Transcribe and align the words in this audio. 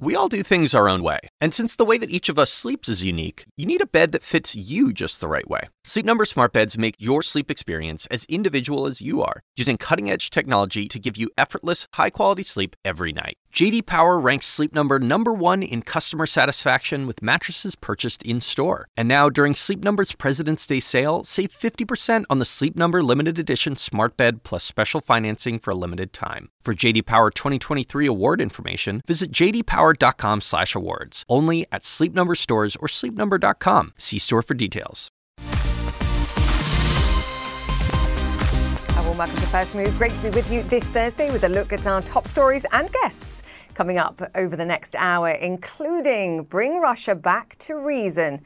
We 0.00 0.14
all 0.14 0.28
do 0.28 0.44
things 0.44 0.74
our 0.74 0.88
own 0.88 1.02
way, 1.02 1.18
and 1.40 1.52
since 1.52 1.74
the 1.74 1.84
way 1.84 1.98
that 1.98 2.10
each 2.10 2.28
of 2.28 2.38
us 2.38 2.52
sleeps 2.52 2.88
is 2.88 3.02
unique, 3.02 3.46
you 3.56 3.66
need 3.66 3.82
a 3.82 3.86
bed 3.86 4.12
that 4.12 4.22
fits 4.22 4.54
you 4.54 4.92
just 4.92 5.20
the 5.20 5.26
right 5.26 5.48
way. 5.50 5.70
Sleep 5.88 6.04
Number 6.04 6.26
smart 6.26 6.52
beds 6.52 6.76
make 6.76 6.96
your 6.98 7.22
sleep 7.22 7.50
experience 7.50 8.04
as 8.10 8.26
individual 8.26 8.84
as 8.84 9.00
you 9.00 9.22
are, 9.22 9.40
using 9.56 9.78
cutting-edge 9.78 10.28
technology 10.28 10.86
to 10.86 10.98
give 10.98 11.16
you 11.16 11.30
effortless, 11.38 11.86
high-quality 11.94 12.42
sleep 12.42 12.76
every 12.84 13.10
night. 13.10 13.38
JD 13.54 13.86
Power 13.86 14.18
ranks 14.18 14.46
Sleep 14.46 14.74
Number 14.74 14.98
number 14.98 15.32
1 15.32 15.62
in 15.62 15.80
customer 15.80 16.26
satisfaction 16.26 17.06
with 17.06 17.22
mattresses 17.22 17.74
purchased 17.74 18.22
in-store. 18.22 18.88
And 18.98 19.08
now 19.08 19.30
during 19.30 19.54
Sleep 19.54 19.82
Number's 19.82 20.12
President's 20.12 20.66
Day 20.66 20.78
sale, 20.78 21.24
save 21.24 21.52
50% 21.52 22.24
on 22.28 22.38
the 22.38 22.44
Sleep 22.44 22.76
Number 22.76 23.02
limited 23.02 23.38
edition 23.38 23.74
smart 23.74 24.14
bed 24.18 24.42
plus 24.42 24.64
special 24.64 25.00
financing 25.00 25.58
for 25.58 25.70
a 25.70 25.74
limited 25.74 26.12
time. 26.12 26.50
For 26.60 26.74
JD 26.74 27.06
Power 27.06 27.30
2023 27.30 28.04
award 28.04 28.42
information, 28.42 29.00
visit 29.06 29.32
jdpower.com/awards. 29.32 31.24
Only 31.30 31.64
at 31.72 31.82
Sleep 31.82 32.12
Number 32.12 32.34
stores 32.34 32.76
or 32.76 32.88
sleepnumber.com. 32.88 33.94
See 33.96 34.18
store 34.18 34.42
for 34.42 34.52
details. 34.52 35.10
Hello, 39.18 39.26
welcome 39.26 39.42
to 39.42 39.50
First 39.50 39.74
Move. 39.74 39.98
Great 39.98 40.14
to 40.14 40.22
be 40.22 40.30
with 40.30 40.48
you 40.48 40.62
this 40.62 40.84
Thursday 40.84 41.32
with 41.32 41.42
a 41.42 41.48
look 41.48 41.72
at 41.72 41.88
our 41.88 42.00
top 42.00 42.28
stories 42.28 42.64
and 42.70 42.88
guests 43.02 43.42
coming 43.74 43.98
up 43.98 44.22
over 44.36 44.54
the 44.54 44.64
next 44.64 44.94
hour, 44.94 45.30
including 45.30 46.44
Bring 46.44 46.80
Russia 46.80 47.16
Back 47.16 47.56
to 47.58 47.74
Reason. 47.74 48.40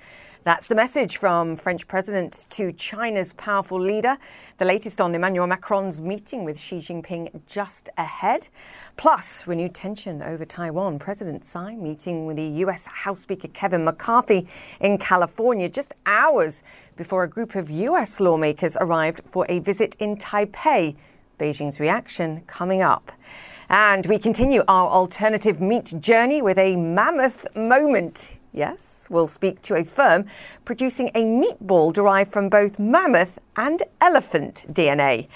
That's 0.45 0.67
the 0.67 0.75
message 0.75 1.19
from 1.19 1.55
French 1.55 1.87
President 1.87 2.47
to 2.51 2.73
China's 2.73 3.33
powerful 3.35 3.81
leader. 3.81 4.19
The 4.59 4.65
latest 4.65 5.01
on 5.01 5.15
Emmanuel 5.15 5.47
Macron's 5.47 6.01
meeting 6.01 6.43
with 6.43 6.59
Xi 6.59 6.79
Jinping 6.79 7.43
just 7.47 7.91
ahead. 7.97 8.49
Plus, 8.97 9.47
renewed 9.47 9.73
tension 9.73 10.21
over 10.21 10.45
Taiwan. 10.45 10.99
President 10.99 11.45
Tsai 11.45 11.77
meeting 11.77 12.27
with 12.27 12.39
the 12.39 12.43
U.S. 12.43 12.87
House 12.87 13.21
Speaker 13.21 13.47
Kevin 13.47 13.85
McCarthy 13.85 14.49
in 14.81 14.99
California 14.99 15.69
just 15.69 15.95
hours 16.07 16.65
before 16.97 17.23
a 17.23 17.29
group 17.29 17.55
of 17.55 17.71
U.S. 17.71 18.19
lawmakers 18.19 18.77
arrived 18.81 19.21
for 19.31 19.47
a 19.49 19.61
visit 19.61 19.95
in 20.01 20.17
Taipei. 20.17 20.97
Beijing's 21.39 21.79
reaction 21.79 22.43
coming 22.49 22.83
up. 22.83 23.13
And 23.69 24.07
we 24.07 24.19
continue 24.19 24.65
our 24.67 24.91
alternative 24.91 25.61
meat 25.61 25.95
journey 26.01 26.43
with 26.43 26.59
a 26.59 26.75
mammoth 26.75 27.47
moment. 27.55 28.33
Yes, 28.55 29.07
we'll 29.09 29.29
speak 29.29 29.63
to 29.63 29.77
a 29.77 29.85
firm 29.85 30.27
producing 30.67 31.11
a 31.15 31.25
meatball 31.25 31.91
derived 31.91 32.31
from 32.31 32.51
both 32.51 32.79
mammoth 32.79 33.39
and 33.57 33.83
elephant 33.99 34.67
DNA. 34.71 35.29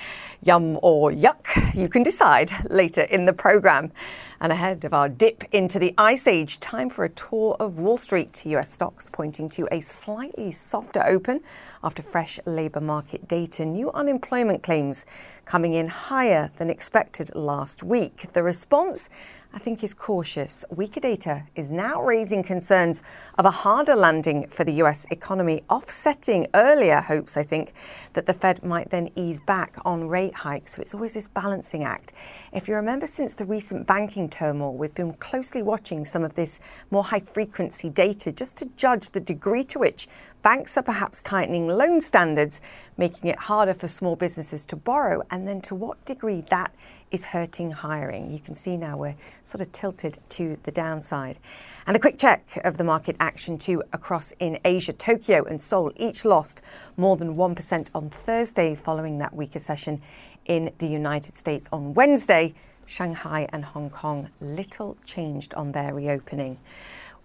Yum 0.42 0.78
or 0.82 1.10
yuck, 1.10 1.74
you 1.74 1.88
can 1.88 2.02
decide 2.02 2.52
later 2.68 3.02
in 3.02 3.24
the 3.24 3.32
program. 3.32 3.90
And 4.38 4.52
ahead 4.52 4.84
of 4.84 4.92
our 4.92 5.08
dip 5.08 5.44
into 5.52 5.78
the 5.78 5.94
ice 5.96 6.26
age, 6.26 6.60
time 6.60 6.90
for 6.90 7.04
a 7.04 7.08
tour 7.08 7.56
of 7.58 7.78
Wall 7.78 7.96
Street. 7.96 8.44
US 8.44 8.70
stocks 8.70 9.08
pointing 9.10 9.48
to 9.50 9.66
a 9.72 9.80
slightly 9.80 10.50
softer 10.50 11.02
open 11.06 11.40
after 11.82 12.02
fresh 12.02 12.38
labour 12.44 12.82
market 12.82 13.26
data. 13.26 13.64
New 13.64 13.90
unemployment 13.92 14.62
claims 14.62 15.06
coming 15.46 15.72
in 15.72 15.88
higher 15.88 16.50
than 16.58 16.68
expected 16.68 17.34
last 17.34 17.82
week. 17.82 18.30
The 18.34 18.42
response 18.42 19.08
I 19.56 19.58
think 19.58 19.82
is 19.82 19.94
cautious. 19.94 20.66
Weaker 20.68 21.00
data 21.00 21.44
is 21.54 21.70
now 21.70 22.02
raising 22.02 22.42
concerns 22.42 23.02
of 23.38 23.46
a 23.46 23.50
harder 23.50 23.96
landing 23.96 24.48
for 24.48 24.64
the 24.64 24.72
US 24.84 25.06
economy, 25.10 25.62
offsetting 25.70 26.46
earlier 26.52 27.00
hopes, 27.00 27.38
I 27.38 27.42
think, 27.42 27.72
that 28.12 28.26
the 28.26 28.34
Fed 28.34 28.62
might 28.62 28.90
then 28.90 29.08
ease 29.16 29.40
back 29.40 29.78
on 29.82 30.08
rate 30.08 30.34
hikes. 30.34 30.76
So 30.76 30.82
it's 30.82 30.92
always 30.92 31.14
this 31.14 31.28
balancing 31.28 31.84
act. 31.84 32.12
If 32.52 32.68
you 32.68 32.74
remember, 32.74 33.06
since 33.06 33.32
the 33.32 33.46
recent 33.46 33.86
banking 33.86 34.28
turmoil, 34.28 34.74
we've 34.74 34.94
been 34.94 35.14
closely 35.14 35.62
watching 35.62 36.04
some 36.04 36.22
of 36.22 36.34
this 36.34 36.60
more 36.90 37.04
high 37.04 37.20
frequency 37.20 37.88
data 37.88 38.32
just 38.32 38.58
to 38.58 38.66
judge 38.76 39.08
the 39.08 39.20
degree 39.20 39.64
to 39.64 39.78
which 39.78 40.06
banks 40.42 40.76
are 40.76 40.82
perhaps 40.82 41.22
tightening 41.22 41.66
loan 41.66 42.02
standards, 42.02 42.60
making 42.98 43.30
it 43.30 43.38
harder 43.38 43.72
for 43.72 43.88
small 43.88 44.16
businesses 44.16 44.66
to 44.66 44.76
borrow, 44.76 45.22
and 45.30 45.48
then 45.48 45.62
to 45.62 45.74
what 45.74 46.04
degree 46.04 46.44
that 46.50 46.74
is 47.10 47.26
hurting 47.26 47.70
hiring. 47.70 48.32
You 48.32 48.40
can 48.40 48.54
see 48.54 48.76
now 48.76 48.96
we're 48.96 49.16
sort 49.44 49.60
of 49.60 49.72
tilted 49.72 50.18
to 50.30 50.58
the 50.64 50.70
downside. 50.70 51.38
And 51.86 51.96
a 51.96 52.00
quick 52.00 52.18
check 52.18 52.60
of 52.64 52.76
the 52.76 52.84
market 52.84 53.16
action 53.20 53.58
too 53.58 53.82
across 53.92 54.32
in 54.38 54.58
Asia. 54.64 54.92
Tokyo 54.92 55.44
and 55.44 55.60
Seoul 55.60 55.92
each 55.96 56.24
lost 56.24 56.62
more 56.96 57.16
than 57.16 57.36
1% 57.36 57.90
on 57.94 58.10
Thursday 58.10 58.74
following 58.74 59.18
that 59.18 59.34
weaker 59.34 59.58
session 59.58 60.02
in 60.46 60.72
the 60.78 60.86
United 60.86 61.36
States 61.36 61.68
on 61.72 61.94
Wednesday. 61.94 62.54
Shanghai 62.86 63.48
and 63.52 63.64
Hong 63.64 63.90
Kong 63.90 64.30
little 64.40 64.96
changed 65.04 65.54
on 65.54 65.72
their 65.72 65.92
reopening. 65.92 66.58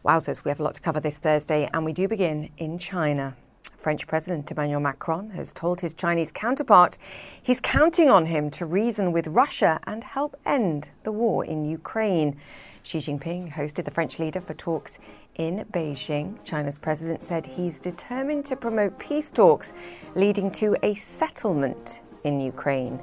Wowzers, 0.04 0.44
we 0.44 0.50
have 0.50 0.60
a 0.60 0.64
lot 0.64 0.74
to 0.74 0.82
cover 0.82 1.00
this 1.00 1.20
Thursday, 1.20 1.70
and 1.72 1.86
we 1.86 1.94
do 1.94 2.08
begin 2.08 2.50
in 2.58 2.80
China. 2.80 3.36
French 3.82 4.06
President 4.06 4.52
Emmanuel 4.52 4.80
Macron 4.80 5.32
has 5.32 5.52
told 5.52 5.82
his 5.82 5.96
Chinese 5.96 6.32
counterpart 6.32 7.00
he's 7.42 7.60
counting 7.60 8.12
on 8.12 8.28
him 8.28 8.52
to 8.52 8.68
reason 8.68 9.12
with 9.12 9.26
Russia 9.28 9.80
and 9.88 10.04
help 10.04 10.40
end 10.46 10.92
the 11.04 11.12
war 11.12 11.44
in 11.44 11.66
Ukraine. 11.66 12.38
Xi 12.84 13.00
Jinping 13.00 13.52
hosted 13.52 13.86
the 13.86 13.92
French 13.92 14.20
leader 14.20 14.40
for 14.40 14.54
talks 14.54 15.00
in 15.36 15.66
Beijing. 15.74 16.38
China's 16.44 16.78
president 16.78 17.24
said 17.24 17.44
he's 17.44 17.80
determined 17.80 18.46
to 18.46 18.56
promote 18.56 19.00
peace 19.00 19.32
talks 19.32 19.74
leading 20.14 20.52
to 20.52 20.78
a 20.84 20.94
settlement 20.94 22.02
in 22.24 22.40
Ukraine. 22.40 23.02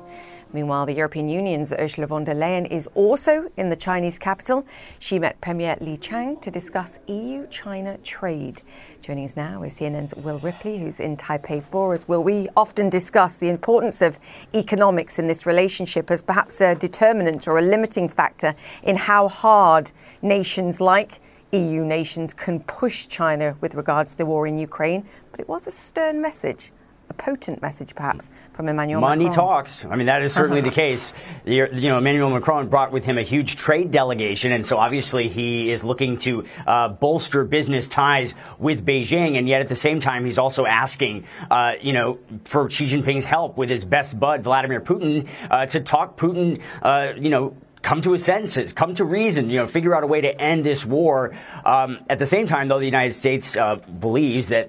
Meanwhile, 0.53 0.86
the 0.86 0.94
European 0.94 1.28
Union's 1.28 1.72
Ursula 1.72 2.06
von 2.06 2.25
der 2.25 2.34
Leyen 2.34 2.66
is 2.70 2.86
also 2.94 3.50
in 3.59 3.69
the 3.69 3.76
Chinese 3.76 4.19
capital. 4.19 4.66
She 4.98 5.19
met 5.19 5.41
Premier 5.42 5.76
Li 5.81 5.98
Qiang 5.98 6.41
to 6.41 6.50
discuss 6.50 7.00
EU 7.06 7.47
China 7.48 7.98
trade. 7.98 8.62
Joining 9.03 9.26
us 9.26 9.36
now 9.36 9.62
is 9.62 9.78
CNN's 9.78 10.14
Will 10.14 10.38
Ripley, 10.38 10.78
who's 10.78 11.00
in 11.00 11.19
Taipei 11.19 11.62
for 11.62 11.92
us. 11.92 12.09
Will, 12.09 12.25
we 12.25 12.48
often 12.56 12.88
discuss 12.88 13.36
the 13.36 13.50
importance 13.50 14.00
of 14.00 14.19
economics 14.54 15.19
in 15.19 15.26
this 15.26 15.44
relationship 15.44 16.10
as 16.10 16.22
perhaps 16.22 16.62
a 16.62 16.75
determinant 16.75 17.47
or 17.47 17.59
a 17.59 17.62
limiting 17.62 18.09
factor 18.09 18.54
in 18.82 18.97
how 18.97 19.28
hard 19.28 19.92
nations 20.22 20.80
like 20.80 21.20
EU 21.53 21.84
nations 21.84 22.32
can 22.32 22.60
push 22.60 23.06
China 23.06 23.56
with 23.60 23.75
regards 23.75 24.12
to 24.12 24.19
the 24.19 24.26
war 24.26 24.47
in 24.47 24.59
Ukraine. 24.59 25.06
But 25.30 25.41
it 25.41 25.48
was 25.48 25.66
a 25.66 25.70
stern 25.70 26.22
message 26.22 26.72
a 27.10 27.14
potent 27.14 27.62
message, 27.62 27.94
perhaps, 27.94 28.28
from 28.52 28.69
Emmanuel 28.69 29.00
Money 29.00 29.26
Macron. 29.26 29.46
talks. 29.46 29.84
I 29.84 29.96
mean, 29.96 30.06
that 30.06 30.22
is 30.22 30.32
certainly 30.32 30.60
the 30.60 30.70
case. 30.84 31.12
You 31.44 31.66
know, 31.69 31.98
Emmanuel 31.98 32.30
Macron 32.30 32.69
brought 32.69 32.92
with 32.92 33.04
him 33.04 33.19
a 33.19 33.22
huge 33.22 33.56
trade 33.56 33.91
delegation, 33.91 34.52
and 34.52 34.64
so 34.64 34.76
obviously 34.76 35.28
he 35.28 35.70
is 35.70 35.84
looking 35.84 36.18
to 36.18 36.44
uh, 36.66 36.88
bolster 36.88 37.44
business 37.44 37.88
ties 37.88 38.34
with 38.58 38.84
Beijing, 38.84 39.38
and 39.38 39.48
yet 39.48 39.60
at 39.60 39.68
the 39.68 39.76
same 39.76 40.00
time, 40.00 40.24
he's 40.24 40.38
also 40.38 40.66
asking, 40.66 41.24
uh, 41.50 41.72
you 41.80 41.92
know, 41.92 42.18
for 42.44 42.68
Xi 42.68 42.86
Jinping's 42.86 43.24
help 43.24 43.56
with 43.56 43.70
his 43.70 43.84
best 43.84 44.18
bud, 44.18 44.42
Vladimir 44.42 44.80
Putin, 44.80 45.28
uh, 45.50 45.66
to 45.66 45.80
talk 45.80 46.18
Putin, 46.18 46.60
uh, 46.82 47.12
you 47.18 47.30
know, 47.30 47.56
come 47.82 48.02
to 48.02 48.12
his 48.12 48.24
senses, 48.24 48.72
come 48.72 48.94
to 48.94 49.04
reason, 49.04 49.48
you 49.50 49.56
know, 49.56 49.66
figure 49.66 49.94
out 49.94 50.02
a 50.02 50.06
way 50.06 50.20
to 50.20 50.41
end 50.41 50.64
this 50.64 50.84
war. 50.84 51.34
Um, 51.65 52.00
at 52.10 52.18
the 52.18 52.27
same 52.27 52.47
time, 52.47 52.68
though, 52.68 52.78
the 52.78 52.84
United 52.84 53.12
States 53.12 53.56
uh, 53.56 53.77
believes 53.77 54.48
that 54.48 54.68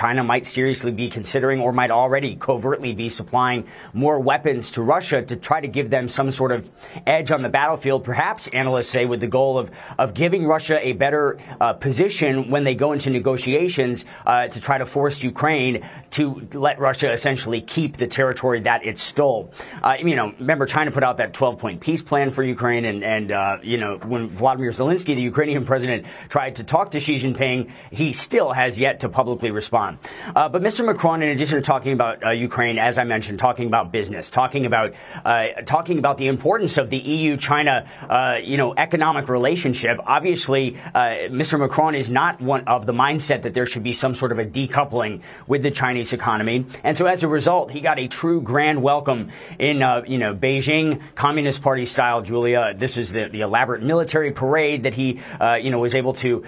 China 0.00 0.24
might 0.24 0.46
seriously 0.46 0.90
be 0.90 1.10
considering 1.10 1.60
or 1.60 1.74
might 1.74 1.90
already 1.90 2.34
covertly 2.34 2.94
be 2.94 3.10
supplying 3.10 3.66
more 3.92 4.18
weapons 4.18 4.70
to 4.70 4.80
Russia 4.80 5.20
to 5.20 5.36
try 5.36 5.60
to 5.60 5.68
give 5.68 5.90
them 5.90 6.08
some 6.08 6.30
sort 6.30 6.52
of 6.52 6.66
edge 7.06 7.30
on 7.30 7.42
the 7.42 7.50
battlefield. 7.50 8.02
Perhaps 8.02 8.48
analysts 8.48 8.88
say 8.88 9.04
with 9.04 9.20
the 9.20 9.26
goal 9.26 9.58
of, 9.58 9.70
of 9.98 10.14
giving 10.14 10.46
Russia 10.46 10.78
a 10.80 10.94
better 10.94 11.36
uh, 11.60 11.74
position 11.74 12.48
when 12.48 12.64
they 12.64 12.74
go 12.74 12.92
into 12.92 13.10
negotiations 13.10 14.06
uh, 14.24 14.48
to 14.48 14.58
try 14.58 14.78
to 14.78 14.86
force 14.86 15.22
Ukraine 15.22 15.86
to 16.12 16.48
let 16.54 16.78
Russia 16.78 17.10
essentially 17.10 17.60
keep 17.60 17.98
the 17.98 18.06
territory 18.06 18.60
that 18.60 18.86
it 18.86 18.96
stole. 18.96 19.52
Uh, 19.82 19.98
you 20.00 20.16
know, 20.16 20.32
remember 20.38 20.64
China 20.64 20.90
put 20.90 21.04
out 21.04 21.18
that 21.18 21.34
12 21.34 21.58
point 21.58 21.78
peace 21.78 22.00
plan 22.00 22.30
for 22.30 22.42
Ukraine 22.42 22.86
and, 22.86 23.04
and 23.04 23.32
uh, 23.32 23.58
you 23.62 23.76
know, 23.76 23.98
when 23.98 24.28
Vladimir 24.28 24.70
Zelensky, 24.70 25.14
the 25.14 25.20
Ukrainian 25.20 25.66
president, 25.66 26.06
tried 26.30 26.54
to 26.54 26.64
talk 26.64 26.92
to 26.92 27.00
Xi 27.00 27.16
Jinping, 27.16 27.70
he 27.90 28.14
still 28.14 28.52
has 28.52 28.78
yet 28.78 29.00
to 29.00 29.10
publicly 29.10 29.50
respond. 29.50 29.89
Uh, 30.34 30.48
but 30.48 30.62
Mr. 30.62 30.84
Macron, 30.84 31.22
in 31.22 31.30
addition 31.30 31.56
to 31.56 31.62
talking 31.62 31.92
about 31.92 32.24
uh, 32.24 32.30
Ukraine, 32.30 32.78
as 32.78 32.98
I 32.98 33.04
mentioned, 33.04 33.38
talking 33.38 33.66
about 33.66 33.92
business, 33.92 34.30
talking 34.30 34.66
about 34.66 34.94
uh, 35.24 35.48
talking 35.64 35.98
about 35.98 36.18
the 36.18 36.28
importance 36.28 36.78
of 36.78 36.90
the 36.90 36.98
EU-China, 36.98 37.86
uh, 38.08 38.36
you 38.42 38.56
know, 38.56 38.74
economic 38.76 39.28
relationship. 39.28 39.98
Obviously, 40.04 40.76
uh, 40.94 41.30
Mr. 41.30 41.58
Macron 41.58 41.94
is 41.94 42.10
not 42.10 42.40
one 42.40 42.64
of 42.66 42.86
the 42.86 42.92
mindset 42.92 43.42
that 43.42 43.54
there 43.54 43.66
should 43.66 43.82
be 43.82 43.92
some 43.92 44.14
sort 44.14 44.32
of 44.32 44.38
a 44.38 44.44
decoupling 44.44 45.22
with 45.46 45.62
the 45.62 45.70
Chinese 45.70 46.12
economy, 46.12 46.66
and 46.84 46.96
so 46.96 47.06
as 47.06 47.22
a 47.22 47.28
result, 47.28 47.70
he 47.70 47.80
got 47.80 47.98
a 47.98 48.08
true 48.08 48.40
grand 48.40 48.82
welcome 48.82 49.30
in 49.58 49.76
you 50.06 50.18
know 50.18 50.34
Beijing, 50.34 51.00
Communist 51.14 51.62
Party 51.62 51.86
style. 51.86 52.22
Julia, 52.22 52.74
this 52.74 52.96
is 52.96 53.12
the, 53.12 53.28
the 53.28 53.40
elaborate 53.40 53.82
military 53.82 54.32
parade 54.32 54.84
that 54.84 54.94
he 54.94 55.20
you 55.62 55.70
know 55.70 55.78
was 55.78 55.94
able 55.94 56.12
to 56.14 56.44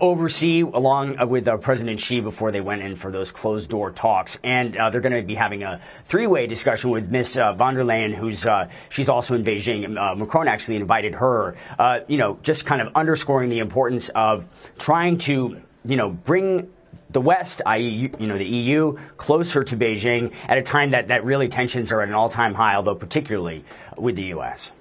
oversee 0.00 0.60
along 0.60 1.16
with 1.28 1.48
President 1.60 2.00
Xi 2.00 2.20
before 2.28 2.52
they 2.52 2.60
went 2.60 2.82
in 2.82 2.94
for 2.94 3.10
those 3.10 3.32
closed 3.32 3.70
door 3.70 3.90
talks, 3.90 4.38
and 4.44 4.74
they're 4.74 5.00
going 5.00 5.14
to 5.14 5.22
be 5.22 5.34
having 5.34 5.62
a 5.62 5.80
three 6.04 6.26
way 6.26 6.46
discussion 6.46 6.90
with 6.90 7.10
Miss 7.10 7.38
uh, 7.38 7.54
von 7.54 7.74
der 7.74 7.84
Leyen, 7.84 8.14
who's 8.14 8.44
uh, 8.44 8.68
she's 8.90 9.08
also 9.08 9.34
in 9.34 9.44
Beijing. 9.44 9.96
Uh, 9.96 10.14
Macron 10.14 10.46
actually 10.46 10.76
invited 10.76 11.14
her. 11.14 11.56
Uh, 11.78 12.00
you 12.06 12.18
know, 12.18 12.38
just 12.42 12.66
kind 12.66 12.82
of 12.82 12.94
underscoring 12.94 13.48
the 13.48 13.60
importance 13.60 14.10
of 14.10 14.46
trying 14.78 15.16
to 15.18 15.58
you 15.86 15.96
know 15.96 16.10
bring 16.10 16.70
the 17.10 17.20
West, 17.22 17.62
i.e., 17.64 18.10
you 18.18 18.26
know, 18.26 18.36
the 18.36 18.44
EU, 18.44 18.98
closer 19.16 19.64
to 19.64 19.76
Beijing 19.76 20.34
at 20.46 20.58
a 20.58 20.62
time 20.62 20.90
that, 20.90 21.08
that 21.08 21.24
really 21.24 21.48
tensions 21.48 21.90
are 21.90 22.02
at 22.02 22.08
an 22.08 22.14
all 22.14 22.28
time 22.28 22.52
high, 22.52 22.74
although 22.74 22.94
particularly 22.94 23.64
with 23.96 24.16
the 24.16 24.24
U.S. 24.24 24.72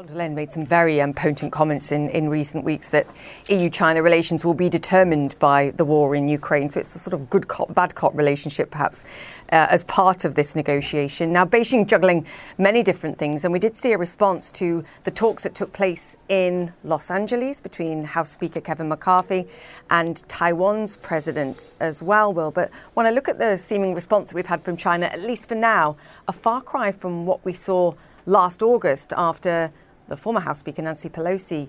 Von 0.00 0.06
der 0.06 0.14
Leyen 0.14 0.34
made 0.34 0.50
some 0.50 0.64
very 0.64 0.98
um, 1.02 1.12
potent 1.12 1.52
comments 1.52 1.92
in, 1.92 2.08
in 2.08 2.30
recent 2.30 2.64
weeks 2.64 2.88
that 2.88 3.06
EU 3.50 3.68
China 3.68 4.02
relations 4.02 4.46
will 4.46 4.54
be 4.54 4.70
determined 4.70 5.38
by 5.38 5.72
the 5.76 5.84
war 5.84 6.14
in 6.14 6.26
Ukraine. 6.26 6.70
So 6.70 6.80
it's 6.80 6.96
a 6.96 6.98
sort 6.98 7.12
of 7.12 7.28
good 7.28 7.48
cop, 7.48 7.74
bad 7.74 7.94
cop 7.94 8.16
relationship, 8.16 8.70
perhaps, 8.70 9.04
uh, 9.52 9.66
as 9.68 9.84
part 9.84 10.24
of 10.24 10.36
this 10.36 10.56
negotiation. 10.56 11.34
Now, 11.34 11.44
Beijing 11.44 11.86
juggling 11.86 12.24
many 12.56 12.82
different 12.82 13.18
things, 13.18 13.44
and 13.44 13.52
we 13.52 13.58
did 13.58 13.76
see 13.76 13.92
a 13.92 13.98
response 13.98 14.50
to 14.52 14.82
the 15.04 15.10
talks 15.10 15.42
that 15.42 15.54
took 15.54 15.74
place 15.74 16.16
in 16.30 16.72
Los 16.82 17.10
Angeles 17.10 17.60
between 17.60 18.04
House 18.04 18.30
Speaker 18.30 18.62
Kevin 18.62 18.88
McCarthy 18.88 19.48
and 19.90 20.26
Taiwan's 20.30 20.96
president 20.96 21.72
as 21.78 22.02
well, 22.02 22.32
Will. 22.32 22.50
But 22.50 22.70
when 22.94 23.04
I 23.04 23.10
look 23.10 23.28
at 23.28 23.38
the 23.38 23.58
seeming 23.58 23.94
response 23.94 24.30
that 24.30 24.34
we've 24.34 24.46
had 24.46 24.62
from 24.62 24.78
China, 24.78 25.08
at 25.08 25.20
least 25.20 25.46
for 25.50 25.56
now, 25.56 25.98
a 26.26 26.32
far 26.32 26.62
cry 26.62 26.90
from 26.90 27.26
what 27.26 27.44
we 27.44 27.52
saw 27.52 27.92
last 28.24 28.62
August 28.62 29.12
after 29.16 29.70
the 30.10 30.16
former 30.16 30.40
House 30.40 30.58
Speaker, 30.58 30.82
Nancy 30.82 31.08
Pelosi, 31.08 31.68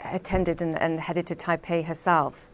attended 0.00 0.62
and, 0.62 0.80
and 0.80 1.00
headed 1.00 1.26
to 1.26 1.34
Taipei 1.34 1.84
herself? 1.84 2.48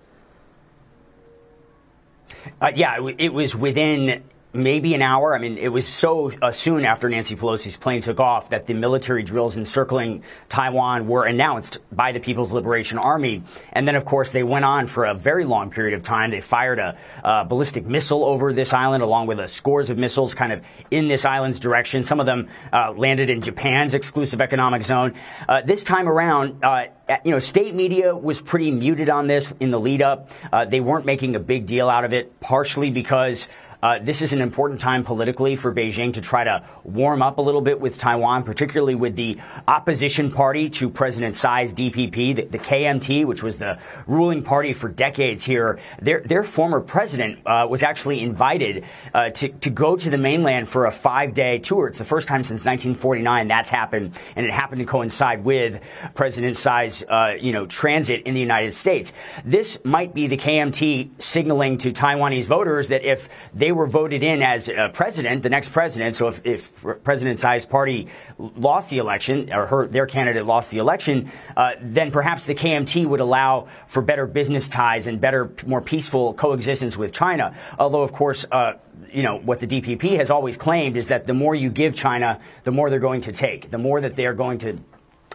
Uh, 2.61 2.72
yeah, 2.75 2.99
it 3.19 3.32
was 3.32 3.55
within 3.55 4.25
maybe 4.52 4.94
an 4.94 5.02
hour. 5.02 5.35
I 5.35 5.38
mean, 5.38 5.58
it 5.58 5.69
was 5.69 5.87
so 5.87 6.32
uh, 6.43 6.52
soon 6.52 6.85
after 6.85 7.08
Nancy 7.08 7.37
Pelosi's 7.37 7.76
plane 7.76 8.00
took 8.00 8.19
off 8.19 8.50
that 8.50 8.67
the 8.67 8.75
military 8.75 9.23
drills 9.23 9.56
encircling 9.56 10.23
Taiwan 10.49 11.06
were 11.06 11.25
announced 11.25 11.79
by 11.93 12.12
the 12.12 12.20
People's 12.20 12.52
Liberation 12.52 12.99
Army. 12.99 13.43
And 13.73 13.87
then, 13.87 13.94
of 13.94 14.05
course, 14.05 14.32
they 14.32 14.43
went 14.43 14.64
on 14.64 14.87
for 14.87 15.05
a 15.05 15.14
very 15.14 15.44
long 15.44 15.70
period 15.70 15.94
of 15.94 16.02
time. 16.02 16.31
They 16.31 16.41
fired 16.41 16.79
a 16.79 16.97
uh, 17.23 17.44
ballistic 17.44 17.87
missile 17.87 18.25
over 18.25 18.52
this 18.52 18.73
island, 18.73 19.02
along 19.02 19.29
with 19.29 19.49
scores 19.50 19.91
of 19.91 19.99
missiles 19.99 20.35
kind 20.35 20.52
of 20.52 20.62
in 20.91 21.08
this 21.08 21.25
island's 21.25 21.61
direction. 21.61 22.02
Some 22.02 22.20
of 22.20 22.26
them 22.26 22.49
uh, 22.73 22.93
landed 22.97 23.31
in 23.31 23.43
Japan's 23.43 23.94
exclusive 23.94 24.41
economic 24.41 24.82
zone. 24.82 25.14
Uh, 25.49 25.61
this 25.62 25.85
time 25.85 26.08
around, 26.08 26.64
uh, 26.64 26.87
you 27.25 27.31
know, 27.31 27.38
state 27.38 27.75
media 27.75 28.17
was 28.17 28.41
pretty 28.41 28.70
muted 28.70 29.08
on 29.08 29.26
this 29.26 29.52
in 29.61 29.70
the 29.70 29.81
lead 29.81 30.02
up. 30.02 30.31
They 30.69 30.81
weren't 30.81 31.06
making 31.06 31.35
a 31.37 31.41
big 31.41 31.67
deal 31.67 31.88
out 31.88 32.05
of 32.05 32.12
it, 32.12 32.41
partially 32.41 32.91
because 32.91 33.49
uh, 33.82 33.98
this 33.98 34.22
is 34.22 34.32
an 34.32 34.40
important 34.40 34.80
time 34.80 35.04
politically 35.04 35.56
for 35.56 35.74
Beijing 35.74 36.12
to 36.14 36.20
try 36.20 36.44
to 36.44 36.64
warm 36.84 37.22
up 37.22 37.38
a 37.38 37.40
little 37.40 37.60
bit 37.60 37.80
with 37.80 37.98
Taiwan, 37.98 38.44
particularly 38.44 38.94
with 38.94 39.16
the 39.16 39.38
opposition 39.66 40.30
party 40.30 40.68
to 40.70 40.90
President 40.90 41.34
Tsai's 41.34 41.72
DPP, 41.72 42.36
the, 42.36 42.42
the 42.42 42.58
KMT, 42.58 43.24
which 43.24 43.42
was 43.42 43.58
the 43.58 43.78
ruling 44.06 44.42
party 44.42 44.72
for 44.72 44.88
decades 44.88 45.44
here. 45.44 45.78
Their, 46.00 46.20
their 46.20 46.44
former 46.44 46.80
president 46.80 47.38
uh, 47.46 47.66
was 47.68 47.82
actually 47.82 48.20
invited 48.20 48.84
uh, 49.14 49.30
to, 49.30 49.48
to 49.48 49.70
go 49.70 49.96
to 49.96 50.10
the 50.10 50.18
mainland 50.18 50.68
for 50.68 50.86
a 50.86 50.92
five 50.92 51.34
day 51.34 51.58
tour. 51.58 51.88
It's 51.88 51.98
the 51.98 52.04
first 52.04 52.28
time 52.28 52.42
since 52.42 52.64
1949 52.64 53.48
that's 53.48 53.70
happened, 53.70 54.20
and 54.36 54.44
it 54.44 54.52
happened 54.52 54.80
to 54.80 54.86
coincide 54.86 55.44
with 55.44 55.80
President 56.14 56.56
Tsai's 56.56 57.04
uh, 57.08 57.34
you 57.40 57.52
know 57.52 57.66
transit 57.66 58.22
in 58.22 58.34
the 58.34 58.40
United 58.40 58.72
States. 58.74 59.12
This 59.44 59.78
might 59.84 60.14
be 60.14 60.26
the 60.26 60.36
KMT 60.36 61.22
signaling 61.22 61.78
to 61.78 61.92
Taiwanese 61.92 62.46
voters 62.46 62.88
that 62.88 63.04
if 63.04 63.28
they 63.54 63.69
they 63.70 63.72
were 63.72 63.87
voted 63.87 64.25
in 64.25 64.43
as 64.43 64.69
president, 64.94 65.44
the 65.44 65.49
next 65.49 65.69
president. 65.69 66.17
So 66.17 66.26
if, 66.26 66.44
if 66.44 66.72
President 67.05 67.38
Tsai's 67.38 67.64
party 67.64 68.08
lost 68.37 68.90
the 68.90 68.99
election, 68.99 69.52
or 69.52 69.67
her, 69.67 69.87
their 69.87 70.06
candidate 70.06 70.44
lost 70.44 70.72
the 70.72 70.78
election, 70.78 71.31
uh, 71.56 71.75
then 71.81 72.11
perhaps 72.11 72.46
the 72.46 72.55
KMT 72.56 73.06
would 73.06 73.20
allow 73.20 73.69
for 73.87 74.02
better 74.02 74.26
business 74.26 74.69
ties 74.69 75.06
and 75.06 75.20
better, 75.20 75.52
more 75.64 75.81
peaceful 75.81 76.34
coexistence 76.34 76.96
with 76.96 77.12
China. 77.12 77.56
Although, 77.78 78.02
of 78.02 78.12
course, 78.12 78.44
uh, 78.50 78.72
you 79.12 79.22
know, 79.22 79.37
what 79.37 79.61
the 79.61 79.69
DPP 79.69 80.16
has 80.16 80.31
always 80.31 80.56
claimed 80.56 80.96
is 80.96 81.06
that 81.06 81.28
the 81.28 81.34
more 81.34 81.55
you 81.55 81.70
give 81.70 81.94
China, 81.94 82.40
the 82.64 82.73
more 82.73 82.90
they're 82.90 82.99
going 82.99 83.20
to 83.20 83.31
take. 83.31 83.70
The 83.70 83.78
more 83.78 84.00
that 84.00 84.16
they're 84.16 84.34
going 84.34 84.58
to 84.58 84.78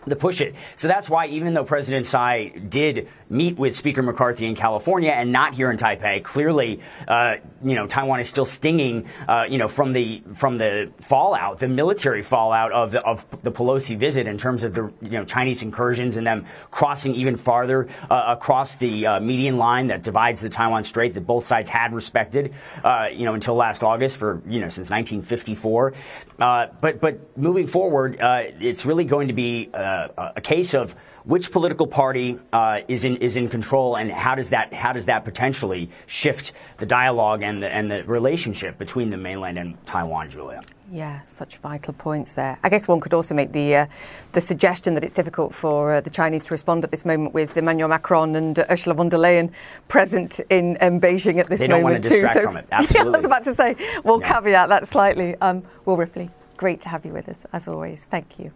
to 0.09 0.15
push 0.15 0.41
it. 0.41 0.55
So 0.75 0.87
that's 0.87 1.09
why 1.09 1.27
even 1.27 1.53
though 1.53 1.63
President 1.63 2.05
Tsai 2.05 2.49
did 2.49 3.07
meet 3.29 3.57
with 3.57 3.75
Speaker 3.75 4.01
McCarthy 4.01 4.45
in 4.45 4.55
California 4.55 5.11
and 5.11 5.31
not 5.31 5.53
here 5.53 5.71
in 5.71 5.77
Taipei, 5.77 6.23
clearly, 6.23 6.81
uh, 7.07 7.35
you 7.63 7.75
know, 7.75 7.87
Taiwan 7.87 8.19
is 8.19 8.29
still 8.29 8.45
stinging, 8.45 9.07
uh, 9.27 9.45
you 9.49 9.57
know, 9.57 9.67
from 9.67 9.93
the 9.93 10.23
from 10.33 10.57
the 10.57 10.91
fallout, 10.99 11.59
the 11.59 11.67
military 11.67 12.23
fallout 12.23 12.71
of 12.71 12.91
the, 12.91 13.01
of 13.01 13.25
the 13.43 13.51
Pelosi 13.51 13.97
visit 13.97 14.27
in 14.27 14.37
terms 14.37 14.63
of 14.63 14.73
the 14.73 14.91
you 15.01 15.11
know 15.11 15.25
Chinese 15.25 15.63
incursions 15.63 16.17
and 16.17 16.25
them 16.25 16.45
crossing 16.71 17.15
even 17.15 17.35
farther 17.35 17.87
uh, 18.09 18.25
across 18.27 18.75
the 18.75 19.05
uh, 19.05 19.19
median 19.19 19.57
line 19.57 19.87
that 19.87 20.03
divides 20.03 20.41
the 20.41 20.49
Taiwan 20.49 20.83
Strait 20.83 21.13
that 21.13 21.25
both 21.25 21.47
sides 21.47 21.69
had 21.69 21.93
respected, 21.93 22.53
uh, 22.83 23.07
you 23.11 23.25
know, 23.25 23.33
until 23.33 23.55
last 23.55 23.83
August 23.83 24.17
for 24.17 24.41
you 24.47 24.59
know 24.59 24.69
since 24.69 24.89
1954. 24.89 25.93
Uh, 26.39 26.67
but 26.81 26.99
but 26.99 27.37
moving 27.37 27.67
forward, 27.67 28.17
it's 28.19 28.85
really 28.85 29.05
going 29.05 29.27
to 29.29 29.33
be 29.33 29.69
a 29.73 30.41
case 30.41 30.73
of 30.73 30.95
which 31.25 31.51
political 31.51 31.87
party 31.87 32.39
uh, 32.53 32.81
is 32.87 33.03
in 33.03 33.17
is 33.17 33.35
in 33.35 33.49
control, 33.49 33.95
and 33.95 34.11
how 34.11 34.35
does 34.35 34.49
that 34.49 34.73
how 34.73 34.93
does 34.93 35.05
that 35.05 35.25
potentially 35.25 35.89
shift 36.05 36.51
the 36.77 36.85
dialogue 36.85 37.41
and 37.41 37.61
the 37.61 37.69
and 37.69 37.89
the 37.89 38.03
relationship 38.03 38.77
between 38.77 39.09
the 39.09 39.17
mainland 39.17 39.57
and 39.57 39.83
Taiwan, 39.85 40.29
Julia? 40.29 40.61
Yeah, 40.91 41.23
such 41.23 41.57
vital 41.57 41.93
points 41.93 42.33
there. 42.33 42.59
I 42.63 42.69
guess 42.69 42.87
one 42.87 42.99
could 42.99 43.13
also 43.13 43.33
make 43.33 43.51
the 43.53 43.75
uh, 43.75 43.85
the 44.33 44.41
suggestion 44.41 44.93
that 44.93 45.03
it's 45.03 45.15
difficult 45.15 45.53
for 45.53 45.93
uh, 45.93 46.01
the 46.01 46.11
Chinese 46.11 46.45
to 46.45 46.53
respond 46.53 46.83
at 46.83 46.91
this 46.91 47.05
moment 47.05 47.33
with 47.33 47.57
Emmanuel 47.57 47.89
Macron 47.89 48.35
and 48.35 48.59
uh, 48.59 48.65
Ursula 48.69 48.93
von 48.93 49.09
der 49.09 49.17
Leyen 49.17 49.51
present 49.87 50.39
in 50.51 50.77
um, 50.81 51.01
Beijing 51.01 51.39
at 51.39 51.49
this 51.49 51.59
they 51.59 51.67
moment 51.67 52.03
too. 52.03 52.27
so, 52.27 52.41
from 52.41 52.57
it. 52.57 52.67
Absolutely. 52.71 52.95
Yeah, 53.05 53.11
I 53.11 53.17
was 53.17 53.25
about 53.25 53.43
to 53.45 53.55
say 53.55 53.75
we'll 54.03 54.19
caveat 54.19 54.69
that 54.69 54.87
slightly. 54.87 55.35
Um, 55.41 55.63
Will 55.85 55.97
Ripley, 55.97 56.29
great 56.55 56.81
to 56.81 56.89
have 56.89 57.03
you 57.03 57.13
with 57.13 57.29
us 57.29 57.45
as 57.51 57.67
always. 57.67 58.03
Thank 58.03 58.39
you. 58.39 58.51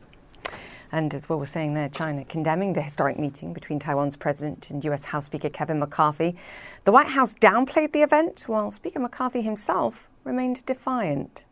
And 0.91 1.13
as 1.13 1.29
Will 1.29 1.39
was 1.39 1.49
saying 1.49 1.75
there, 1.75 1.89
China 1.89 2.25
condemning 2.25 2.73
the 2.73 2.81
historic 2.81 3.19
meeting 3.19 3.53
between 3.53 3.79
Taiwan's 3.79 4.15
president 4.15 4.69
and 4.69 4.83
US 4.85 5.05
House 5.05 5.25
Speaker 5.25 5.49
Kevin 5.49 5.79
McCarthy. 5.79 6.35
The 6.85 6.91
White 6.91 7.09
House 7.09 7.35
downplayed 7.35 7.91
the 7.91 8.01
event, 8.01 8.45
while 8.47 8.71
Speaker 8.71 8.99
McCarthy 8.99 9.41
himself 9.41 10.07
remained 10.23 10.65
defiant. 10.65 11.45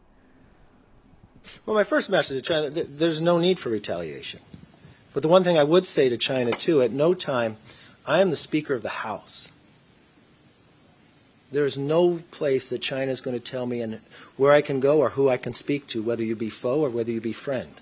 Well, 1.66 1.76
my 1.76 1.84
first 1.84 2.10
message 2.10 2.38
to 2.38 2.42
China 2.42 2.70
there's 2.70 3.22
no 3.22 3.38
need 3.38 3.60
for 3.60 3.70
retaliation. 3.70 4.40
But 5.14 5.22
the 5.22 5.30
one 5.30 5.44
thing 5.44 5.58
I 5.58 5.64
would 5.64 5.86
say 5.86 6.10
to 6.10 6.18
China, 6.18 6.52
too, 6.52 6.82
at 6.82 6.92
no 6.92 7.14
time, 7.14 7.58
I 8.06 8.22
am 8.22 8.30
the 8.30 8.36
Speaker 8.36 8.74
of 8.74 8.84
the 8.84 8.90
House. 8.90 9.52
There's 11.52 11.78
no 11.78 12.22
place 12.32 12.70
that 12.70 12.82
China 12.82 13.12
is 13.12 13.22
going 13.22 13.40
to 13.40 13.44
tell 13.44 13.66
me 13.66 13.82
and 13.82 14.02
where 14.36 14.52
I 14.52 14.62
can 14.62 14.80
go 14.80 15.00
or 15.00 15.12
who 15.12 15.30
I 15.30 15.38
can 15.38 15.54
speak 15.54 15.88
to, 15.88 16.02
whether 16.02 16.24
you 16.24 16.36
be 16.36 16.50
foe 16.50 16.82
or 16.82 16.90
whether 16.90 17.12
you 17.12 17.22
be 17.22 17.32
friend. 17.32 17.74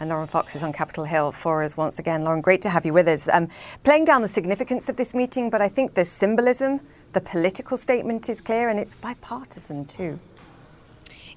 And 0.00 0.10
Lauren 0.10 0.28
Fox 0.28 0.54
is 0.54 0.62
on 0.62 0.72
Capitol 0.72 1.04
Hill 1.04 1.32
for 1.32 1.62
us 1.62 1.76
once 1.76 1.98
again. 1.98 2.22
Lauren, 2.22 2.40
great 2.40 2.62
to 2.62 2.70
have 2.70 2.86
you 2.86 2.92
with 2.92 3.08
us. 3.08 3.28
Um, 3.28 3.48
playing 3.82 4.04
down 4.04 4.22
the 4.22 4.28
significance 4.28 4.88
of 4.88 4.96
this 4.96 5.12
meeting, 5.12 5.50
but 5.50 5.60
I 5.60 5.68
think 5.68 5.94
the 5.94 6.04
symbolism, 6.04 6.80
the 7.14 7.20
political 7.20 7.76
statement 7.76 8.28
is 8.28 8.40
clear, 8.40 8.68
and 8.68 8.78
it's 8.78 8.94
bipartisan 8.94 9.86
too. 9.86 10.20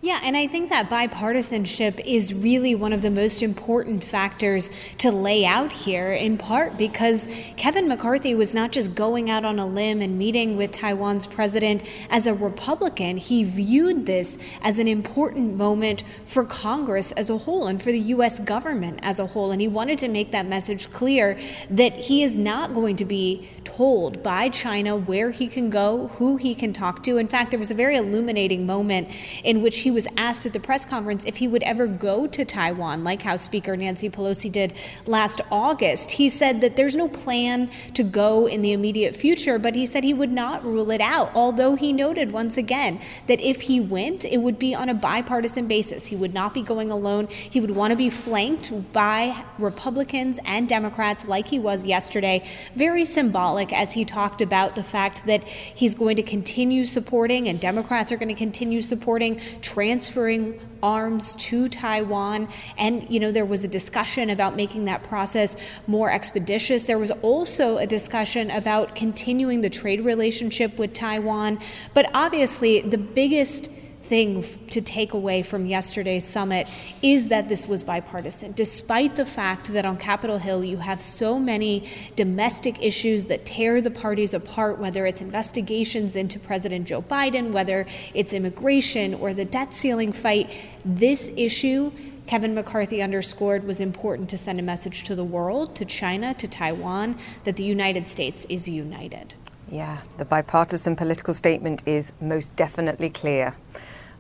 Yeah, 0.04 0.20
and 0.24 0.36
I 0.36 0.48
think 0.48 0.72
that 0.72 0.90
bipartisanship 0.90 2.00
is 2.04 2.34
really 2.34 2.74
one 2.74 2.92
of 2.92 3.04
the 3.04 3.12
most 3.12 3.44
important 3.44 4.04
factors 4.04 4.72
to 4.98 5.12
lay 5.12 5.46
out 5.46 5.72
here, 5.72 6.12
in 6.12 6.40
part 6.40 6.76
because 6.76 7.28
Kevin 7.56 7.88
McCarthy 7.88 8.34
was 8.34 8.56
not 8.56 8.72
just 8.72 8.96
going 8.96 9.30
out 9.30 9.46
on 9.46 9.60
a 9.60 9.66
limb 9.68 10.02
and 10.02 10.18
meeting 10.18 10.58
with 10.58 10.72
Taiwan's 10.72 11.28
president 11.28 11.84
as 12.10 12.26
a 12.26 12.34
Republican. 12.34 13.18
He 13.18 13.44
viewed 13.44 14.08
this 14.08 14.40
as 14.64 14.80
an 14.80 14.88
important 14.88 15.56
moment 15.56 16.04
for 16.26 16.46
Congress 16.46 17.12
as 17.12 17.30
a 17.30 17.38
whole 17.38 17.68
and 17.68 17.80
for 17.80 17.92
the 17.92 18.00
U.S. 18.00 18.40
government 18.40 19.02
as 19.04 19.20
a 19.20 19.28
whole. 19.28 19.52
And 19.52 19.62
he 19.62 19.68
wanted 19.68 20.00
to 20.00 20.10
make 20.10 20.32
that 20.32 20.48
message 20.48 20.90
clear 20.90 21.38
that 21.70 21.94
he 21.94 22.24
is 22.24 22.40
not 22.40 22.74
going 22.74 22.96
to 22.96 23.06
be 23.06 23.48
told 23.66 24.24
by 24.24 24.50
China 24.50 24.96
where 24.96 25.30
he 25.30 25.46
can 25.46 25.70
go, 25.70 26.08
who 26.18 26.38
he 26.38 26.56
can 26.56 26.74
talk 26.74 27.04
to. 27.04 27.18
In 27.18 27.28
fact, 27.28 27.52
there 27.52 27.60
was 27.60 27.70
a 27.70 27.76
very 27.76 27.98
illuminating 27.98 28.66
moment 28.66 29.08
in 29.44 29.62
which 29.62 29.78
he 29.78 29.91
was 29.92 30.08
asked 30.18 30.46
at 30.46 30.54
the 30.54 30.60
press 30.60 30.86
conference 30.86 31.24
if 31.26 31.38
he 31.38 31.48
would 31.48 31.64
ever 31.64 31.88
go 31.88 32.28
to 32.28 32.46
Taiwan, 32.46 33.04
like 33.04 33.22
how 33.22 33.36
Speaker 33.36 33.76
Nancy 33.78 34.10
Pelosi 34.10 34.52
did 34.52 34.74
last 35.06 35.42
August. 35.52 36.12
He 36.12 36.30
said 36.30 36.62
that 36.62 36.76
there's 36.76 36.96
no 36.96 37.08
plan 37.08 37.70
to 37.94 38.04
go 38.04 38.48
in 38.48 38.62
the 38.62 38.72
immediate 38.72 39.16
future, 39.16 39.60
but 39.60 39.76
he 39.76 39.86
said 39.86 40.04
he 40.04 40.14
would 40.14 40.32
not 40.32 40.64
rule 40.64 40.92
it 40.92 41.02
out, 41.02 41.32
although 41.36 41.76
he 41.76 41.94
noted 41.94 42.32
once 42.32 42.58
again 42.58 43.02
that 43.28 43.42
if 43.42 43.62
he 43.62 43.80
went, 43.80 44.26
it 44.26 44.38
would 44.38 44.60
be 44.60 44.74
on 44.74 44.90
a 44.90 44.94
bipartisan 44.94 45.68
basis. 45.68 46.08
He 46.08 46.16
would 46.16 46.34
not 46.34 46.54
be 46.54 46.62
going 46.62 46.92
alone. 46.92 47.28
He 47.28 47.60
would 47.60 47.72
want 47.72 47.92
to 47.92 47.98
be 47.98 48.10
flanked 48.10 48.94
by 48.94 49.46
Republicans 49.58 50.40
and 50.46 50.68
Democrats 50.68 51.26
like 51.28 51.48
he 51.48 51.60
was 51.60 51.86
yesterday. 51.86 52.48
Very 52.76 53.06
symbolic 53.06 53.74
as 53.74 53.94
he 53.94 54.06
talked 54.06 54.42
about 54.42 54.76
the 54.76 54.84
fact 54.84 55.26
that 55.26 55.44
he's 55.44 55.96
going 55.96 56.16
to 56.16 56.24
continue 56.24 56.86
supporting 56.86 57.48
and 57.48 57.60
Democrats 57.60 58.12
are 58.12 58.18
going 58.18 58.30
to 58.30 58.36
continue 58.36 58.82
supporting 58.82 59.40
transferring 59.82 60.60
arms 60.84 61.36
to 61.38 61.68
Taiwan. 61.68 62.48
And, 62.78 63.10
you 63.10 63.20
know, 63.20 63.32
there 63.32 63.46
was 63.46 63.64
a 63.64 63.68
discussion 63.68 64.30
about 64.30 64.56
making 64.56 64.86
that 64.86 65.02
process 65.02 65.56
more 65.88 66.12
expeditious. 66.12 66.86
There 66.86 67.00
was 67.00 67.10
also 67.24 67.78
a 67.78 67.88
discussion 67.88 68.52
about 68.52 68.94
continuing 68.94 69.62
the 69.62 69.72
trade 69.72 70.06
relationship 70.06 70.78
with 70.78 70.94
Taiwan. 70.94 71.60
But 71.96 72.12
obviously, 72.14 72.82
the 72.82 73.00
biggest 73.00 73.72
thing 74.12 74.44
to 74.68 74.82
take 74.82 75.14
away 75.14 75.42
from 75.42 75.66
yesterday's 75.66 76.26
summit 76.26 76.70
is 77.02 77.30
that 77.30 77.48
this 77.48 77.66
was 77.66 77.82
bipartisan, 77.82 78.52
despite 78.52 79.16
the 79.16 79.26
fact 79.26 79.72
that 79.72 79.86
on 79.86 79.96
Capitol 79.96 80.38
Hill 80.38 80.66
you 80.66 80.76
have 80.76 81.02
so 81.02 81.40
many 81.40 81.88
domestic 82.18 82.84
issues 82.84 83.24
that 83.28 83.46
tear 83.46 83.80
the 83.80 83.90
parties 83.90 84.34
apart, 84.34 84.80
whether 84.80 85.06
it's 85.06 85.22
investigations 85.22 86.18
into 86.18 86.38
President 86.40 86.86
Joe 86.90 87.02
Biden, 87.02 87.54
whether 87.54 87.88
it's 88.14 88.34
immigration 88.34 89.14
or 89.14 89.34
the 89.34 89.46
debt 89.46 89.74
ceiling 89.74 90.12
fight. 90.12 90.52
This 90.84 91.32
issue 91.38 91.94
Kevin 92.28 92.54
McCarthy 92.54 93.02
underscored 93.02 93.64
was 93.64 93.80
important 93.80 94.30
to 94.32 94.38
send 94.38 94.60
a 94.60 94.62
message 94.62 95.04
to 95.04 95.16
the 95.16 95.24
world, 95.24 95.74
to 95.78 95.86
China, 95.86 96.34
to 96.34 96.50
Taiwan, 96.50 97.18
that 97.46 97.56
the 97.56 97.64
United 97.64 98.10
States 98.10 98.46
is 98.50 98.68
united. 98.68 99.36
Yeah, 99.72 100.00
the 100.18 100.26
bipartisan 100.26 100.98
political 100.98 101.34
statement 101.34 101.88
is 101.88 102.12
most 102.20 102.58
definitely 102.58 103.10
clear. 103.10 103.56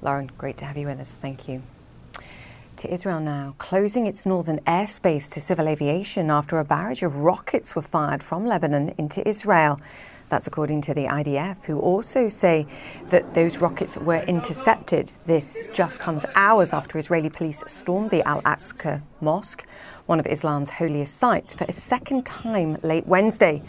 Lauren, 0.01 0.31
great 0.37 0.57
to 0.57 0.65
have 0.65 0.77
you 0.77 0.87
with 0.87 0.99
us. 0.99 1.17
Thank 1.21 1.47
you. 1.47 1.61
To 2.77 2.91
Israel 2.91 3.19
now, 3.19 3.53
closing 3.59 4.07
its 4.07 4.25
northern 4.25 4.59
airspace 4.61 5.29
to 5.33 5.41
civil 5.41 5.67
aviation 5.67 6.31
after 6.31 6.57
a 6.57 6.65
barrage 6.65 7.03
of 7.03 7.17
rockets 7.17 7.75
were 7.75 7.83
fired 7.83 8.23
from 8.23 8.47
Lebanon 8.47 8.95
into 8.97 9.27
Israel. 9.27 9.79
That's 10.29 10.47
according 10.47 10.81
to 10.83 10.93
the 10.95 11.05
IDF, 11.05 11.65
who 11.65 11.77
also 11.79 12.29
say 12.29 12.65
that 13.09 13.35
those 13.35 13.59
rockets 13.59 13.97
were 13.97 14.21
intercepted. 14.23 15.11
This 15.27 15.67
just 15.73 15.99
comes 15.99 16.25
hours 16.33 16.73
after 16.73 16.97
Israeli 16.97 17.29
police 17.29 17.63
stormed 17.67 18.09
the 18.09 18.25
Al 18.27 18.41
Aqsa 18.41 19.03
Mosque, 19.19 19.67
one 20.07 20.19
of 20.19 20.25
Islam's 20.25 20.71
holiest 20.71 21.17
sites, 21.17 21.53
for 21.53 21.65
a 21.65 21.73
second 21.73 22.25
time 22.25 22.77
late 22.81 23.05
Wednesday. 23.05 23.61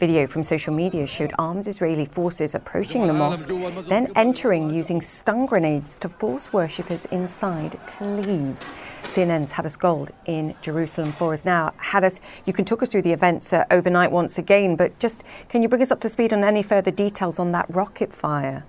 Video 0.00 0.26
from 0.26 0.42
social 0.42 0.72
media 0.72 1.06
showed 1.06 1.30
armed 1.38 1.68
Israeli 1.68 2.06
forces 2.06 2.54
approaching 2.54 3.06
the 3.06 3.12
mosque, 3.12 3.50
then 3.86 4.10
entering 4.16 4.70
using 4.70 4.98
stun 4.98 5.44
grenades 5.44 5.98
to 5.98 6.08
force 6.08 6.54
worshippers 6.54 7.04
inside 7.06 7.78
to 7.86 8.04
leave. 8.06 8.58
CNN's 9.02 9.52
Hadas 9.52 9.78
Gold 9.78 10.10
in 10.24 10.54
Jerusalem 10.62 11.12
for 11.12 11.34
us 11.34 11.44
now. 11.44 11.74
Hadas, 11.78 12.22
you 12.46 12.54
can 12.54 12.64
talk 12.64 12.82
us 12.82 12.88
through 12.88 13.02
the 13.02 13.12
events 13.12 13.52
uh, 13.52 13.66
overnight 13.70 14.10
once 14.10 14.38
again, 14.38 14.74
but 14.74 14.98
just 14.98 15.22
can 15.50 15.60
you 15.60 15.68
bring 15.68 15.82
us 15.82 15.90
up 15.90 16.00
to 16.00 16.08
speed 16.08 16.32
on 16.32 16.44
any 16.44 16.62
further 16.62 16.90
details 16.90 17.38
on 17.38 17.52
that 17.52 17.66
rocket 17.68 18.14
fire? 18.14 18.64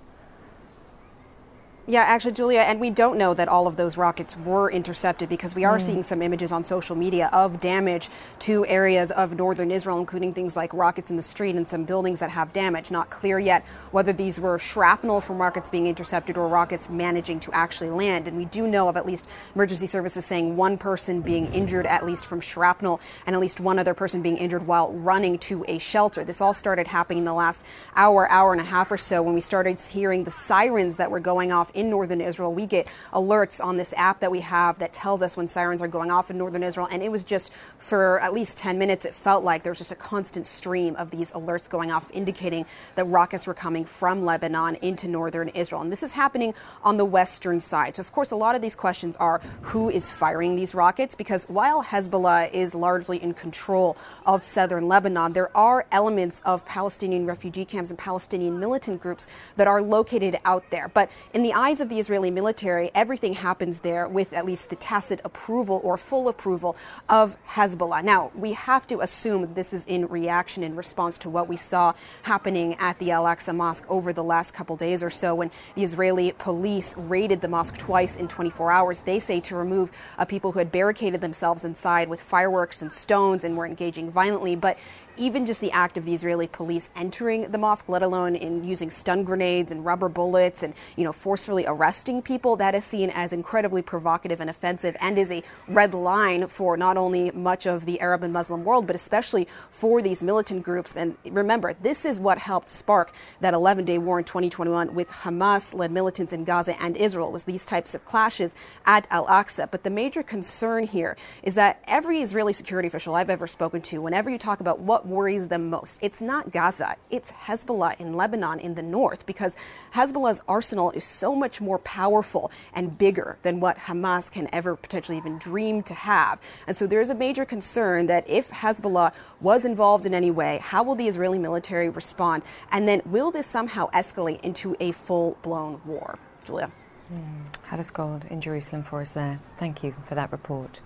Yeah, 1.84 2.02
actually, 2.02 2.34
Julia, 2.34 2.60
and 2.60 2.80
we 2.80 2.90
don't 2.90 3.18
know 3.18 3.34
that 3.34 3.48
all 3.48 3.66
of 3.66 3.74
those 3.74 3.96
rockets 3.96 4.36
were 4.36 4.70
intercepted 4.70 5.28
because 5.28 5.56
we 5.56 5.64
are 5.64 5.78
mm. 5.78 5.82
seeing 5.82 6.02
some 6.04 6.22
images 6.22 6.52
on 6.52 6.64
social 6.64 6.94
media 6.94 7.28
of 7.32 7.58
damage 7.58 8.08
to 8.40 8.64
areas 8.66 9.10
of 9.10 9.32
northern 9.32 9.72
Israel, 9.72 9.98
including 9.98 10.32
things 10.32 10.54
like 10.54 10.72
rockets 10.72 11.10
in 11.10 11.16
the 11.16 11.24
street 11.24 11.56
and 11.56 11.68
some 11.68 11.82
buildings 11.82 12.20
that 12.20 12.30
have 12.30 12.52
damage. 12.52 12.92
Not 12.92 13.10
clear 13.10 13.40
yet 13.40 13.64
whether 13.90 14.12
these 14.12 14.38
were 14.38 14.60
shrapnel 14.60 15.20
from 15.20 15.38
rockets 15.38 15.70
being 15.70 15.88
intercepted 15.88 16.36
or 16.36 16.46
rockets 16.46 16.88
managing 16.88 17.40
to 17.40 17.52
actually 17.52 17.90
land. 17.90 18.28
And 18.28 18.36
we 18.36 18.44
do 18.44 18.68
know 18.68 18.88
of 18.88 18.96
at 18.96 19.04
least 19.04 19.26
emergency 19.56 19.88
services 19.88 20.24
saying 20.24 20.56
one 20.56 20.78
person 20.78 21.20
being 21.20 21.52
injured, 21.52 21.86
at 21.86 22.06
least 22.06 22.26
from 22.26 22.40
shrapnel, 22.40 23.00
and 23.26 23.34
at 23.34 23.40
least 23.40 23.58
one 23.58 23.80
other 23.80 23.92
person 23.92 24.22
being 24.22 24.36
injured 24.36 24.68
while 24.68 24.92
running 24.92 25.36
to 25.40 25.64
a 25.66 25.78
shelter. 25.78 26.22
This 26.22 26.40
all 26.40 26.54
started 26.54 26.86
happening 26.86 27.18
in 27.18 27.24
the 27.24 27.34
last 27.34 27.64
hour, 27.96 28.30
hour 28.30 28.52
and 28.52 28.60
a 28.60 28.64
half 28.64 28.92
or 28.92 28.96
so 28.96 29.20
when 29.20 29.34
we 29.34 29.40
started 29.40 29.80
hearing 29.80 30.22
the 30.22 30.30
sirens 30.30 30.96
that 30.98 31.10
were 31.10 31.18
going 31.18 31.50
off 31.50 31.71
in 31.74 31.90
northern 31.90 32.20
Israel. 32.20 32.52
We 32.52 32.66
get 32.66 32.86
alerts 33.12 33.62
on 33.62 33.76
this 33.76 33.92
app 33.96 34.20
that 34.20 34.30
we 34.30 34.40
have 34.40 34.78
that 34.78 34.92
tells 34.92 35.22
us 35.22 35.36
when 35.36 35.48
sirens 35.48 35.82
are 35.82 35.88
going 35.88 36.10
off 36.10 36.30
in 36.30 36.38
northern 36.38 36.62
Israel. 36.62 36.88
And 36.90 37.02
it 37.02 37.10
was 37.10 37.24
just 37.24 37.50
for 37.78 38.20
at 38.20 38.32
least 38.32 38.58
10 38.58 38.78
minutes, 38.78 39.04
it 39.04 39.14
felt 39.14 39.44
like 39.44 39.62
there 39.62 39.70
was 39.70 39.78
just 39.78 39.92
a 39.92 39.96
constant 39.96 40.46
stream 40.46 40.96
of 40.96 41.10
these 41.10 41.30
alerts 41.32 41.68
going 41.68 41.90
off, 41.90 42.10
indicating 42.12 42.66
that 42.94 43.04
rockets 43.04 43.46
were 43.46 43.54
coming 43.54 43.84
from 43.84 44.24
Lebanon 44.24 44.76
into 44.76 45.08
northern 45.08 45.48
Israel. 45.48 45.82
And 45.82 45.92
this 45.92 46.02
is 46.02 46.12
happening 46.12 46.54
on 46.82 46.96
the 46.96 47.04
western 47.04 47.60
side. 47.60 47.96
So, 47.96 48.00
of 48.00 48.12
course, 48.12 48.30
a 48.30 48.36
lot 48.36 48.54
of 48.54 48.62
these 48.62 48.74
questions 48.74 49.16
are 49.16 49.40
who 49.62 49.90
is 49.90 50.10
firing 50.10 50.56
these 50.56 50.74
rockets? 50.74 51.14
Because 51.14 51.44
while 51.48 51.82
Hezbollah 51.82 52.52
is 52.52 52.74
largely 52.74 53.22
in 53.22 53.34
control 53.34 53.96
of 54.26 54.44
southern 54.44 54.88
Lebanon, 54.88 55.32
there 55.32 55.54
are 55.56 55.86
elements 55.92 56.40
of 56.44 56.64
Palestinian 56.66 57.26
refugee 57.26 57.64
camps 57.64 57.90
and 57.90 57.98
Palestinian 57.98 58.58
militant 58.58 59.00
groups 59.00 59.26
that 59.56 59.66
are 59.66 59.82
located 59.82 60.38
out 60.44 60.64
there. 60.70 60.88
But 60.88 61.10
in 61.32 61.42
the 61.42 61.52
eyes 61.62 61.80
of 61.80 61.88
the 61.88 62.00
Israeli 62.00 62.28
military, 62.28 62.90
everything 62.92 63.34
happens 63.34 63.78
there 63.78 64.08
with 64.08 64.32
at 64.32 64.44
least 64.44 64.68
the 64.68 64.74
tacit 64.74 65.20
approval 65.24 65.80
or 65.84 65.96
full 65.96 66.26
approval 66.26 66.76
of 67.08 67.36
Hezbollah. 67.46 68.02
Now, 68.02 68.32
we 68.34 68.52
have 68.54 68.84
to 68.88 68.98
assume 68.98 69.54
this 69.54 69.72
is 69.72 69.84
in 69.84 70.06
reaction, 70.08 70.64
in 70.64 70.74
response 70.74 71.16
to 71.18 71.30
what 71.30 71.48
we 71.48 71.56
saw 71.56 71.94
happening 72.22 72.74
at 72.80 72.98
the 72.98 73.12
Al 73.12 73.26
Aqsa 73.26 73.54
Mosque 73.54 73.84
over 73.88 74.12
the 74.12 74.24
last 74.24 74.52
couple 74.52 74.74
days 74.74 75.04
or 75.04 75.10
so 75.10 75.36
when 75.36 75.52
the 75.76 75.84
Israeli 75.84 76.32
police 76.32 76.96
raided 76.96 77.40
the 77.40 77.48
mosque 77.48 77.78
twice 77.78 78.16
in 78.16 78.26
24 78.26 78.72
hours. 78.72 79.02
They 79.02 79.20
say 79.20 79.38
to 79.42 79.54
remove 79.54 79.92
uh, 80.18 80.24
people 80.24 80.50
who 80.50 80.58
had 80.58 80.72
barricaded 80.72 81.20
themselves 81.20 81.62
inside 81.62 82.08
with 82.08 82.20
fireworks 82.20 82.82
and 82.82 82.92
stones 82.92 83.44
and 83.44 83.56
were 83.56 83.66
engaging 83.66 84.10
violently. 84.10 84.56
But 84.56 84.78
even 85.16 85.46
just 85.46 85.60
the 85.60 85.70
act 85.72 85.98
of 85.98 86.04
the 86.04 86.14
Israeli 86.14 86.46
police 86.46 86.90
entering 86.96 87.50
the 87.50 87.58
mosque, 87.58 87.88
let 87.88 88.02
alone 88.02 88.34
in 88.34 88.64
using 88.64 88.90
stun 88.90 89.24
grenades 89.24 89.72
and 89.72 89.84
rubber 89.84 90.08
bullets 90.08 90.62
and, 90.62 90.74
you 90.96 91.04
know, 91.04 91.12
forcefully 91.12 91.64
arresting 91.66 92.22
people, 92.22 92.56
that 92.56 92.74
is 92.74 92.84
seen 92.84 93.10
as 93.10 93.32
incredibly 93.32 93.82
provocative 93.82 94.40
and 94.40 94.48
offensive 94.48 94.96
and 95.00 95.18
is 95.18 95.30
a 95.30 95.42
red 95.68 95.94
line 95.94 96.46
for 96.46 96.76
not 96.76 96.96
only 96.96 97.30
much 97.32 97.66
of 97.66 97.86
the 97.86 98.00
Arab 98.00 98.22
and 98.22 98.32
Muslim 98.32 98.64
world, 98.64 98.86
but 98.86 98.96
especially 98.96 99.48
for 99.70 100.00
these 100.02 100.22
militant 100.22 100.62
groups. 100.62 100.96
And 100.96 101.16
remember, 101.24 101.74
this 101.74 102.04
is 102.04 102.20
what 102.20 102.38
helped 102.38 102.68
spark 102.68 103.12
that 103.40 103.54
11 103.54 103.84
day 103.84 103.98
war 103.98 104.18
in 104.18 104.24
2021 104.24 104.94
with 104.94 105.08
Hamas 105.08 105.74
led 105.74 105.90
militants 105.90 106.32
in 106.32 106.44
Gaza 106.44 106.80
and 106.82 106.96
Israel. 106.96 107.32
Was 107.32 107.44
these 107.44 107.64
types 107.66 107.94
of 107.94 108.04
clashes 108.04 108.54
at 108.86 109.06
Al 109.10 109.26
Aqsa. 109.26 109.70
But 109.70 109.84
the 109.84 109.90
major 109.90 110.22
concern 110.22 110.84
here 110.84 111.16
is 111.42 111.54
that 111.54 111.82
every 111.86 112.20
Israeli 112.20 112.52
security 112.52 112.88
official 112.88 113.14
I've 113.14 113.30
ever 113.30 113.46
spoken 113.46 113.80
to, 113.82 114.00
whenever 114.00 114.30
you 114.30 114.38
talk 114.38 114.60
about 114.60 114.80
what 114.80 115.01
worries 115.06 115.48
them 115.48 115.70
most. 115.70 115.98
It's 116.02 116.20
not 116.20 116.52
Gaza, 116.52 116.96
it's 117.10 117.30
Hezbollah 117.30 117.98
in 118.00 118.14
Lebanon 118.14 118.58
in 118.58 118.74
the 118.74 118.82
north 118.82 119.26
because 119.26 119.56
Hezbollah's 119.94 120.40
arsenal 120.48 120.90
is 120.92 121.04
so 121.04 121.34
much 121.34 121.60
more 121.60 121.78
powerful 121.78 122.50
and 122.72 122.96
bigger 122.96 123.38
than 123.42 123.60
what 123.60 123.78
Hamas 123.78 124.30
can 124.30 124.48
ever 124.52 124.76
potentially 124.76 125.16
even 125.16 125.38
dream 125.38 125.82
to 125.84 125.94
have. 125.94 126.40
And 126.66 126.76
so 126.76 126.86
there's 126.86 127.10
a 127.10 127.14
major 127.14 127.44
concern 127.44 128.06
that 128.06 128.28
if 128.28 128.50
Hezbollah 128.50 129.12
was 129.40 129.64
involved 129.64 130.06
in 130.06 130.14
any 130.14 130.30
way, 130.30 130.58
how 130.62 130.82
will 130.82 130.94
the 130.94 131.08
Israeli 131.08 131.38
military 131.38 131.88
respond? 131.88 132.42
And 132.70 132.86
then 132.88 133.02
will 133.04 133.30
this 133.30 133.46
somehow 133.46 133.90
escalate 133.90 134.40
into 134.42 134.76
a 134.80 134.92
full 134.92 135.38
blown 135.42 135.80
war? 135.84 136.18
Julia. 136.44 136.70
Mm. 137.12 137.44
Hadas 137.68 137.92
Gold 137.92 138.24
in 138.30 138.40
Jerusalem 138.40 138.82
for 138.82 139.00
us 139.00 139.12
there. 139.12 139.40
Thank 139.56 139.82
you 139.82 139.94
for 140.06 140.14
that 140.14 140.32
report. 140.32 140.80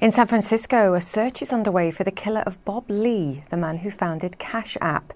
In 0.00 0.12
San 0.12 0.28
Francisco, 0.28 0.94
a 0.94 1.00
search 1.00 1.42
is 1.42 1.52
underway 1.52 1.90
for 1.90 2.04
the 2.04 2.12
killer 2.12 2.42
of 2.42 2.64
Bob 2.64 2.84
Lee, 2.88 3.42
the 3.50 3.56
man 3.56 3.78
who 3.78 3.90
founded 3.90 4.38
Cash 4.38 4.76
App. 4.80 5.12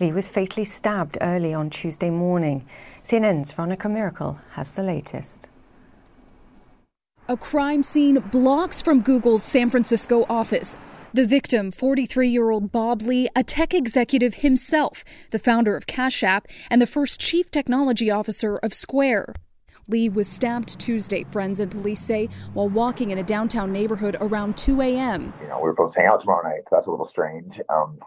Lee 0.00 0.10
was 0.10 0.30
fatally 0.30 0.64
stabbed 0.64 1.18
early 1.20 1.52
on 1.52 1.68
Tuesday 1.68 2.08
morning. 2.08 2.64
CNN's 3.04 3.52
Veronica 3.52 3.90
Miracle 3.90 4.40
has 4.52 4.72
the 4.72 4.82
latest. 4.82 5.50
A 7.28 7.36
crime 7.36 7.82
scene 7.82 8.20
blocks 8.20 8.80
from 8.80 9.02
Google's 9.02 9.42
San 9.42 9.68
Francisco 9.68 10.24
office. 10.30 10.78
The 11.12 11.26
victim, 11.26 11.70
43 11.70 12.30
year 12.30 12.48
old 12.48 12.72
Bob 12.72 13.02
Lee, 13.02 13.28
a 13.36 13.44
tech 13.44 13.74
executive 13.74 14.36
himself, 14.36 15.04
the 15.30 15.38
founder 15.38 15.76
of 15.76 15.86
Cash 15.86 16.22
App, 16.22 16.46
and 16.70 16.80
the 16.80 16.86
first 16.86 17.20
chief 17.20 17.50
technology 17.50 18.10
officer 18.10 18.56
of 18.56 18.72
Square. 18.72 19.34
Lee 19.92 20.08
was 20.08 20.26
stabbed 20.26 20.80
Tuesday, 20.80 21.24
friends 21.24 21.60
and 21.60 21.70
police 21.70 22.00
say, 22.00 22.28
while 22.54 22.68
walking 22.68 23.10
in 23.10 23.18
a 23.18 23.22
downtown 23.22 23.70
neighborhood 23.70 24.16
around 24.20 24.56
2 24.56 24.80
a.m. 24.80 25.32
You 25.40 25.48
know, 25.48 25.58
we 25.58 25.64
were 25.64 25.74
supposed 25.74 25.94
to 25.94 26.00
hang 26.00 26.08
out 26.08 26.20
tomorrow 26.20 26.42
night, 26.48 26.62
so 26.64 26.76
that's 26.76 26.86
a 26.86 26.90
little 26.90 27.06
strange. 27.06 27.60
Um, 27.68 27.98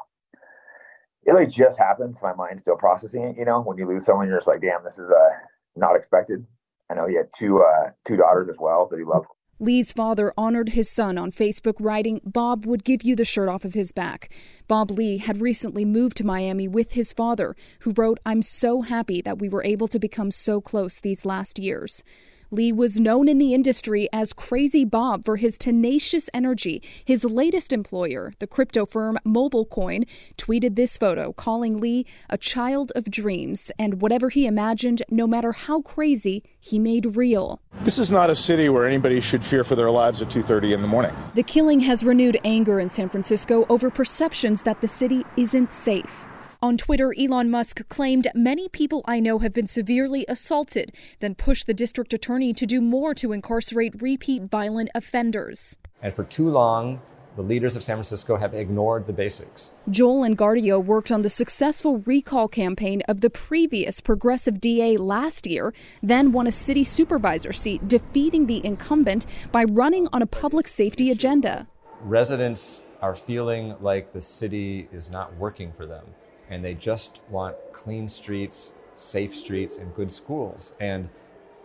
it 1.23 1.33
like 1.33 1.49
just 1.49 1.77
happens. 1.77 2.17
my 2.21 2.33
mind's 2.33 2.63
still 2.63 2.75
processing 2.75 3.23
it. 3.23 3.37
You 3.37 3.45
know, 3.45 3.61
when 3.61 3.77
you 3.77 3.87
lose 3.87 4.03
someone, 4.03 4.27
you're 4.27 4.37
just 4.37 4.47
like, 4.47 4.61
damn, 4.61 4.83
this 4.83 4.95
is 4.97 5.09
uh, 5.09 5.29
not 5.75 5.95
expected. 5.95 6.45
I 6.89 6.95
know 6.95 7.07
he 7.07 7.15
had 7.15 7.29
two 7.37 7.63
uh, 7.63 7.91
two 8.07 8.17
daughters 8.17 8.49
as 8.49 8.57
well 8.59 8.87
that 8.89 8.97
he 8.97 9.05
loved 9.05 9.27
Lee's 9.59 9.93
father 9.93 10.33
honored 10.37 10.69
his 10.69 10.89
son 10.89 11.17
on 11.17 11.31
Facebook, 11.31 11.75
writing, 11.79 12.19
Bob 12.25 12.65
would 12.65 12.83
give 12.83 13.03
you 13.03 13.15
the 13.15 13.23
shirt 13.23 13.47
off 13.47 13.63
of 13.63 13.73
his 13.73 13.93
back. 13.93 14.29
Bob 14.67 14.91
Lee 14.91 15.17
had 15.17 15.39
recently 15.39 15.85
moved 15.85 16.17
to 16.17 16.25
Miami 16.25 16.67
with 16.67 16.91
his 16.91 17.13
father, 17.13 17.55
who 17.79 17.91
wrote, 17.91 18.19
I'm 18.25 18.41
so 18.41 18.81
happy 18.81 19.21
that 19.21 19.39
we 19.39 19.47
were 19.47 19.63
able 19.63 19.87
to 19.87 19.99
become 19.99 20.29
so 20.29 20.59
close 20.59 20.99
these 20.99 21.25
last 21.25 21.57
years. 21.57 22.03
Lee 22.51 22.71
was 22.71 22.99
known 22.99 23.27
in 23.27 23.37
the 23.37 23.53
industry 23.53 24.07
as 24.13 24.33
Crazy 24.33 24.85
Bob 24.85 25.25
for 25.25 25.37
his 25.37 25.57
tenacious 25.57 26.29
energy. 26.33 26.81
His 27.03 27.25
latest 27.25 27.73
employer, 27.73 28.33
the 28.39 28.47
crypto 28.47 28.85
firm 28.85 29.17
MobileCoin, 29.25 30.07
tweeted 30.37 30.75
this 30.75 30.97
photo, 30.97 31.33
calling 31.33 31.77
Lee 31.77 32.05
a 32.29 32.37
child 32.37 32.91
of 32.95 33.09
dreams 33.09 33.71
and 33.79 34.01
whatever 34.01 34.29
he 34.29 34.45
imagined, 34.45 35.01
no 35.09 35.27
matter 35.27 35.51
how 35.51 35.81
crazy, 35.81 36.43
he 36.59 36.79
made 36.79 37.15
real. 37.15 37.59
This 37.81 37.99
is 37.99 38.11
not 38.11 38.29
a 38.29 38.35
city 38.35 38.69
where 38.69 38.85
anybody 38.85 39.21
should 39.21 39.45
fear 39.45 39.63
for 39.63 39.75
their 39.75 39.91
lives 39.91 40.21
at 40.21 40.29
2:30 40.29 40.73
in 40.73 40.81
the 40.81 40.87
morning. 40.87 41.13
The 41.35 41.43
killing 41.43 41.81
has 41.81 42.03
renewed 42.03 42.37
anger 42.43 42.79
in 42.79 42.89
San 42.89 43.09
Francisco 43.09 43.65
over 43.69 43.89
perceptions 43.89 44.61
that 44.63 44.81
the 44.81 44.87
city 44.87 45.23
isn't 45.37 45.71
safe. 45.71 46.27
On 46.65 46.77
Twitter, 46.77 47.13
Elon 47.15 47.51
Musk 47.51 47.87
claimed 47.89 48.27
many 48.33 48.67
people 48.67 49.03
I 49.05 49.19
know 49.19 49.37
have 49.37 49.53
been 49.53 49.67
severely 49.67 50.25
assaulted, 50.27 50.95
then 51.19 51.35
pushed 51.35 51.67
the 51.67 51.75
district 51.75 52.11
attorney 52.11 52.53
to 52.53 52.65
do 52.65 52.81
more 52.81 53.13
to 53.13 53.33
incarcerate 53.33 54.01
repeat 54.01 54.45
violent 54.45 54.89
offenders. 54.95 55.77
And 56.01 56.15
for 56.15 56.23
too 56.23 56.49
long, 56.49 57.03
the 57.35 57.43
leaders 57.43 57.75
of 57.75 57.83
San 57.83 57.97
Francisco 57.97 58.35
have 58.37 58.55
ignored 58.55 59.05
the 59.05 59.13
basics. 59.13 59.73
Joel 59.91 60.27
Engardio 60.27 60.83
worked 60.83 61.11
on 61.11 61.21
the 61.21 61.29
successful 61.29 61.99
recall 61.99 62.47
campaign 62.47 63.03
of 63.07 63.21
the 63.21 63.29
previous 63.29 64.01
progressive 64.01 64.59
DA 64.59 64.97
last 64.97 65.45
year, 65.45 65.71
then 66.01 66.31
won 66.31 66.47
a 66.47 66.51
city 66.51 66.83
supervisor 66.83 67.53
seat, 67.53 67.87
defeating 67.87 68.47
the 68.47 68.65
incumbent 68.65 69.27
by 69.51 69.65
running 69.65 70.07
on 70.11 70.23
a 70.23 70.25
public 70.25 70.67
safety 70.67 71.11
agenda. 71.11 71.67
Residents 72.01 72.81
are 73.03 73.13
feeling 73.13 73.75
like 73.81 74.11
the 74.11 74.21
city 74.21 74.89
is 74.91 75.11
not 75.11 75.31
working 75.37 75.71
for 75.71 75.85
them 75.85 76.03
and 76.49 76.63
they 76.63 76.73
just 76.73 77.21
want 77.29 77.55
clean 77.73 78.07
streets, 78.07 78.73
safe 78.95 79.35
streets, 79.35 79.77
and 79.77 79.93
good 79.95 80.11
schools. 80.11 80.73
And 80.79 81.09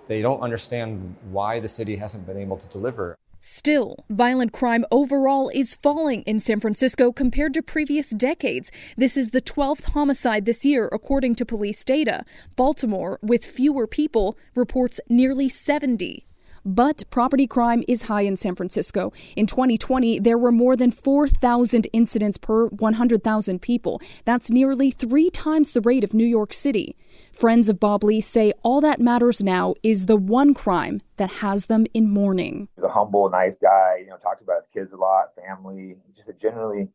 they 0.08 0.22
don't 0.22 0.40
understand 0.40 1.16
why 1.30 1.60
the 1.60 1.68
city 1.68 1.96
hasn't 1.96 2.26
been 2.26 2.38
able 2.38 2.56
to 2.56 2.68
deliver. 2.68 3.16
Still, 3.42 3.96
violent 4.10 4.52
crime 4.52 4.84
overall 4.90 5.48
is 5.54 5.74
falling 5.74 6.22
in 6.22 6.40
San 6.40 6.60
Francisco 6.60 7.10
compared 7.10 7.54
to 7.54 7.62
previous 7.62 8.10
decades. 8.10 8.70
This 8.98 9.16
is 9.16 9.30
the 9.30 9.40
12th 9.40 9.90
homicide 9.92 10.44
this 10.44 10.62
year, 10.62 10.90
according 10.92 11.36
to 11.36 11.46
police 11.46 11.82
data. 11.82 12.24
Baltimore, 12.54 13.18
with 13.22 13.46
fewer 13.46 13.86
people, 13.86 14.36
reports 14.54 15.00
nearly 15.08 15.48
70. 15.48 16.26
But 16.64 17.04
property 17.10 17.46
crime 17.46 17.82
is 17.88 18.04
high 18.04 18.22
in 18.22 18.36
San 18.36 18.54
Francisco. 18.54 19.12
In 19.36 19.46
2020, 19.46 20.18
there 20.18 20.38
were 20.38 20.52
more 20.52 20.76
than 20.76 20.90
4,000 20.90 21.86
incidents 21.92 22.38
per 22.38 22.66
100,000 22.66 23.62
people. 23.62 24.00
That's 24.24 24.50
nearly 24.50 24.90
three 24.90 25.30
times 25.30 25.72
the 25.72 25.80
rate 25.80 26.04
of 26.04 26.14
New 26.14 26.26
York 26.26 26.52
City. 26.52 26.96
Friends 27.32 27.68
of 27.68 27.80
Bob 27.80 28.04
Lee 28.04 28.20
say 28.20 28.52
all 28.62 28.80
that 28.80 29.00
matters 29.00 29.42
now 29.42 29.74
is 29.82 30.06
the 30.06 30.16
one 30.16 30.54
crime 30.54 31.00
that 31.16 31.30
has 31.30 31.66
them 31.66 31.86
in 31.94 32.08
mourning. 32.10 32.68
He's 32.76 32.84
a 32.84 32.88
humble, 32.88 33.28
nice 33.30 33.56
guy. 33.60 33.98
You 34.00 34.06
know, 34.06 34.16
talks 34.16 34.42
about 34.42 34.62
his 34.62 34.68
kids 34.72 34.92
a 34.92 34.96
lot, 34.96 35.34
family. 35.36 35.96
Just 36.16 36.28
a 36.28 36.34
generally 36.34 36.88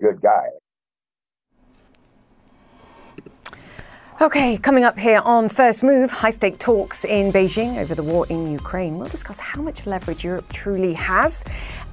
good 0.00 0.20
guy. 0.20 0.48
Okay, 4.20 4.58
coming 4.58 4.84
up 4.84 4.98
here 4.98 5.20
on 5.24 5.48
First 5.48 5.82
Move, 5.82 6.10
high 6.10 6.30
stake 6.30 6.58
talks 6.58 7.04
in 7.04 7.32
Beijing 7.32 7.78
over 7.78 7.94
the 7.94 8.02
war 8.02 8.26
in 8.28 8.52
Ukraine. 8.52 8.98
We'll 8.98 9.08
discuss 9.08 9.40
how 9.40 9.62
much 9.62 9.86
leverage 9.86 10.22
Europe 10.22 10.52
truly 10.52 10.92
has. 10.92 11.42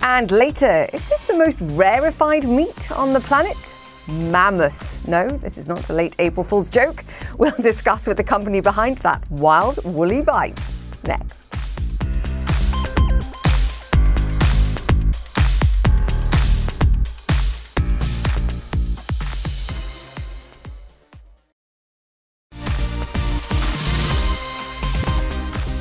And 0.01 0.29
later, 0.29 0.87
is 0.91 1.07
this 1.07 1.25
the 1.27 1.37
most 1.37 1.59
rarefied 1.61 2.43
meat 2.43 2.91
on 2.91 3.13
the 3.13 3.21
planet? 3.21 3.75
Mammoth. 4.07 5.07
No, 5.07 5.29
this 5.29 5.57
is 5.57 5.67
not 5.67 5.89
a 5.89 5.93
late 5.93 6.17
April 6.19 6.43
Fool's 6.43 6.69
joke. 6.69 7.05
We'll 7.37 7.51
discuss 7.61 8.05
with 8.05 8.17
the 8.17 8.23
company 8.23 8.59
behind 8.59 8.97
that 8.99 9.23
wild 9.31 9.83
woolly 9.85 10.21
bite 10.21 10.59
next. 11.05 11.55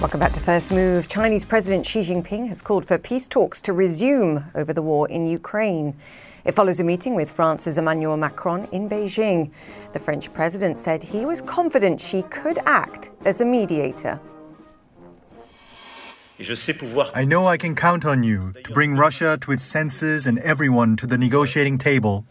Welcome 0.00 0.20
back 0.20 0.32
to 0.34 0.40
First 0.40 0.70
Move. 0.70 1.08
Chinese 1.08 1.44
President 1.44 1.84
Xi 1.84 1.98
Jinping 1.98 2.46
has 2.46 2.62
called 2.62 2.86
for 2.86 2.98
peace 2.98 3.26
talks 3.26 3.60
to 3.62 3.72
resume 3.72 4.44
over 4.54 4.72
the 4.72 4.80
war 4.80 5.08
in 5.08 5.26
Ukraine. 5.26 5.96
It 6.44 6.52
follows 6.52 6.78
a 6.78 6.84
meeting 6.84 7.16
with 7.16 7.28
France's 7.28 7.78
Emmanuel 7.78 8.16
Macron 8.16 8.68
in 8.70 8.88
Beijing. 8.88 9.50
The 9.92 9.98
French 9.98 10.32
president 10.32 10.78
said 10.78 11.02
he 11.02 11.26
was 11.26 11.42
confident 11.42 12.00
Xi 12.00 12.22
could 12.30 12.60
act 12.64 13.10
as 13.24 13.40
a 13.40 13.44
mediator. 13.44 14.20
I 17.12 17.24
know 17.24 17.48
I 17.48 17.56
can 17.56 17.74
count 17.74 18.04
on 18.04 18.22
you 18.22 18.54
to 18.62 18.72
bring 18.72 18.94
Russia 18.94 19.36
to 19.40 19.50
its 19.50 19.64
senses 19.64 20.28
and 20.28 20.38
everyone 20.38 20.94
to 20.98 21.08
the 21.08 21.18
negotiating 21.18 21.76
table. 21.76 22.24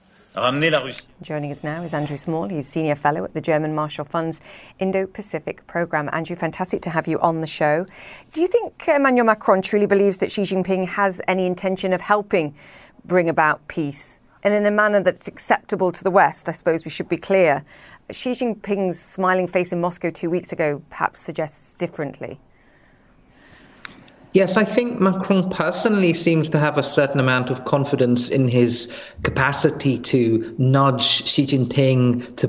Joining 1.23 1.51
us 1.51 1.63
now 1.63 1.81
is 1.81 1.95
Andrew 1.95 2.15
Small. 2.15 2.47
He's 2.47 2.67
Senior 2.67 2.93
Fellow 2.93 3.23
at 3.23 3.33
the 3.33 3.41
German 3.41 3.73
Marshall 3.73 4.05
Fund's 4.05 4.39
Indo 4.77 5.07
Pacific 5.07 5.65
Programme. 5.65 6.11
Andrew, 6.13 6.35
fantastic 6.35 6.79
to 6.83 6.91
have 6.91 7.07
you 7.07 7.19
on 7.21 7.41
the 7.41 7.47
show. 7.47 7.87
Do 8.33 8.41
you 8.41 8.47
think 8.47 8.87
Emmanuel 8.87 9.25
Macron 9.25 9.63
truly 9.63 9.87
believes 9.87 10.19
that 10.19 10.31
Xi 10.31 10.43
Jinping 10.43 10.89
has 10.89 11.19
any 11.27 11.47
intention 11.47 11.91
of 11.91 12.01
helping 12.01 12.53
bring 13.03 13.29
about 13.29 13.67
peace? 13.67 14.19
And 14.43 14.53
in 14.53 14.67
a 14.67 14.71
manner 14.71 15.01
that's 15.01 15.27
acceptable 15.27 15.91
to 15.91 16.03
the 16.03 16.11
West, 16.11 16.47
I 16.47 16.51
suppose 16.51 16.85
we 16.85 16.91
should 16.91 17.09
be 17.09 17.17
clear. 17.17 17.65
Xi 18.11 18.33
Jinping's 18.33 18.99
smiling 18.99 19.47
face 19.47 19.73
in 19.73 19.81
Moscow 19.81 20.11
two 20.11 20.29
weeks 20.29 20.53
ago 20.53 20.83
perhaps 20.91 21.19
suggests 21.19 21.75
differently. 21.75 22.39
Yes, 24.33 24.57
I 24.57 24.65
think 24.65 24.99
Macron 24.99 25.49
personally 25.49 26.13
seems 26.13 26.49
to 26.49 26.59
have 26.59 26.77
a 26.77 26.83
certain 26.83 27.19
amount 27.19 27.49
of 27.49 27.63
confidence 27.65 28.29
in 28.29 28.47
his 28.47 28.95
capacity 29.23 29.97
to 29.97 30.53
nudge 30.57 31.25
Xi 31.25 31.45
Jinping 31.45 32.35
to 32.35 32.47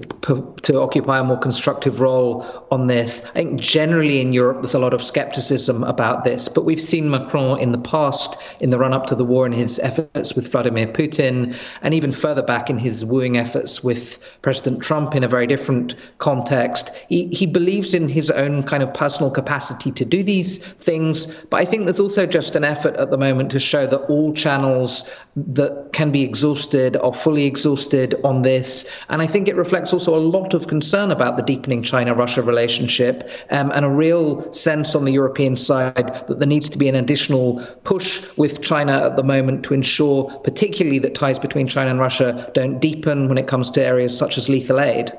to 0.63 0.81
occupy 0.81 1.19
a 1.19 1.25
more 1.25 1.39
constructive 1.39 2.01
role 2.01 2.45
on 2.71 2.89
this. 2.89 3.31
I 3.31 3.45
think 3.45 3.61
generally 3.61 4.21
in 4.21 4.33
Europe 4.33 4.61
there's 4.61 4.75
a 4.75 4.79
lot 4.79 4.93
of 4.93 5.03
skepticism 5.03 5.85
about 5.85 6.25
this, 6.25 6.49
but 6.49 6.65
we've 6.65 6.81
seen 6.81 7.11
Macron 7.11 7.59
in 7.61 7.73
the 7.73 7.79
past, 7.79 8.37
in 8.61 8.71
the 8.71 8.79
run 8.79 8.93
up 8.93 9.07
to 9.07 9.15
the 9.15 9.25
war, 9.25 9.47
in 9.47 9.53
his 9.53 9.79
efforts 9.79 10.35
with 10.35 10.51
Vladimir 10.51 10.89
Putin, 10.89 11.57
and 11.83 11.95
even 11.95 12.13
further 12.13 12.43
back 12.43 12.69
in 12.69 12.79
his 12.79 13.05
wooing 13.05 13.39
efforts 13.39 13.85
with 13.85 14.19
President 14.43 14.83
Trump 14.83 15.15
in 15.15 15.25
a 15.25 15.29
very 15.29 15.47
different 15.47 15.95
context. 16.19 16.95
He, 17.09 17.29
he 17.29 17.47
believes 17.47 17.95
in 17.95 18.09
his 18.09 18.31
own 18.31 18.65
kind 18.65 18.83
of 18.83 18.93
personal 18.93 19.31
capacity 19.31 19.93
to 19.93 20.05
do 20.05 20.23
these 20.23 20.59
things, 20.59 21.27
but 21.47 21.61
I 21.61 21.65
think 21.69 21.79
think 21.79 21.87
there's 21.87 22.01
also 22.01 22.27
just 22.27 22.57
an 22.57 22.65
effort 22.65 22.97
at 22.97 23.13
the 23.13 23.17
moment 23.17 23.53
to 23.53 23.61
show 23.61 23.87
that 23.87 23.99
all 24.11 24.35
channels 24.35 25.09
that 25.37 25.91
can 25.93 26.11
be 26.11 26.25
exhausted 26.25 26.97
are 26.97 27.15
fully 27.15 27.45
exhausted 27.45 28.17
on 28.25 28.43
this. 28.43 28.93
And 29.11 29.23
I 29.23 29.29
think 29.29 29.47
it 29.47 29.55
reflects 29.55 29.93
also 29.93 30.17
a 30.17 30.19
lot 30.19 30.55
of 30.55 30.67
concern 30.67 31.13
about 31.13 31.37
the 31.37 31.45
deepening 31.45 31.85
China 31.85 32.15
Russia 32.15 32.43
relationship 32.43 33.31
um, 33.51 33.71
and 33.73 33.85
a 33.85 33.89
real 33.89 34.53
sense 34.53 34.97
on 34.97 35.05
the 35.05 35.13
European 35.13 35.57
side 35.57 36.27
that 36.27 36.41
there 36.41 36.49
needs 36.49 36.69
to 36.71 36.79
be 36.79 36.89
an 36.89 36.97
additional 36.97 37.65
push 37.85 38.27
with 38.37 38.61
China 38.61 38.95
at 38.95 39.15
the 39.15 39.23
moment 39.23 39.65
to 39.67 39.73
ensure, 39.75 40.25
particularly, 40.41 40.99
that 40.99 41.15
ties 41.15 41.39
between 41.39 41.69
China 41.69 41.91
and 41.91 42.01
Russia 42.01 42.51
don't 42.55 42.81
deepen 42.81 43.29
when 43.29 43.39
it 43.39 43.47
comes 43.47 43.71
to 43.71 43.85
areas 43.85 44.19
such 44.19 44.37
as 44.37 44.49
lethal 44.49 44.81
aid. 44.81 45.13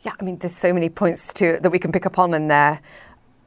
Yeah, 0.00 0.12
I 0.18 0.24
mean, 0.24 0.38
there's 0.38 0.56
so 0.56 0.72
many 0.72 0.88
points 0.88 1.32
to 1.34 1.58
that 1.60 1.70
we 1.70 1.78
can 1.78 1.92
pick 1.92 2.06
up 2.06 2.18
on 2.18 2.32
in 2.32 2.48
there. 2.48 2.80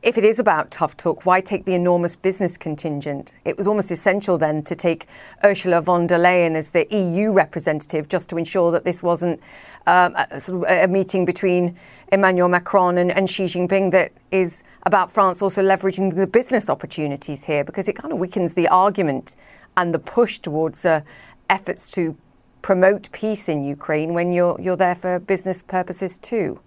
If 0.04 0.18
it 0.18 0.24
is 0.24 0.38
about 0.38 0.70
tough 0.70 0.96
talk, 0.96 1.26
why 1.26 1.42
take 1.42 1.66
the 1.66 1.74
enormous 1.74 2.16
business 2.16 2.56
contingent? 2.56 3.34
It 3.46 3.58
was 3.58 3.66
almost 3.66 3.90
essential 3.90 4.38
then 4.38 4.62
to 4.64 4.76
take 4.76 5.08
Ursula 5.44 5.82
von 5.82 6.06
der 6.06 6.20
Leyen 6.20 6.56
as 6.56 6.72
the 6.72 6.88
EU 6.92 7.32
representative 7.32 8.08
just 8.08 8.30
to 8.30 8.38
ensure 8.38 8.72
that 8.72 8.84
this 8.84 9.02
wasn't 9.02 9.40
um, 9.88 10.16
a, 10.16 10.40
sort 10.40 10.70
of 10.70 10.90
a 10.90 10.92
meeting 10.92 11.26
between 11.26 11.76
Emmanuel 12.12 12.48
Macron 12.48 13.00
and, 13.00 13.12
and 13.12 13.30
Xi 13.30 13.46
Jinping 13.46 13.92
that 13.92 14.12
is 14.30 14.64
about 14.84 15.12
France 15.12 15.42
also 15.42 15.64
leveraging 15.64 16.16
the 16.16 16.28
business 16.28 16.70
opportunities 16.70 17.46
here 17.46 17.64
because 17.64 17.90
it 17.90 17.96
kind 17.96 18.14
of 18.14 18.20
weakens 18.20 18.54
the 18.54 18.68
argument 18.68 19.36
and 19.78 19.94
the 19.94 20.00
push 20.00 20.40
towards 20.40 20.86
uh, 20.86 21.02
efforts 21.50 21.90
to 21.92 22.16
promote 22.62 23.12
peace 23.12 23.50
in 23.50 23.64
Ukraine 23.64 24.14
when 24.14 24.32
you're 24.32 24.60
you're 24.60 24.76
there 24.76 24.96
for 24.96 25.20
business 25.20 25.62
purposes 25.62 26.20
too. 26.20 26.60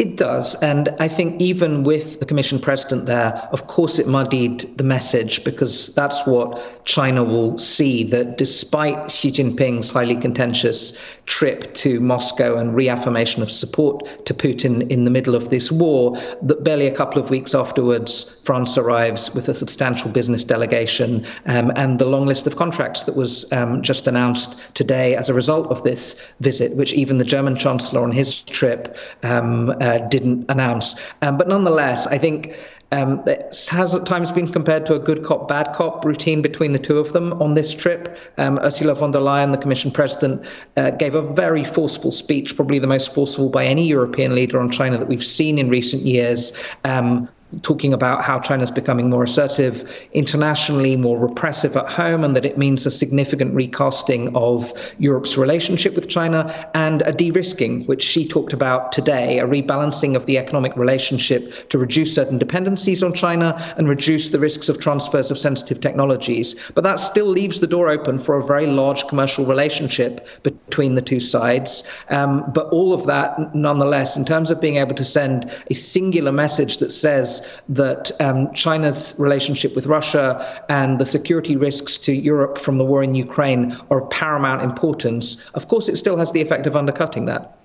It 0.00 0.16
does. 0.16 0.54
And 0.62 0.88
I 0.98 1.08
think 1.08 1.42
even 1.42 1.84
with 1.84 2.20
the 2.20 2.24
Commission 2.24 2.58
president 2.58 3.04
there, 3.04 3.34
of 3.52 3.66
course, 3.66 3.98
it 3.98 4.06
muddied 4.06 4.60
the 4.78 4.82
message 4.82 5.44
because 5.44 5.94
that's 5.94 6.26
what 6.26 6.86
China 6.86 7.22
will 7.22 7.58
see 7.58 8.04
that 8.04 8.38
despite 8.38 9.10
Xi 9.10 9.30
Jinping's 9.30 9.90
highly 9.90 10.16
contentious 10.16 10.98
trip 11.26 11.74
to 11.74 12.00
Moscow 12.00 12.56
and 12.56 12.74
reaffirmation 12.74 13.42
of 13.42 13.50
support 13.50 14.24
to 14.24 14.32
Putin 14.32 14.90
in 14.90 15.04
the 15.04 15.10
middle 15.10 15.34
of 15.34 15.50
this 15.50 15.70
war, 15.70 16.16
that 16.40 16.64
barely 16.64 16.86
a 16.86 16.96
couple 16.96 17.20
of 17.22 17.28
weeks 17.28 17.54
afterwards, 17.54 18.40
France 18.44 18.78
arrives 18.78 19.34
with 19.34 19.50
a 19.50 19.54
substantial 19.54 20.10
business 20.10 20.44
delegation 20.44 21.26
um, 21.44 21.70
and 21.76 21.98
the 21.98 22.06
long 22.06 22.26
list 22.26 22.46
of 22.46 22.56
contracts 22.56 23.02
that 23.02 23.16
was 23.16 23.52
um, 23.52 23.82
just 23.82 24.06
announced 24.06 24.58
today 24.72 25.14
as 25.14 25.28
a 25.28 25.34
result 25.34 25.70
of 25.70 25.82
this 25.84 26.26
visit, 26.40 26.74
which 26.74 26.94
even 26.94 27.18
the 27.18 27.24
German 27.24 27.54
Chancellor 27.54 28.00
on 28.02 28.12
his 28.12 28.40
trip. 28.40 28.96
Um, 29.22 29.70
uh, 29.80 29.89
uh, 29.90 29.98
didn't 30.08 30.44
announce. 30.48 30.96
Um, 31.22 31.36
but 31.36 31.48
nonetheless, 31.48 32.06
I 32.06 32.18
think 32.18 32.56
um, 32.92 33.22
it 33.26 33.68
has 33.70 33.94
at 33.94 34.06
times 34.06 34.32
been 34.32 34.50
compared 34.50 34.86
to 34.86 34.94
a 34.94 34.98
good 34.98 35.22
cop, 35.24 35.48
bad 35.48 35.72
cop 35.74 36.04
routine 36.04 36.42
between 36.42 36.72
the 36.72 36.78
two 36.78 36.98
of 36.98 37.12
them 37.12 37.32
on 37.42 37.54
this 37.54 37.74
trip. 37.74 38.16
Um, 38.38 38.58
Ursula 38.58 38.94
von 38.94 39.10
der 39.10 39.20
Leyen, 39.20 39.52
the 39.52 39.58
Commission 39.58 39.90
President, 39.90 40.44
uh, 40.76 40.90
gave 40.90 41.14
a 41.14 41.22
very 41.22 41.64
forceful 41.64 42.10
speech, 42.10 42.56
probably 42.56 42.78
the 42.78 42.86
most 42.86 43.14
forceful 43.14 43.48
by 43.48 43.64
any 43.64 43.86
European 43.86 44.34
leader 44.34 44.58
on 44.60 44.70
China 44.70 44.98
that 44.98 45.08
we've 45.08 45.24
seen 45.24 45.58
in 45.58 45.68
recent 45.68 46.02
years. 46.02 46.52
Um, 46.84 47.28
talking 47.62 47.92
about 47.92 48.22
how 48.22 48.38
China's 48.38 48.70
becoming 48.70 49.10
more 49.10 49.24
assertive 49.24 50.08
internationally, 50.12 50.96
more 50.96 51.18
repressive 51.18 51.76
at 51.76 51.88
home, 51.88 52.22
and 52.24 52.36
that 52.36 52.44
it 52.44 52.56
means 52.56 52.86
a 52.86 52.90
significant 52.90 53.54
recasting 53.54 54.34
of 54.36 54.72
Europe's 54.98 55.36
relationship 55.36 55.94
with 55.94 56.08
China 56.08 56.68
and 56.74 57.02
a 57.02 57.12
de 57.12 57.30
risking, 57.30 57.84
which 57.86 58.02
she 58.02 58.26
talked 58.26 58.52
about 58.52 58.92
today, 58.92 59.38
a 59.38 59.46
rebalancing 59.46 60.14
of 60.14 60.26
the 60.26 60.38
economic 60.38 60.76
relationship 60.76 61.68
to 61.70 61.78
reduce 61.78 62.14
certain 62.14 62.38
dependencies 62.38 63.02
on 63.02 63.12
China 63.12 63.56
and 63.76 63.88
reduce 63.88 64.30
the 64.30 64.38
risks 64.38 64.68
of 64.68 64.80
transfers 64.80 65.30
of 65.30 65.38
sensitive 65.38 65.80
technologies. 65.80 66.70
But 66.74 66.84
that 66.84 66.98
still 67.00 67.26
leaves 67.26 67.60
the 67.60 67.66
door 67.66 67.88
open 67.88 68.18
for 68.18 68.36
a 68.36 68.44
very 68.44 68.66
large 68.66 69.06
commercial 69.08 69.44
relationship 69.44 70.26
between 70.42 70.94
the 70.94 71.02
two 71.02 71.20
sides. 71.20 71.84
Um, 72.10 72.44
but 72.52 72.66
all 72.68 72.92
of 72.92 73.06
that, 73.06 73.54
nonetheless, 73.54 74.16
in 74.16 74.24
terms 74.24 74.50
of 74.50 74.60
being 74.60 74.76
able 74.76 74.94
to 74.94 75.04
send 75.04 75.50
a 75.70 75.74
singular 75.74 76.32
message 76.32 76.78
that 76.78 76.92
says, 76.92 77.39
that 77.68 78.10
um, 78.20 78.52
China's 78.54 79.14
relationship 79.18 79.74
with 79.74 79.86
Russia 79.86 80.62
and 80.68 80.98
the 80.98 81.06
security 81.06 81.56
risks 81.56 81.98
to 81.98 82.12
Europe 82.12 82.58
from 82.58 82.78
the 82.78 82.84
war 82.84 83.02
in 83.02 83.14
Ukraine 83.14 83.76
are 83.90 84.02
of 84.02 84.10
paramount 84.10 84.62
importance, 84.62 85.48
of 85.50 85.68
course, 85.68 85.88
it 85.88 85.96
still 85.96 86.16
has 86.16 86.32
the 86.32 86.40
effect 86.40 86.66
of 86.66 86.76
undercutting 86.76 87.24
that. 87.26 87.56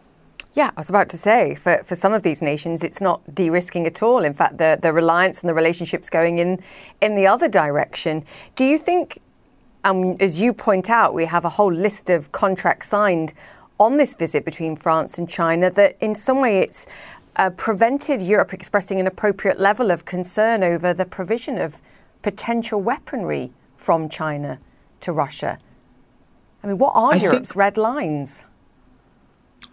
Yeah, 0.53 0.71
I 0.77 0.79
was 0.79 0.88
about 0.88 1.09
to 1.09 1.17
say, 1.17 1.55
for, 1.55 1.83
for 1.83 1.95
some 1.95 2.13
of 2.13 2.23
these 2.23 2.41
nations, 2.41 2.81
it's 2.81 3.01
not 3.01 3.21
de 3.35 3.49
risking 3.49 3.85
at 3.85 4.01
all. 4.01 4.23
In 4.23 4.33
fact, 4.33 4.57
the, 4.57 4.79
the 4.81 4.93
reliance 4.93 5.41
and 5.41 5.49
the 5.49 5.53
relationships 5.53 6.09
going 6.09 6.38
in, 6.38 6.63
in 7.01 7.15
the 7.15 7.27
other 7.27 7.49
direction. 7.49 8.23
Do 8.55 8.63
you 8.63 8.77
think, 8.77 9.19
um, 9.83 10.15
as 10.21 10.41
you 10.41 10.53
point 10.53 10.89
out, 10.89 11.13
we 11.13 11.25
have 11.25 11.43
a 11.43 11.49
whole 11.49 11.73
list 11.73 12.09
of 12.09 12.31
contracts 12.31 12.88
signed 12.88 13.33
on 13.79 13.97
this 13.97 14.15
visit 14.15 14.45
between 14.45 14.77
France 14.77 15.17
and 15.17 15.27
China 15.29 15.69
that 15.71 15.97
in 15.99 16.15
some 16.15 16.39
way 16.39 16.59
it's 16.59 16.88
uh, 17.36 17.50
prevented 17.52 18.21
Europe 18.21 18.54
expressing 18.54 19.00
an 19.00 19.08
appropriate 19.08 19.60
level 19.60 19.91
of 19.91 20.06
concern 20.06 20.63
over 20.63 20.93
the 20.93 21.06
provision 21.06 21.58
of 21.58 21.82
potential 22.21 22.82
weaponry 22.82 23.52
from 23.76 24.10
China 24.10 24.60
to 25.02 25.12
Russia. 25.12 25.60
I 26.63 26.67
mean, 26.67 26.78
what 26.78 26.93
are 26.95 27.13
I 27.13 27.17
Europe's 27.17 27.50
think, 27.50 27.56
red 27.56 27.78
lines? 27.78 28.45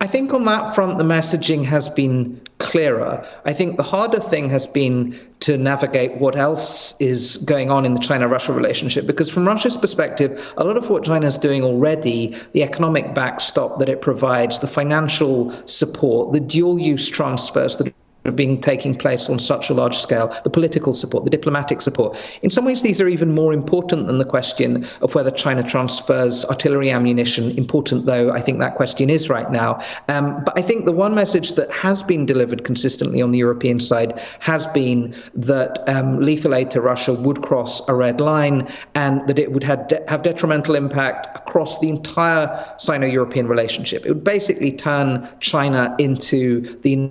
I 0.01 0.07
think 0.07 0.35
on 0.35 0.44
that 0.44 0.75
front, 0.75 0.98
the 0.98 1.05
messaging 1.05 1.64
has 1.64 1.88
been 1.88 2.40
clearer. 2.72 3.22
I 3.44 3.52
think 3.52 3.76
the 3.76 3.82
harder 3.82 4.18
thing 4.18 4.48
has 4.48 4.66
been 4.66 5.14
to 5.40 5.58
navigate 5.58 6.18
what 6.18 6.37
else 6.37 6.96
is 7.00 7.37
going 7.37 7.70
on 7.70 7.85
in 7.85 7.92
the 7.92 8.00
China 8.00 8.26
Russia 8.26 8.52
relationship. 8.54 9.06
Because 9.06 9.28
from 9.28 9.46
Russia's 9.46 9.76
perspective, 9.76 10.54
a 10.56 10.64
lot 10.64 10.78
of 10.78 10.88
what 10.88 11.04
China 11.04 11.26
is 11.26 11.37
doing 11.37 11.62
already, 11.62 12.35
the 12.52 12.62
economic 12.62 13.14
backstop 13.14 13.78
that 13.78 13.90
it 13.90 14.00
provides, 14.00 14.61
the 14.61 14.66
financial 14.66 15.50
support, 15.66 16.32
the 16.32 16.40
dual 16.40 16.78
use 16.78 17.11
transfers 17.11 17.76
that 17.76 17.92
being 18.30 18.61
taking 18.61 18.96
place 18.96 19.28
on 19.28 19.38
such 19.38 19.68
a 19.68 19.74
large 19.74 19.96
scale, 19.96 20.28
the 20.44 20.50
political 20.50 20.94
support, 20.94 21.24
the 21.24 21.30
diplomatic 21.30 21.80
support. 21.80 22.16
In 22.42 22.50
some 22.50 22.64
ways, 22.64 22.82
these 22.82 23.00
are 23.00 23.08
even 23.08 23.35
more 23.35 23.52
important 23.52 24.06
than 24.06 24.18
the 24.18 24.24
question 24.24 24.87
of 25.00 25.14
whether 25.14 25.30
China 25.30 25.62
transfers 25.62 26.44
artillery 26.44 26.90
ammunition. 26.90 27.50
Important 27.58 28.06
though 28.06 28.30
I 28.30 28.40
think 28.40 28.61
that 28.61 28.76
question 28.76 29.11
is 29.11 29.28
right 29.28 29.50
now. 29.50 29.80
Um, 30.08 30.42
but 30.44 30.56
I 30.56 30.62
think 30.62 30.87
the 30.87 30.92
one 30.92 31.14
message 31.14 31.52
that 31.52 31.70
has 31.72 32.02
been 32.02 32.26
delivered 32.26 32.64
consistently 32.64 33.20
on 33.20 33.32
the 33.32 33.38
European 33.38 33.80
side 33.80 34.20
has 34.40 34.66
been 34.68 35.14
that 35.35 35.82
um, 35.88 36.20
lethal 36.20 36.54
aid 36.54 36.70
to 36.72 36.80
Russia 36.80 37.14
would 37.14 37.42
cross 37.42 37.87
a 37.88 37.94
red 37.94 38.20
line 38.20 38.68
and 38.94 39.26
that 39.26 39.38
it 39.38 39.52
would 39.52 39.64
have, 39.64 39.88
de- 39.88 40.02
have 40.08 40.22
detrimental 40.22 40.74
impact 40.74 41.26
across 41.37 41.80
the 41.80 41.88
entire 41.88 42.74
Sino-European 42.78 43.48
relationship. 43.48 44.06
It 44.06 44.11
would 44.11 44.24
basically 44.24 44.72
turn 44.72 45.28
China 45.40 45.94
into 45.98 46.61
the 46.82 47.11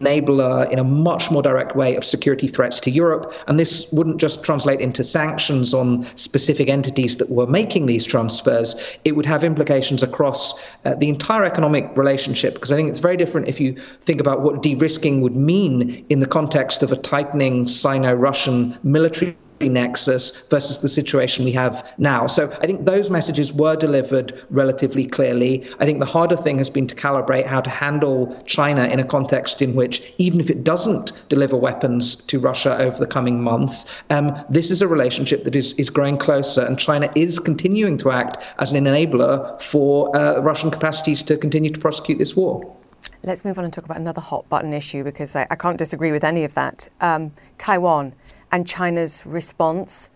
enabler 0.00 0.70
in 0.70 0.78
a 0.78 0.84
much 0.84 1.30
more 1.30 1.42
direct 1.42 1.76
way 1.76 1.96
of 1.96 2.04
security 2.04 2.48
threats 2.48 2.80
to 2.80 2.90
Europe. 2.90 3.32
And 3.46 3.58
this 3.58 3.90
wouldn't 3.92 4.18
just 4.18 4.44
translate 4.44 4.80
into 4.80 5.04
sanctions 5.04 5.74
on 5.74 6.04
specific 6.16 6.68
entities 6.68 7.16
that 7.16 7.30
were 7.30 7.46
making 7.46 7.86
these 7.86 8.04
transfers, 8.04 8.98
it 9.04 9.16
would 9.16 9.26
have 9.26 9.44
implications 9.44 10.02
across 10.02 10.54
uh, 10.84 10.94
the 10.94 11.08
entire 11.08 11.44
economic 11.44 11.90
relationship. 11.96 12.54
Because 12.54 12.72
I 12.72 12.76
think 12.76 12.88
it's 12.88 12.98
very 12.98 13.16
different 13.16 13.48
if 13.48 13.60
you 13.60 13.74
think 14.00 14.20
about 14.20 14.42
what 14.42 14.62
de 14.62 14.74
risking 14.74 15.20
would 15.20 15.36
mean 15.36 16.04
in 16.08 16.20
the 16.20 16.26
context 16.26 16.82
of 16.82 16.92
a 16.92 16.96
tightening 16.96 17.66
Sino 17.66 18.14
Russian 18.14 18.78
military 18.82 19.36
nexus 19.60 20.46
versus 20.48 20.78
the 20.78 20.88
situation 20.88 21.44
we 21.44 21.52
have 21.52 21.94
now. 21.98 22.26
So 22.26 22.48
I 22.62 22.66
think 22.66 22.84
those 22.84 23.10
messages 23.10 23.52
were 23.52 23.76
delivered 23.76 24.44
relatively 24.50 25.06
clearly. 25.06 25.66
I 25.80 25.84
think 25.84 25.98
the 25.98 26.06
harder 26.06 26.36
thing 26.36 26.58
has 26.58 26.70
been 26.70 26.86
to 26.86 26.94
calibrate 26.94 27.46
how 27.46 27.60
to 27.60 27.70
handle 27.70 28.40
China 28.46 28.84
in 28.84 29.00
a 29.00 29.04
context 29.04 29.62
in 29.62 29.74
which, 29.74 30.12
even 30.18 30.40
if 30.40 30.50
it 30.50 30.64
doesn't 30.64 31.12
deliver 31.28 31.56
weapons 31.56 32.16
to 32.16 32.38
Russia 32.38 32.76
over 32.78 32.98
the 32.98 33.06
coming 33.06 33.42
months, 33.42 34.02
um, 34.10 34.36
this 34.48 34.70
is 34.70 34.82
a 34.82 34.88
relationship 34.88 35.44
that 35.44 35.56
is, 35.56 35.72
is 35.74 35.90
growing 35.90 36.18
closer, 36.18 36.62
and 36.62 36.78
China 36.78 37.10
is 37.14 37.38
continuing 37.38 37.96
to 37.98 38.10
act 38.10 38.44
as 38.58 38.72
an 38.72 38.84
enabler 38.84 39.60
for 39.62 40.14
uh, 40.16 40.40
Russian 40.40 40.70
capacities 40.70 41.22
to 41.24 41.36
continue 41.36 41.70
to 41.70 41.80
prosecute 41.80 42.18
this 42.18 42.36
war. 42.36 42.76
Let's 43.22 43.44
move 43.44 43.58
on 43.58 43.64
and 43.64 43.72
talk 43.72 43.84
about 43.84 43.96
another 43.96 44.20
hot 44.20 44.48
button 44.48 44.72
issue 44.72 45.04
because 45.04 45.34
I, 45.34 45.46
I 45.50 45.56
can't 45.56 45.78
disagree 45.78 46.12
with 46.12 46.24
any 46.24 46.44
of 46.44 46.54
that. 46.54 46.88
Um, 47.00 47.32
Taiwan 47.58 48.12
and 48.52 48.66
China's 48.66 49.24
response 49.26 50.10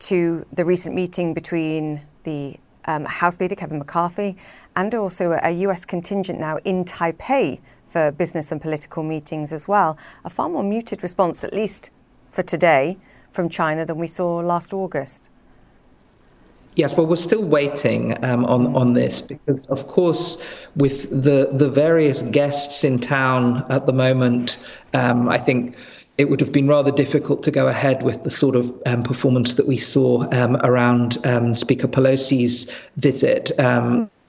to 0.00 0.44
the 0.52 0.64
recent 0.64 0.94
meeting 0.94 1.34
between 1.34 2.02
the 2.24 2.56
um, 2.86 3.04
House 3.04 3.40
leader 3.40 3.54
Kevin 3.54 3.78
McCarthy 3.78 4.36
and 4.76 4.94
also 4.94 5.38
a 5.42 5.50
US 5.50 5.84
contingent 5.84 6.38
now 6.38 6.58
in 6.64 6.84
Taipei 6.84 7.60
for 7.88 8.10
business 8.10 8.50
and 8.50 8.60
political 8.60 9.02
meetings 9.02 9.52
as 9.52 9.68
well. 9.68 9.96
A 10.24 10.30
far 10.30 10.48
more 10.48 10.64
muted 10.64 11.02
response, 11.02 11.44
at 11.44 11.54
least 11.54 11.90
for 12.30 12.42
today, 12.42 12.98
from 13.30 13.48
China 13.48 13.86
than 13.86 13.98
we 13.98 14.06
saw 14.06 14.38
last 14.38 14.72
August. 14.72 15.28
Yes, 16.76 16.96
well, 16.96 17.06
we're 17.06 17.14
still 17.14 17.44
waiting 17.44 18.16
um, 18.24 18.44
on 18.46 18.74
on 18.74 18.94
this 18.94 19.20
because, 19.20 19.66
of 19.66 19.86
course, 19.86 20.44
with 20.74 21.08
the 21.08 21.50
the 21.52 21.70
various 21.70 22.22
guests 22.22 22.82
in 22.82 22.98
town 22.98 23.64
at 23.70 23.86
the 23.86 23.92
moment, 23.92 24.58
um, 24.92 25.28
I 25.28 25.38
think 25.38 25.76
it 26.16 26.30
would 26.30 26.40
have 26.40 26.52
been 26.52 26.68
rather 26.68 26.92
difficult 26.92 27.42
to 27.42 27.50
go 27.50 27.66
ahead 27.66 28.02
with 28.02 28.22
the 28.22 28.30
sort 28.30 28.54
of 28.54 28.72
um, 28.86 29.02
performance 29.02 29.54
that 29.54 29.66
we 29.66 29.76
saw 29.76 30.28
um, 30.32 30.56
around 30.56 31.18
um, 31.26 31.54
Speaker 31.54 31.88
Pelosi's 31.88 32.70
visit. 32.96 33.50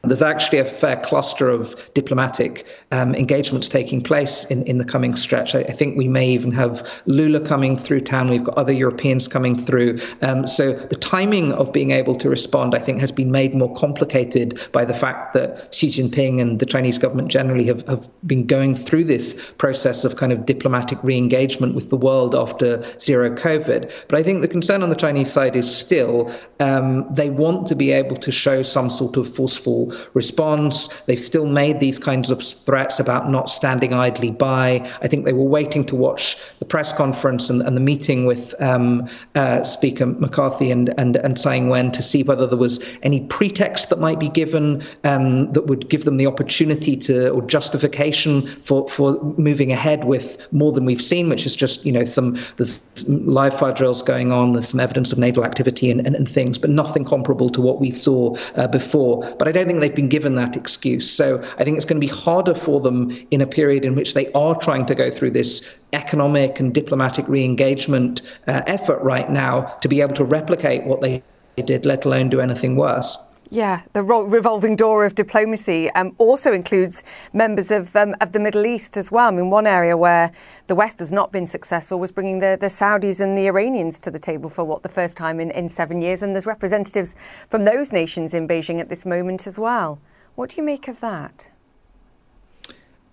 There's 0.07 0.21
actually 0.21 0.59
a 0.59 0.65
fair 0.65 0.97
cluster 0.97 1.49
of 1.49 1.75
diplomatic 1.93 2.65
um, 2.91 3.15
engagements 3.15 3.69
taking 3.69 4.01
place 4.01 4.45
in, 4.45 4.65
in 4.65 4.77
the 4.77 4.85
coming 4.85 5.15
stretch. 5.15 5.55
I, 5.55 5.59
I, 5.59 5.71
think 5.71 5.97
we 5.97 6.07
may 6.07 6.29
even 6.29 6.51
have 6.53 7.03
Lula 7.05 7.39
coming 7.39 7.77
through 7.77 8.01
town. 8.01 8.27
We've 8.27 8.43
got 8.43 8.57
other 8.57 8.71
Europeans 8.73 9.27
coming 9.27 9.57
through. 9.57 9.99
Um, 10.21 10.47
so 10.47 10.73
the 10.73 10.95
timing 10.95 11.51
of 11.53 11.71
being 11.73 11.91
able 11.91 12.15
to 12.15 12.29
respond, 12.29 12.75
I 12.75 12.79
think, 12.79 12.99
has 13.01 13.11
been 13.11 13.31
made 13.31 13.53
more 13.53 13.73
complicated 13.75 14.59
by 14.71 14.85
the 14.85 14.93
fact 14.93 15.33
that 15.33 15.73
Xi 15.73 15.87
Jinping 15.87 16.41
and 16.41 16.59
the 16.59 16.65
Chinese 16.65 16.97
government 16.97 17.29
generally 17.29 17.65
have, 17.65 17.87
have 17.87 18.07
been 18.27 18.45
going 18.45 18.75
through 18.75 19.05
this 19.05 19.51
process 19.57 20.05
of 20.05 20.15
kind 20.15 20.31
of 20.31 20.45
diplomatic 20.45 20.97
re 21.03 21.17
engagement 21.17 21.75
with 21.75 21.89
the 21.89 21.97
world 21.97 22.35
after 22.35 22.81
zero 22.99 23.29
COVID. 23.29 24.07
But 24.07 24.19
I 24.19 24.23
think 24.23 24.41
the 24.41 24.47
concern 24.47 24.83
on 24.83 24.89
the 24.89 24.95
Chinese 24.95 25.31
side 25.31 25.55
is 25.55 25.73
still 25.73 26.33
um, 26.59 27.05
they 27.13 27.29
want 27.29 27.67
to 27.67 27.75
be 27.75 27.91
able 27.91 28.15
to 28.17 28.31
show 28.31 28.61
some 28.61 28.89
sort 28.89 29.17
of 29.17 29.33
forceful 29.33 29.91
response. 30.13 30.87
They've 31.01 31.19
still 31.19 31.45
made 31.45 31.79
these 31.79 31.99
kinds 31.99 32.31
of 32.31 32.41
threats 32.41 32.99
about 32.99 33.29
not 33.29 33.49
standing 33.49 33.93
idly 33.93 34.31
by. 34.31 34.89
I 35.01 35.07
think 35.07 35.25
they 35.25 35.33
were 35.33 35.43
waiting 35.43 35.85
to 35.87 35.95
watch 35.95 36.37
the 36.59 36.65
press 36.65 36.93
conference 36.93 37.49
and, 37.49 37.61
and 37.61 37.75
the 37.75 37.81
meeting 37.81 38.25
with 38.25 38.53
um, 38.61 39.07
uh, 39.35 39.63
Speaker 39.63 40.05
McCarthy 40.05 40.71
and, 40.71 40.93
and, 40.97 41.15
and 41.17 41.37
Tsai 41.37 41.55
Ing-wen 41.55 41.91
to 41.91 42.01
see 42.01 42.23
whether 42.23 42.47
there 42.47 42.57
was 42.57 42.83
any 43.03 43.21
pretext 43.27 43.89
that 43.89 43.99
might 43.99 44.19
be 44.19 44.29
given 44.29 44.83
um, 45.03 45.51
that 45.53 45.67
would 45.67 45.89
give 45.89 46.05
them 46.05 46.17
the 46.17 46.27
opportunity 46.27 46.95
to 46.95 47.29
or 47.29 47.41
justification 47.43 48.47
for, 48.47 48.87
for 48.89 49.21
moving 49.37 49.71
ahead 49.71 50.05
with 50.05 50.47
more 50.51 50.71
than 50.71 50.85
we've 50.85 51.01
seen, 51.01 51.29
which 51.29 51.45
is 51.45 51.55
just, 51.55 51.85
you 51.85 51.91
know, 51.91 52.05
some 52.05 52.37
there's 52.57 52.81
live 53.07 53.57
fire 53.57 53.73
drills 53.73 54.01
going 54.01 54.31
on, 54.31 54.53
there's 54.53 54.69
some 54.69 54.79
evidence 54.79 55.11
of 55.11 55.19
naval 55.19 55.43
activity 55.43 55.91
and, 55.91 56.05
and, 56.05 56.15
and 56.15 56.27
things, 56.27 56.57
but 56.57 56.69
nothing 56.69 57.05
comparable 57.05 57.49
to 57.49 57.61
what 57.61 57.79
we 57.79 57.91
saw 57.91 58.35
uh, 58.55 58.67
before. 58.67 59.21
But 59.37 59.47
I 59.47 59.51
don't 59.51 59.67
think 59.67 59.79
they've 59.85 59.95
been 59.95 60.09
given 60.09 60.33
that 60.33 60.57
excuse. 60.57 61.09
So 61.09 61.37
I 61.59 61.63
think 61.63 61.77
it's 61.77 61.85
going 61.85 62.01
to 62.01 62.07
be 62.07 62.11
harder 62.11 62.55
for 62.55 62.81
them 62.81 63.15
in 63.29 63.39
a 63.39 63.45
period 63.45 63.85
in 63.85 63.93
which 63.93 64.15
they 64.15 64.31
are 64.31 64.55
trying 64.55 64.87
to 64.87 64.95
go 64.95 65.11
through 65.11 65.31
this 65.31 65.77
economic 65.93 66.59
and 66.59 66.73
diplomatic 66.73 67.27
re 67.27 67.45
engagement 67.45 68.23
uh, 68.47 68.63
effort 68.65 68.99
right 69.03 69.29
now 69.29 69.61
to 69.81 69.87
be 69.87 70.01
able 70.01 70.15
to 70.15 70.23
replicate 70.23 70.85
what 70.85 71.01
they 71.01 71.21
did, 71.63 71.85
let 71.85 72.03
alone 72.03 72.29
do 72.29 72.41
anything 72.41 72.75
worse. 72.75 73.15
Yeah, 73.55 73.83
the 73.93 74.03
revolving 74.03 74.75
door 74.75 75.05
of 75.05 75.15
diplomacy 75.15 75.89
um, 75.91 76.13
also 76.17 76.51
includes 76.51 77.05
members 77.31 77.71
of, 77.71 77.95
um, 77.95 78.13
of 78.19 78.33
the 78.33 78.39
Middle 78.39 78.65
East 78.65 78.97
as 78.97 79.13
well. 79.13 79.29
I 79.29 79.31
mean, 79.31 79.49
one 79.49 79.65
area 79.65 79.95
where 79.95 80.33
the 80.67 80.75
West 80.75 80.99
has 80.99 81.09
not 81.09 81.31
been 81.31 81.45
successful 81.45 81.97
was 81.97 82.11
bringing 82.11 82.39
the, 82.39 82.57
the 82.59 82.67
Saudis 82.67 83.21
and 83.21 83.37
the 83.37 83.47
Iranians 83.47 84.01
to 84.01 84.11
the 84.11 84.19
table 84.19 84.49
for 84.49 84.65
what 84.65 84.83
the 84.83 84.89
first 84.89 85.15
time 85.15 85.39
in, 85.39 85.51
in 85.51 85.69
seven 85.69 86.01
years. 86.01 86.21
And 86.21 86.35
there's 86.35 86.45
representatives 86.45 87.15
from 87.47 87.63
those 87.63 87.93
nations 87.93 88.33
in 88.33 88.45
Beijing 88.45 88.81
at 88.81 88.89
this 88.89 89.05
moment 89.05 89.47
as 89.47 89.57
well. 89.57 90.01
What 90.35 90.49
do 90.49 90.57
you 90.57 90.63
make 90.63 90.89
of 90.89 90.99
that? 90.99 91.47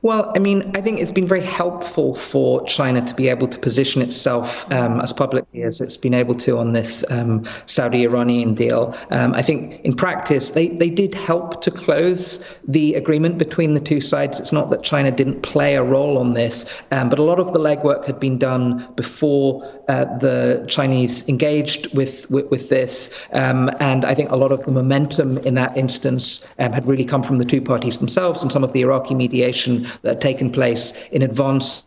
Well, 0.02 0.32
I 0.34 0.40
mean, 0.40 0.68
I 0.74 0.80
think 0.80 0.98
it's 0.98 1.12
been 1.12 1.28
very 1.28 1.42
helpful 1.42 2.16
for 2.16 2.66
China 2.66 3.06
to 3.06 3.14
be 3.14 3.28
able 3.28 3.46
to 3.46 3.56
position 3.56 4.02
itself 4.02 4.70
um, 4.72 5.00
as 5.00 5.12
publicly 5.12 5.62
as 5.62 5.80
it's 5.80 5.96
been 5.96 6.12
able 6.12 6.34
to 6.36 6.58
on 6.58 6.72
this 6.72 7.08
um, 7.12 7.44
Saudi 7.66 8.02
Iranian 8.02 8.52
deal. 8.52 8.96
Um, 9.12 9.32
I 9.32 9.42
think 9.42 9.80
in 9.82 9.94
practice, 9.94 10.50
they, 10.50 10.68
they 10.68 10.90
did 10.90 11.14
help 11.14 11.62
to 11.62 11.70
close 11.70 12.58
the 12.66 12.94
agreement 12.94 13.38
between 13.38 13.74
the 13.74 13.80
two 13.80 14.00
sides. 14.00 14.40
It's 14.40 14.52
not 14.52 14.70
that 14.70 14.82
China 14.82 15.12
didn't 15.12 15.42
play 15.42 15.76
a 15.76 15.84
role 15.84 16.18
on 16.18 16.34
this, 16.34 16.82
um, 16.90 17.08
but 17.08 17.20
a 17.20 17.22
lot 17.22 17.38
of 17.38 17.52
the 17.52 17.60
legwork 17.60 18.04
had 18.04 18.18
been 18.18 18.38
done 18.38 18.92
before 18.96 19.62
uh, 19.88 20.06
the 20.18 20.64
Chinese 20.68 21.28
engaged 21.28 21.96
with, 21.96 22.28
with, 22.28 22.50
with 22.50 22.70
this. 22.70 23.28
Um, 23.32 23.70
and 23.78 24.04
I 24.04 24.16
think 24.16 24.30
a 24.32 24.36
lot 24.36 24.50
of 24.50 24.64
the 24.64 24.72
momentum 24.72 25.38
in 25.38 25.54
that 25.54 25.76
instance 25.76 26.44
um, 26.58 26.72
had 26.72 26.84
really 26.86 27.04
come 27.04 27.22
from 27.22 27.38
the 27.38 27.44
two 27.44 27.62
parties 27.62 27.98
themselves 27.98 28.42
and 28.42 28.50
some 28.50 28.64
of 28.64 28.72
the 28.72 28.80
Iraqi 28.80 29.14
mediation 29.14 29.86
that 30.00 30.08
had 30.14 30.20
taken 30.22 30.50
place 30.50 31.08
in 31.08 31.20
advance 31.22 31.84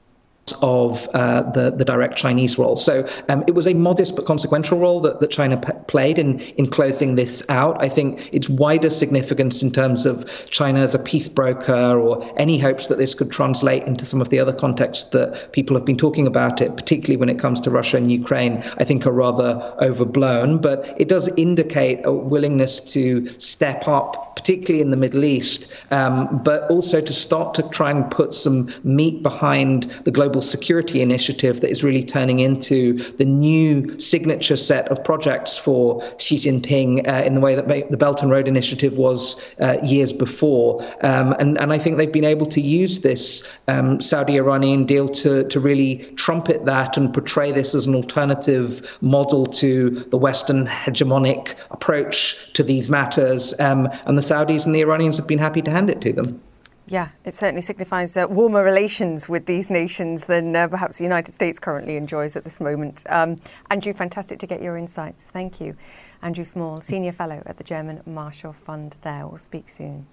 of 0.61 1.09
uh, 1.15 1.41
the, 1.51 1.71
the 1.71 1.83
direct 1.83 2.15
Chinese 2.17 2.59
role. 2.59 2.77
So 2.77 3.07
um, 3.29 3.43
it 3.47 3.55
was 3.55 3.65
a 3.65 3.73
modest 3.73 4.15
but 4.15 4.25
consequential 4.25 4.77
role 4.77 5.01
that, 5.01 5.19
that 5.19 5.31
China 5.31 5.57
p- 5.57 5.71
played 5.87 6.19
in, 6.19 6.39
in 6.39 6.69
closing 6.69 7.15
this 7.15 7.43
out. 7.49 7.81
I 7.81 7.89
think 7.89 8.31
its 8.31 8.47
wider 8.47 8.91
significance 8.91 9.63
in 9.63 9.71
terms 9.71 10.05
of 10.05 10.29
China 10.51 10.81
as 10.81 10.93
a 10.93 10.99
peace 10.99 11.27
broker 11.27 11.99
or 11.99 12.23
any 12.37 12.59
hopes 12.59 12.87
that 12.87 12.99
this 12.99 13.15
could 13.15 13.31
translate 13.31 13.83
into 13.83 14.05
some 14.05 14.21
of 14.21 14.29
the 14.29 14.39
other 14.39 14.53
contexts 14.53 15.09
that 15.09 15.51
people 15.51 15.75
have 15.75 15.85
been 15.85 15.97
talking 15.97 16.27
about 16.27 16.61
it, 16.61 16.77
particularly 16.77 17.17
when 17.17 17.29
it 17.29 17.39
comes 17.39 17.59
to 17.61 17.71
Russia 17.71 17.97
and 17.97 18.11
Ukraine, 18.11 18.57
I 18.77 18.83
think 18.83 19.07
are 19.07 19.11
rather 19.11 19.75
overblown. 19.81 20.59
But 20.59 20.93
it 20.97 21.07
does 21.07 21.27
indicate 21.37 22.01
a 22.05 22.11
willingness 22.11 22.81
to 22.93 23.27
step 23.39 23.87
up, 23.87 24.35
particularly 24.35 24.81
in 24.81 24.91
the 24.91 24.97
Middle 24.97 25.25
East, 25.25 25.73
um, 25.91 26.43
but 26.43 26.69
also 26.69 27.01
to 27.01 27.13
start 27.13 27.55
to 27.55 27.63
try 27.69 27.89
and 27.89 28.09
put 28.11 28.35
some 28.35 28.71
meat 28.83 29.23
behind 29.23 29.83
the 30.03 30.11
global 30.11 30.34
global 30.35 30.41
security 30.45 31.01
initiative 31.01 31.61
that 31.61 31.69
is 31.69 31.81
really 31.81 32.03
turning 32.03 32.39
into 32.39 32.93
the 33.17 33.23
new 33.23 33.97
signature 33.97 34.57
set 34.57 34.85
of 34.89 35.01
projects 35.01 35.57
for 35.57 36.03
Xi 36.17 36.35
Jinping 36.35 37.07
uh, 37.07 37.23
in 37.23 37.35
the 37.35 37.39
way 37.39 37.55
that 37.55 37.89
the 37.89 37.95
Belt 37.95 38.21
and 38.21 38.29
Road 38.29 38.49
Initiative 38.49 38.97
was 38.97 39.55
uh, 39.61 39.77
years 39.81 40.11
before. 40.11 40.83
Um, 41.03 41.33
and, 41.39 41.57
and 41.57 41.71
I 41.71 41.77
think 41.77 41.97
they've 41.97 42.11
been 42.11 42.25
able 42.25 42.47
to 42.47 42.59
use 42.59 42.99
this 42.99 43.61
um, 43.69 44.01
Saudi 44.01 44.35
Iranian 44.35 44.85
deal 44.85 45.07
to, 45.23 45.47
to 45.47 45.57
really 45.57 45.99
trumpet 46.17 46.65
that 46.65 46.97
and 46.97 47.13
portray 47.13 47.53
this 47.53 47.73
as 47.73 47.85
an 47.85 47.95
alternative 47.95 48.97
model 48.99 49.45
to 49.45 49.91
the 50.11 50.17
Western 50.17 50.67
hegemonic 50.67 51.55
approach 51.71 52.51
to 52.55 52.61
these 52.61 52.89
matters. 52.89 53.57
Um, 53.61 53.87
and 54.05 54.17
the 54.17 54.21
Saudis 54.21 54.65
and 54.65 54.75
the 54.75 54.81
Iranians 54.81 55.15
have 55.15 55.27
been 55.27 55.39
happy 55.39 55.61
to 55.61 55.71
hand 55.71 55.89
it 55.89 56.01
to 56.01 56.11
them. 56.11 56.41
Yeah, 56.87 57.09
it 57.23 57.33
certainly 57.33 57.63
signifies 57.63 58.15
uh, 58.15 58.27
warmer 58.29 58.63
relations 58.63 59.27
with 59.27 59.47
these 59.47 59.71
nations 59.71 60.25
than 60.25 60.55
uh, 60.55 60.67
perhaps 60.67 60.99
the 60.99 61.03
United 61.03 61.33
States 61.33 61.57
currently 61.57 61.95
enjoys 61.95 62.35
at 62.35 62.43
this 62.43 62.59
moment. 62.59 63.03
Um, 63.09 63.37
Andrew, 63.71 63.93
fantastic 63.93 64.37
to 64.39 64.47
get 64.47 64.61
your 64.61 64.77
insights. 64.77 65.23
Thank 65.23 65.59
you. 65.59 65.75
Andrew 66.21 66.43
Small, 66.43 66.77
Senior 66.77 67.11
Fellow 67.11 67.41
at 67.47 67.57
the 67.57 67.63
German 67.63 68.01
Marshall 68.05 68.53
Fund 68.53 68.97
there. 69.01 69.27
We'll 69.27 69.39
speak 69.39 69.67
soon. 69.67 70.07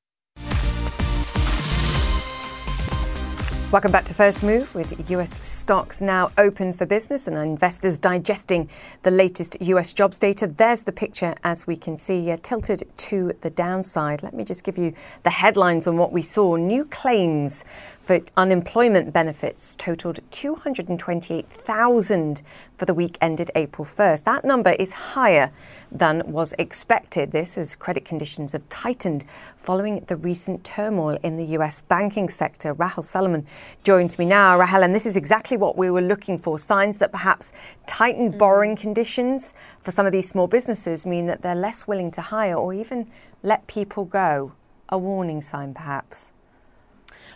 Welcome 3.73 3.91
back 3.91 4.05
to 4.05 4.13
First 4.13 4.43
Move 4.43 4.75
with 4.75 5.09
US 5.11 5.47
stocks 5.47 6.03
now 6.03 6.31
open 6.37 6.75
for 6.75 6.85
business 6.85 7.27
and 7.27 7.39
investors 7.39 7.99
digesting 7.99 8.69
the 9.03 9.11
latest 9.11 9.57
US 9.63 9.95
jobs 9.95 10.19
data. 10.19 10.47
There's 10.47 10.83
the 10.83 10.93
picture 10.93 11.35
as 11.43 11.67
we 11.67 11.77
can 11.77 11.97
see, 11.97 12.31
uh, 12.31 12.37
tilted 12.43 12.87
to 12.95 13.33
the 13.41 13.49
downside. 13.49 14.23
Let 14.23 14.35
me 14.35 14.45
just 14.45 14.63
give 14.63 14.77
you 14.77 14.93
the 15.23 15.31
headlines 15.31 15.87
on 15.87 15.97
what 15.97 16.13
we 16.13 16.21
saw. 16.21 16.57
New 16.57 16.85
claims 16.85 17.65
for 18.03 18.21
unemployment 18.37 19.13
benefits 19.13 19.77
totaled 19.77 20.19
228,000 20.33 22.43
for 22.77 22.85
the 22.85 22.95
week 22.95 23.17
ended 23.21 23.53
April 23.55 23.85
1st. 23.85 24.25
That 24.25 24.45
number 24.45 24.71
is 24.71 24.91
higher 24.93 25.53
than 25.91 26.23
was 26.27 26.53
expected. 26.59 27.31
This 27.31 27.57
as 27.57 27.77
credit 27.77 28.05
conditions 28.05 28.51
have 28.53 28.69
tightened 28.69 29.25
following 29.57 30.05
the 30.09 30.17
recent 30.17 30.65
turmoil 30.65 31.17
in 31.23 31.37
the 31.37 31.45
US 31.59 31.83
banking 31.83 32.29
sector. 32.29 32.73
Rahel 32.73 33.05
Solomon 33.05 33.47
joins 33.85 34.19
me 34.19 34.25
now. 34.25 34.59
Rahel, 34.59 34.83
and 34.83 34.93
this 34.93 35.07
is 35.07 35.17
exactly 35.17 35.57
what 35.57 35.79
we 35.79 35.89
were 35.89 36.03
looking 36.03 36.39
for 36.39 36.59
signs 36.59 36.99
that 36.99 37.13
perhaps 37.13 37.53
tightened 37.87 38.31
mm-hmm. 38.31 38.39
borrowing 38.39 38.75
conditions 38.75 39.55
for 39.81 39.93
some 39.93 40.07
of 40.07 40.13
these 40.13 40.29
small 40.29 40.49
businesses 40.49 41.07
mean 41.07 41.27
that 41.27 41.43
they're 41.43 41.55
less 41.55 41.87
willing 41.87 42.11
to 42.11 42.21
hire 42.21 42.57
or 42.57 42.75
even 42.75 43.09
let 43.45 43.69
people 43.69 44.05
go. 44.05 44.55
A 44.89 44.99
warning 44.99 45.41
sign, 45.41 45.73
perhaps. 45.73 46.33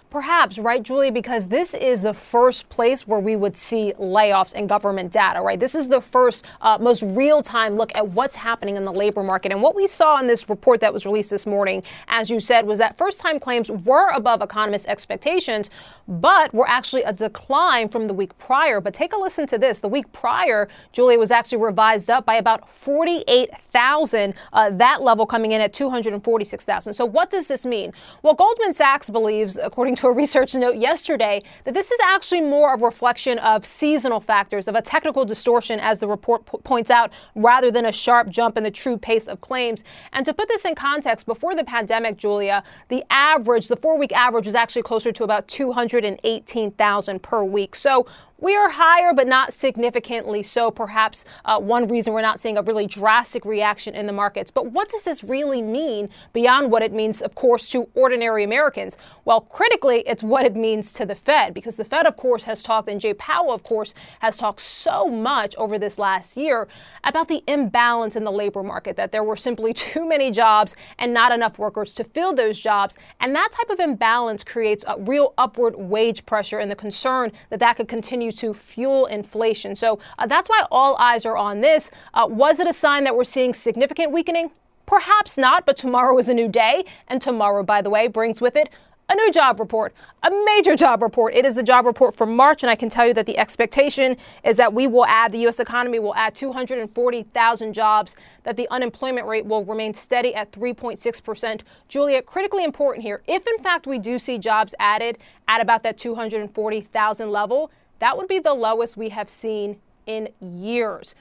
Perhaps, 0.08 0.58
right, 0.58 0.82
Julie, 0.84 1.10
because 1.10 1.48
this 1.48 1.74
is 1.74 2.00
the 2.00 2.14
first 2.14 2.68
place 2.68 3.08
where 3.08 3.18
we 3.18 3.34
would 3.34 3.56
see 3.56 3.92
layoffs 3.98 4.54
in 4.54 4.68
government 4.68 5.12
data, 5.12 5.40
right? 5.40 5.58
This 5.58 5.74
is 5.74 5.88
the 5.88 6.00
first, 6.00 6.46
uh, 6.60 6.78
most 6.80 7.02
real 7.02 7.42
time 7.42 7.74
look 7.74 7.90
at 7.96 8.06
what's 8.08 8.36
happening 8.36 8.76
in 8.76 8.84
the 8.84 8.92
labor 8.92 9.24
market. 9.24 9.50
And 9.50 9.60
what 9.60 9.74
we 9.74 9.88
saw 9.88 10.18
in 10.20 10.28
this 10.28 10.48
report 10.48 10.80
that 10.80 10.92
was 10.92 11.04
released 11.04 11.30
this 11.30 11.44
morning, 11.44 11.82
as 12.06 12.30
you 12.30 12.38
said, 12.38 12.66
was 12.66 12.78
that 12.78 12.96
first 12.96 13.20
time 13.20 13.40
claims 13.40 13.68
were 13.68 14.10
above 14.10 14.42
economists' 14.42 14.86
expectations, 14.86 15.70
but 16.06 16.54
were 16.54 16.68
actually 16.68 17.02
a 17.02 17.12
decline 17.12 17.88
from 17.88 18.06
the 18.06 18.14
week 18.14 18.36
prior. 18.38 18.80
But 18.80 18.94
take 18.94 19.12
a 19.12 19.18
listen 19.18 19.44
to 19.48 19.58
this. 19.58 19.80
The 19.80 19.88
week 19.88 20.10
prior, 20.12 20.68
Julie 20.92 21.18
was 21.18 21.32
actually 21.32 21.62
revised 21.62 22.10
up 22.10 22.24
by 22.24 22.36
about 22.36 22.70
48,000, 22.70 24.34
uh, 24.52 24.70
that 24.70 25.02
level 25.02 25.26
coming 25.26 25.50
in 25.50 25.60
at 25.60 25.72
246,000. 25.72 26.94
So 26.94 27.04
what 27.04 27.28
does 27.28 27.48
this 27.48 27.66
mean? 27.66 27.92
Well, 28.22 28.34
Goldman 28.34 28.72
Sachs 28.72 29.10
believes, 29.10 29.58
according 29.60 29.96
to 29.96 30.05
a 30.06 30.12
research 30.12 30.54
note 30.54 30.76
yesterday 30.76 31.42
that 31.64 31.74
this 31.74 31.90
is 31.90 31.98
actually 32.04 32.40
more 32.40 32.74
of 32.74 32.82
a 32.82 32.84
reflection 32.84 33.38
of 33.40 33.66
seasonal 33.66 34.20
factors, 34.20 34.68
of 34.68 34.74
a 34.74 34.82
technical 34.82 35.24
distortion, 35.24 35.78
as 35.80 35.98
the 35.98 36.08
report 36.08 36.46
p- 36.46 36.58
points 36.64 36.90
out, 36.90 37.10
rather 37.34 37.70
than 37.70 37.86
a 37.86 37.92
sharp 37.92 38.28
jump 38.28 38.56
in 38.56 38.64
the 38.64 38.70
true 38.70 38.96
pace 38.96 39.28
of 39.28 39.40
claims. 39.40 39.84
And 40.12 40.24
to 40.26 40.32
put 40.32 40.48
this 40.48 40.64
in 40.64 40.74
context, 40.74 41.26
before 41.26 41.54
the 41.54 41.64
pandemic, 41.64 42.16
Julia, 42.16 42.62
the 42.88 43.04
average, 43.10 43.68
the 43.68 43.76
four 43.76 43.98
week 43.98 44.12
average 44.12 44.46
was 44.46 44.54
actually 44.54 44.82
closer 44.82 45.12
to 45.12 45.24
about 45.24 45.48
218,000 45.48 47.22
per 47.22 47.44
week. 47.44 47.74
So 47.74 48.06
we 48.38 48.54
are 48.54 48.68
higher, 48.68 49.14
but 49.14 49.26
not 49.26 49.54
significantly 49.54 50.42
so. 50.42 50.70
Perhaps 50.70 51.24
uh, 51.46 51.58
one 51.58 51.88
reason 51.88 52.12
we're 52.12 52.20
not 52.20 52.38
seeing 52.38 52.58
a 52.58 52.62
really 52.62 52.86
drastic 52.86 53.46
reaction 53.46 53.94
in 53.94 54.06
the 54.06 54.12
markets. 54.12 54.50
But 54.50 54.72
what 54.72 54.90
does 54.90 55.04
this 55.04 55.24
really 55.24 55.62
mean 55.62 56.10
beyond 56.34 56.70
what 56.70 56.82
it 56.82 56.92
means, 56.92 57.22
of 57.22 57.34
course, 57.34 57.68
to 57.70 57.88
ordinary 57.94 58.44
Americans? 58.44 58.98
Well, 59.24 59.40
critically, 59.40 60.04
it's 60.06 60.22
what 60.22 60.44
it 60.44 60.54
means 60.54 60.92
to 60.94 61.06
the 61.06 61.14
Fed, 61.14 61.54
because 61.54 61.76
the 61.76 61.84
Fed, 61.84 62.06
of 62.06 62.16
course, 62.16 62.44
has 62.44 62.62
talked, 62.62 62.88
and 62.90 63.00
Jay 63.00 63.14
Powell, 63.14 63.52
of 63.52 63.62
course, 63.62 63.94
has 64.20 64.36
talked 64.36 64.60
so 64.60 65.08
much 65.08 65.56
over 65.56 65.78
this 65.78 65.98
last 65.98 66.36
year 66.36 66.68
about 67.04 67.28
the 67.28 67.42
imbalance 67.46 68.16
in 68.16 68.24
the 68.24 68.32
labor 68.32 68.62
market, 68.62 68.96
that 68.96 69.12
there 69.12 69.24
were 69.24 69.36
simply 69.36 69.72
too 69.74 70.06
many 70.06 70.30
jobs 70.30 70.76
and 70.98 71.14
not 71.14 71.32
enough 71.32 71.58
workers 71.58 71.94
to 71.94 72.04
fill 72.04 72.34
those 72.34 72.58
jobs. 72.58 72.96
And 73.20 73.34
that 73.34 73.50
type 73.52 73.70
of 73.70 73.80
imbalance 73.80 74.44
creates 74.44 74.84
a 74.86 75.00
real 75.00 75.32
upward 75.38 75.74
wage 75.76 76.26
pressure 76.26 76.58
and 76.58 76.70
the 76.70 76.76
concern 76.76 77.32
that 77.48 77.60
that 77.60 77.76
could 77.78 77.88
continue 77.88 78.25
continue 78.26 78.52
to 78.52 78.58
fuel 78.58 79.06
inflation. 79.06 79.74
So 79.76 79.98
uh, 80.18 80.26
that's 80.26 80.48
why 80.48 80.64
all 80.70 80.96
eyes 80.96 81.26
are 81.26 81.36
on 81.36 81.60
this. 81.60 81.90
Uh, 82.14 82.26
was 82.28 82.60
it 82.60 82.66
a 82.66 82.72
sign 82.72 83.04
that 83.04 83.14
we're 83.14 83.24
seeing 83.24 83.54
significant 83.54 84.12
weakening? 84.12 84.50
Perhaps 84.86 85.36
not, 85.36 85.66
but 85.66 85.76
tomorrow 85.76 86.16
is 86.18 86.28
a 86.28 86.34
new 86.34 86.48
day. 86.48 86.84
And 87.08 87.20
tomorrow, 87.20 87.62
by 87.62 87.82
the 87.82 87.90
way, 87.90 88.08
brings 88.08 88.40
with 88.40 88.56
it 88.56 88.70
a 89.08 89.14
new 89.14 89.30
job 89.30 89.60
report, 89.60 89.94
a 90.24 90.30
major 90.44 90.74
job 90.74 91.00
report. 91.00 91.32
It 91.32 91.44
is 91.44 91.54
the 91.54 91.62
job 91.62 91.86
report 91.86 92.16
for 92.16 92.26
March, 92.26 92.64
and 92.64 92.70
I 92.70 92.74
can 92.74 92.88
tell 92.88 93.06
you 93.06 93.14
that 93.14 93.26
the 93.26 93.38
expectation 93.38 94.16
is 94.42 94.56
that 94.56 94.72
we 94.72 94.88
will 94.88 95.06
add, 95.06 95.30
the 95.30 95.38
U.S. 95.40 95.60
economy 95.60 96.00
will 96.00 96.14
add 96.16 96.34
240,000 96.34 97.72
jobs, 97.72 98.16
that 98.42 98.56
the 98.56 98.68
unemployment 98.70 99.28
rate 99.28 99.46
will 99.46 99.64
remain 99.64 99.94
steady 99.94 100.34
at 100.34 100.50
3.6%. 100.50 101.60
Julia, 101.88 102.20
critically 102.20 102.64
important 102.64 103.04
here. 103.04 103.22
If 103.28 103.46
in 103.46 103.62
fact 103.62 103.86
we 103.86 104.00
do 104.00 104.18
see 104.18 104.38
jobs 104.38 104.74
added 104.80 105.18
at 105.46 105.60
about 105.60 105.84
that 105.84 105.98
240,000 105.98 107.30
level, 107.30 107.70
that 107.98 108.16
would 108.16 108.28
be 108.28 108.38
the 108.38 108.54
lowest 108.54 108.96
we 108.96 109.08
have 109.10 109.28
seen 109.28 109.80
in 110.06 110.28
years. 110.40 111.14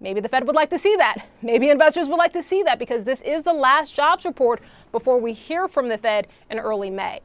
Maybe 0.00 0.20
the 0.20 0.28
Fed 0.28 0.46
would 0.46 0.56
like 0.56 0.70
to 0.70 0.78
see 0.78 0.96
that. 0.96 1.28
Maybe 1.42 1.70
investors 1.70 2.08
would 2.08 2.16
like 2.16 2.32
to 2.32 2.42
see 2.42 2.62
that 2.64 2.78
because 2.78 3.04
this 3.04 3.20
is 3.22 3.44
the 3.44 3.52
last 3.52 3.94
jobs 3.94 4.24
report 4.24 4.60
before 4.90 5.20
we 5.20 5.32
hear 5.32 5.68
from 5.68 5.88
the 5.88 5.96
Fed 5.96 6.26
in 6.50 6.58
early 6.58 6.90
May. 6.90 7.20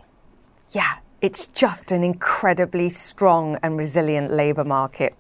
Yeah, 0.72 0.98
it's 1.22 1.48
just 1.48 1.92
an 1.92 2.04
incredibly 2.04 2.90
strong 2.90 3.58
and 3.64 3.78
resilient 3.78 4.32
labor 4.32 4.64
market. 4.64 5.16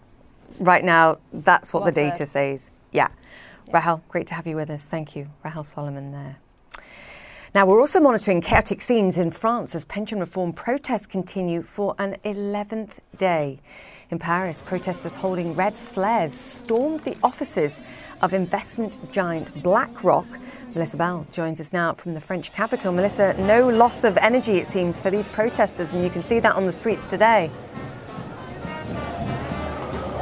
Right 0.59 0.83
now, 0.83 1.17
that's 1.33 1.73
what 1.73 1.83
well 1.83 1.91
the 1.91 1.95
data 1.95 2.25
said. 2.25 2.59
says. 2.59 2.71
Yeah. 2.91 3.07
yeah. 3.67 3.73
Rahel, 3.73 4.03
great 4.07 4.27
to 4.27 4.35
have 4.35 4.45
you 4.45 4.55
with 4.55 4.69
us. 4.69 4.83
Thank 4.83 5.15
you. 5.15 5.29
Rahel 5.43 5.63
Solomon 5.63 6.11
there. 6.11 6.37
Now, 7.57 7.65
we're 7.65 7.79
also 7.79 7.99
monitoring 7.99 8.39
chaotic 8.39 8.81
scenes 8.81 9.17
in 9.17 9.31
France 9.31 9.73
as 9.73 9.83
pension 9.83 10.19
reform 10.19 10.53
protests 10.53 11.07
continue 11.07 11.63
for 11.63 11.95
an 11.97 12.17
11th 12.23 12.99
day. 13.17 13.59
In 14.11 14.19
Paris, 14.19 14.61
protesters 14.61 15.15
holding 15.15 15.55
red 15.55 15.75
flares 15.75 16.35
stormed 16.35 16.99
the 16.99 17.17
offices 17.23 17.81
of 18.21 18.35
investment 18.35 18.99
giant 19.11 19.63
BlackRock. 19.63 20.27
Melissa 20.75 20.97
Bell 20.97 21.25
joins 21.31 21.59
us 21.59 21.73
now 21.73 21.95
from 21.95 22.13
the 22.13 22.21
French 22.21 22.53
capital. 22.53 22.93
Melissa, 22.93 23.33
no 23.39 23.67
loss 23.67 24.03
of 24.03 24.17
energy, 24.17 24.57
it 24.57 24.67
seems, 24.67 25.01
for 25.01 25.09
these 25.09 25.27
protesters, 25.27 25.95
and 25.95 26.03
you 26.03 26.11
can 26.11 26.21
see 26.21 26.39
that 26.39 26.55
on 26.55 26.67
the 26.67 26.71
streets 26.71 27.09
today 27.09 27.49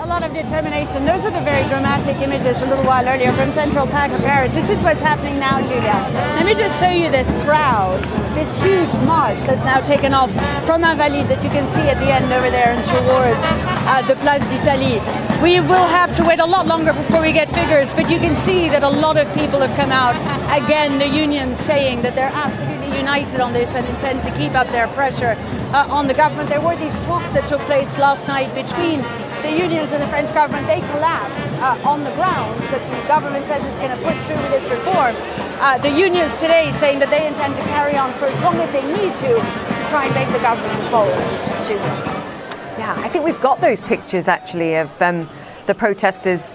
a 0.05 0.07
lot 0.07 0.21
of 0.21 0.33
determination. 0.33 1.03
Those 1.03 1.23
were 1.23 1.31
the 1.31 1.41
very 1.41 1.67
dramatic 1.67 2.17
images 2.17 2.61
a 2.61 2.65
little 2.67 2.85
while 2.85 3.07
earlier 3.07 3.33
from 3.33 3.49
Central 3.49 3.87
Park 3.87 4.11
of 4.11 4.21
Paris. 4.21 4.53
This 4.53 4.69
is 4.69 4.79
what's 4.83 5.01
happening 5.01 5.39
now, 5.39 5.59
Julia. 5.61 5.97
Let 6.37 6.45
me 6.45 6.53
just 6.53 6.79
show 6.79 6.91
you 6.91 7.09
this 7.09 7.27
crowd, 7.43 8.03
this 8.35 8.55
huge 8.61 8.93
march 9.01 9.39
that's 9.49 9.65
now 9.65 9.81
taken 9.81 10.13
off 10.13 10.29
from 10.63 10.83
Invalides 10.83 11.27
that 11.29 11.43
you 11.43 11.49
can 11.49 11.65
see 11.73 11.89
at 11.89 11.97
the 11.97 12.13
end 12.13 12.31
over 12.31 12.51
there 12.51 12.77
and 12.77 12.85
towards 12.85 13.45
uh, 13.89 14.05
the 14.05 14.15
Place 14.21 14.45
d'Italie. 14.53 15.01
We 15.41 15.59
will 15.59 15.87
have 15.89 16.13
to 16.17 16.23
wait 16.23 16.39
a 16.39 16.45
lot 16.45 16.67
longer 16.67 16.93
before 16.93 17.21
we 17.21 17.31
get 17.31 17.49
figures, 17.49 17.91
but 17.95 18.07
you 18.07 18.19
can 18.19 18.35
see 18.35 18.69
that 18.69 18.83
a 18.83 18.89
lot 18.89 19.17
of 19.17 19.25
people 19.33 19.59
have 19.59 19.75
come 19.75 19.91
out. 19.91 20.13
Again, 20.53 20.99
the 20.99 21.09
unions 21.09 21.57
saying 21.57 22.03
that 22.03 22.13
they're 22.13 22.29
absolutely 22.31 22.95
united 22.95 23.41
on 23.41 23.53
this 23.53 23.73
and 23.73 23.87
intend 23.87 24.21
to 24.23 24.31
keep 24.37 24.53
up 24.53 24.67
their 24.67 24.87
pressure 24.89 25.35
uh, 25.73 25.87
on 25.89 26.05
the 26.05 26.13
government. 26.13 26.49
There 26.49 26.61
were 26.61 26.75
these 26.75 26.93
talks 27.07 27.29
that 27.31 27.49
took 27.49 27.61
place 27.61 27.97
last 27.97 28.27
night 28.27 28.53
between 28.53 29.01
the 29.45 29.61
unions 29.61 29.91
and 29.91 30.01
the 30.01 30.07
French 30.07 30.33
government, 30.33 30.65
they 30.65 30.81
collapsed 30.97 31.53
uh, 31.61 31.89
on 31.89 32.03
the 32.03 32.11
grounds 32.15 32.59
that 32.71 32.81
the 32.89 33.07
government 33.07 33.45
says 33.45 33.63
it's 33.63 33.77
going 33.77 33.93
to 33.93 34.01
push 34.01 34.17
through 34.25 34.41
with 34.41 34.51
this 34.51 34.65
reform. 34.69 35.15
Uh, 35.61 35.77
the 35.77 35.89
unions 35.89 36.39
today 36.39 36.71
saying 36.71 36.97
that 36.97 37.09
they 37.09 37.27
intend 37.27 37.55
to 37.55 37.61
carry 37.69 37.95
on 37.95 38.11
for 38.13 38.25
as 38.25 38.43
long 38.43 38.55
as 38.55 38.71
they 38.71 38.81
need 38.81 39.13
to 39.21 39.37
to 39.37 39.81
try 39.89 40.05
and 40.05 40.13
make 40.15 40.27
the 40.33 40.41
government 40.41 40.79
fold. 40.89 41.13
Yeah, 42.77 42.95
I 42.97 43.07
think 43.07 43.23
we've 43.23 43.39
got 43.39 43.61
those 43.61 43.81
pictures 43.81 44.27
actually 44.27 44.75
of 44.75 44.89
um, 45.01 45.29
the 45.67 45.75
protesters 45.75 46.53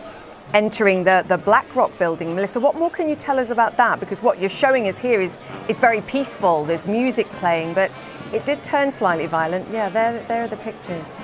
entering 0.53 1.05
the, 1.05 1.25
the 1.29 1.39
BlackRock 1.39 1.97
building. 1.97 2.35
Melissa, 2.35 2.59
what 2.59 2.75
more 2.75 2.91
can 2.91 3.09
you 3.09 3.15
tell 3.15 3.39
us 3.39 3.51
about 3.51 3.77
that? 3.77 4.01
Because 4.01 4.21
what 4.21 4.41
you're 4.41 4.49
showing 4.51 4.89
us 4.89 4.99
here 4.99 5.21
is, 5.21 5.39
is 5.69 5.79
very 5.79 6.01
peaceful. 6.03 6.65
There's 6.65 6.87
music 6.87 7.31
playing, 7.39 7.73
but 7.73 7.91
it 8.33 8.45
did 8.45 8.63
turn 8.65 8.91
slightly 8.91 9.27
violent. 9.27 9.71
Yeah, 9.71 9.89
there, 9.89 10.25
there 10.27 10.43
are 10.45 10.49
the 10.49 10.57
pictures. 10.57 11.15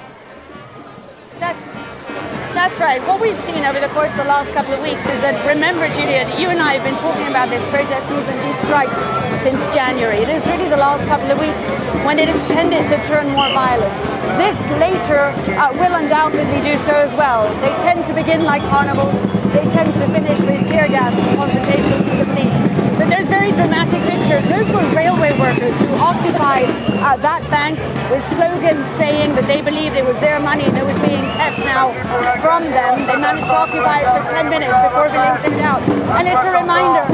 That, 2.56 2.72
that's 2.72 2.80
right. 2.80 3.04
What 3.04 3.20
we've 3.20 3.36
seen 3.36 3.68
over 3.68 3.76
the 3.76 3.92
course 3.92 4.08
of 4.16 4.16
the 4.16 4.24
last 4.32 4.48
couple 4.56 4.72
of 4.72 4.80
weeks 4.80 5.04
is 5.04 5.20
that, 5.20 5.36
remember, 5.44 5.92
Julia, 5.92 6.24
you 6.40 6.48
and 6.48 6.56
I 6.56 6.80
have 6.80 6.84
been 6.88 6.96
talking 7.04 7.28
about 7.28 7.52
this 7.52 7.60
protest 7.68 8.08
movement, 8.08 8.32
these 8.40 8.56
strikes, 8.64 8.96
since 9.44 9.60
January. 9.76 10.24
It 10.24 10.32
is 10.32 10.40
really 10.48 10.64
the 10.72 10.80
last 10.80 11.04
couple 11.04 11.28
of 11.28 11.36
weeks 11.36 11.60
when 12.08 12.16
it 12.16 12.32
has 12.32 12.40
tended 12.48 12.88
to 12.88 12.96
turn 13.04 13.28
more 13.36 13.52
violent. 13.52 13.92
This 14.40 14.56
later 14.80 15.36
uh, 15.60 15.68
will 15.76 16.00
undoubtedly 16.00 16.64
do 16.64 16.80
so 16.80 16.96
as 16.96 17.12
well. 17.12 17.44
They 17.60 17.76
tend 17.84 18.08
to 18.08 18.16
begin 18.16 18.40
like 18.40 18.64
carnivals. 18.72 19.12
They 19.52 19.68
tend 19.76 19.92
to 20.00 20.08
finish 20.08 20.40
with 20.40 20.64
tear 20.64 20.88
gas 20.88 21.12
and 21.12 21.36
confrontations 21.36 22.08
with 22.08 22.18
the 22.24 22.28
police. 22.32 22.85
There's 23.16 23.32
very 23.32 23.48
dramatic 23.56 24.04
pictures. 24.04 24.44
Those 24.44 24.68
were 24.68 24.84
railway 24.92 25.32
workers 25.40 25.72
who 25.80 25.88
occupied 25.96 26.68
uh, 27.00 27.16
that 27.24 27.40
bank 27.48 27.80
with 28.12 28.20
slogans 28.36 28.84
saying 29.00 29.32
that 29.40 29.48
they 29.48 29.64
believed 29.64 29.96
it 29.96 30.04
was 30.04 30.20
their 30.20 30.36
money 30.36 30.68
that 30.68 30.84
was 30.84 31.00
being 31.00 31.24
kept 31.40 31.56
now 31.64 31.96
from 32.44 32.68
them. 32.68 33.08
They 33.08 33.16
managed 33.16 33.48
to 33.48 33.56
occupy 33.56 34.04
it 34.04 34.08
for 34.12 34.20
10 34.36 34.52
minutes 34.52 34.76
before 34.84 35.08
being 35.08 35.32
kicked 35.40 35.64
out. 35.64 35.80
And 36.12 36.28
it's 36.28 36.44
a 36.44 36.60
reminder 36.60 37.08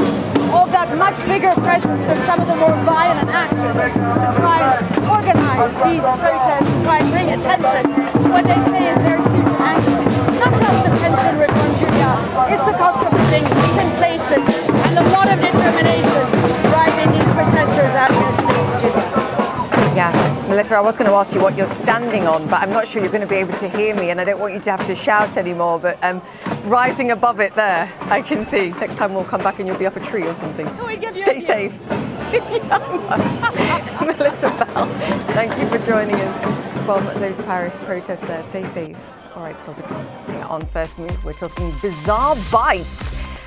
of 0.51 0.75
that 0.75 0.91
much 0.99 1.15
bigger 1.23 1.55
presence 1.63 2.03
of 2.11 2.19
some 2.27 2.43
of 2.43 2.51
the 2.51 2.59
more 2.59 2.75
violent 2.83 3.31
actors 3.31 3.95
to 3.95 4.27
try 4.43 4.59
and 4.59 4.83
organize 5.07 5.71
these 5.87 6.03
protests 6.19 6.67
and 6.67 6.83
try 6.83 6.99
and 6.99 7.07
bring 7.15 7.27
attention 7.31 7.83
to 7.95 8.27
what 8.27 8.43
they 8.43 8.59
say 8.75 8.91
is 8.91 8.99
their 9.07 9.23
huge 9.23 9.55
anger. 9.55 10.03
Not 10.35 10.51
just 10.51 10.79
the 10.83 10.91
pension 10.99 11.39
reform, 11.39 11.71
Julia, 11.79 12.11
it's 12.51 12.65
the 12.67 12.75
cost 12.75 13.07
of 13.07 13.15
living, 13.15 13.47
it's 13.47 13.79
inflation, 13.79 14.62
and 14.95 15.07
a 15.07 15.09
lot 15.11 15.27
of 15.27 15.39
determination 15.39 16.25
driving 16.69 17.11
these 17.11 17.29
protesters 17.33 17.93
out 17.95 18.11
here 18.11 18.31
today, 18.37 19.95
Yeah, 19.95 20.45
Melissa, 20.47 20.75
I 20.75 20.81
was 20.81 20.97
going 20.97 21.09
to 21.09 21.15
ask 21.15 21.33
you 21.33 21.41
what 21.41 21.57
you're 21.57 21.65
standing 21.65 22.27
on, 22.27 22.47
but 22.47 22.61
I'm 22.61 22.69
not 22.69 22.87
sure 22.87 23.01
you're 23.01 23.11
going 23.11 23.21
to 23.21 23.27
be 23.27 23.37
able 23.37 23.55
to 23.57 23.69
hear 23.69 23.95
me, 23.95 24.11
and 24.11 24.21
I 24.21 24.23
don't 24.23 24.39
want 24.39 24.53
you 24.53 24.59
to 24.59 24.71
have 24.71 24.85
to 24.85 24.93
shout 24.95 25.35
anymore. 25.37 25.79
But 25.79 26.03
um, 26.03 26.21
rising 26.65 27.09
above 27.11 27.39
it 27.39 27.55
there, 27.55 27.91
I 28.01 28.21
can 28.21 28.45
see. 28.45 28.69
Next 28.73 28.97
time 28.97 29.15
we'll 29.15 29.23
come 29.25 29.41
back 29.41 29.57
and 29.59 29.67
you'll 29.67 29.79
be 29.79 29.87
up 29.87 29.95
a 29.95 29.99
tree 29.99 30.27
or 30.27 30.35
something. 30.35 30.67
Stay 31.23 31.39
safe. 31.39 31.73
Melissa 34.01 34.49
Bell, 34.49 34.85
thank 35.33 35.57
you 35.57 35.67
for 35.69 35.79
joining 35.85 36.15
us 36.15 36.85
from 36.85 37.05
those 37.19 37.37
Paris 37.39 37.77
protests 37.79 38.21
there. 38.27 38.43
Stay 38.49 38.65
safe. 38.67 38.97
All 39.35 39.41
right, 39.41 39.57
still 39.59 39.73
to 39.73 39.81
come. 39.83 40.05
On 40.51 40.63
First 40.67 40.99
Move, 40.99 41.25
we're 41.25 41.33
talking 41.33 41.73
bizarre 41.81 42.35
bites 42.51 43.02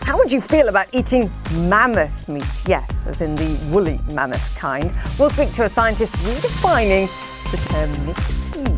how 0.06 0.16
would 0.16 0.30
you 0.30 0.40
feel 0.40 0.68
about 0.68 0.86
eating 0.92 1.28
mammoth 1.68 2.28
meat? 2.28 2.46
Yes, 2.64 3.08
as 3.08 3.20
in 3.20 3.34
the 3.34 3.58
woolly 3.72 3.98
mammoth 4.12 4.56
kind. 4.56 4.94
We'll 5.18 5.30
speak 5.30 5.50
to 5.54 5.64
a 5.64 5.68
scientist 5.68 6.14
redefining 6.18 7.08
the 7.50 7.56
term 7.56 7.90
mixed 8.06 8.56
meats. 8.56 8.76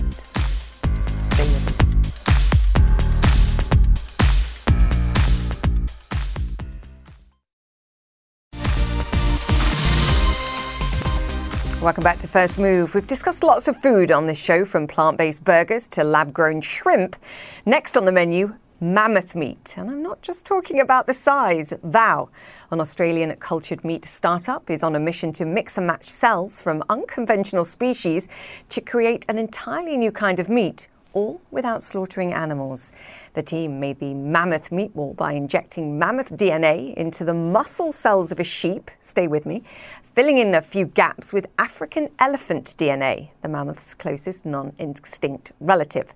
Welcome 11.82 12.02
back 12.02 12.18
to 12.20 12.26
First 12.26 12.58
Move. 12.58 12.94
We've 12.94 13.06
discussed 13.06 13.42
lots 13.42 13.68
of 13.68 13.76
food 13.76 14.10
on 14.10 14.26
this 14.26 14.38
show, 14.38 14.64
from 14.64 14.86
plant 14.86 15.18
based 15.18 15.44
burgers 15.44 15.88
to 15.88 16.04
lab 16.04 16.32
grown 16.32 16.62
shrimp. 16.62 17.16
Next 17.66 17.98
on 17.98 18.06
the 18.06 18.12
menu, 18.12 18.54
mammoth 18.80 19.34
meat. 19.34 19.74
And 19.76 19.90
I'm 19.90 20.02
not 20.02 20.22
just 20.22 20.46
talking 20.46 20.80
about 20.80 21.06
the 21.06 21.14
size. 21.14 21.72
Vow, 21.82 22.28
an 22.70 22.80
Australian 22.80 23.34
cultured 23.36 23.84
meat 23.84 24.04
startup, 24.04 24.70
is 24.70 24.82
on 24.82 24.94
a 24.94 25.00
mission 25.00 25.32
to 25.32 25.44
mix 25.44 25.78
and 25.78 25.86
match 25.86 26.04
cells 26.04 26.60
from 26.60 26.84
unconventional 26.88 27.64
species 27.64 28.28
to 28.68 28.80
create 28.80 29.24
an 29.28 29.38
entirely 29.38 29.96
new 29.96 30.12
kind 30.12 30.38
of 30.38 30.48
meat 30.48 30.88
all 31.12 31.40
without 31.50 31.82
slaughtering 31.82 32.32
animals. 32.32 32.92
The 33.34 33.42
team 33.42 33.80
made 33.80 33.98
the 33.98 34.14
mammoth 34.14 34.70
meatball 34.70 35.16
by 35.16 35.32
injecting 35.32 35.98
mammoth 35.98 36.30
DNA 36.30 36.94
into 36.94 37.24
the 37.24 37.34
muscle 37.34 37.92
cells 37.92 38.30
of 38.30 38.38
a 38.38 38.44
sheep. 38.44 38.90
Stay 39.00 39.26
with 39.26 39.46
me. 39.46 39.62
Filling 40.14 40.38
in 40.38 40.54
a 40.54 40.62
few 40.62 40.84
gaps 40.84 41.32
with 41.32 41.46
African 41.58 42.10
elephant 42.18 42.74
DNA, 42.76 43.30
the 43.42 43.48
mammoth's 43.48 43.94
closest 43.94 44.44
non 44.44 44.72
extinct 44.78 45.52
relative. 45.60 46.12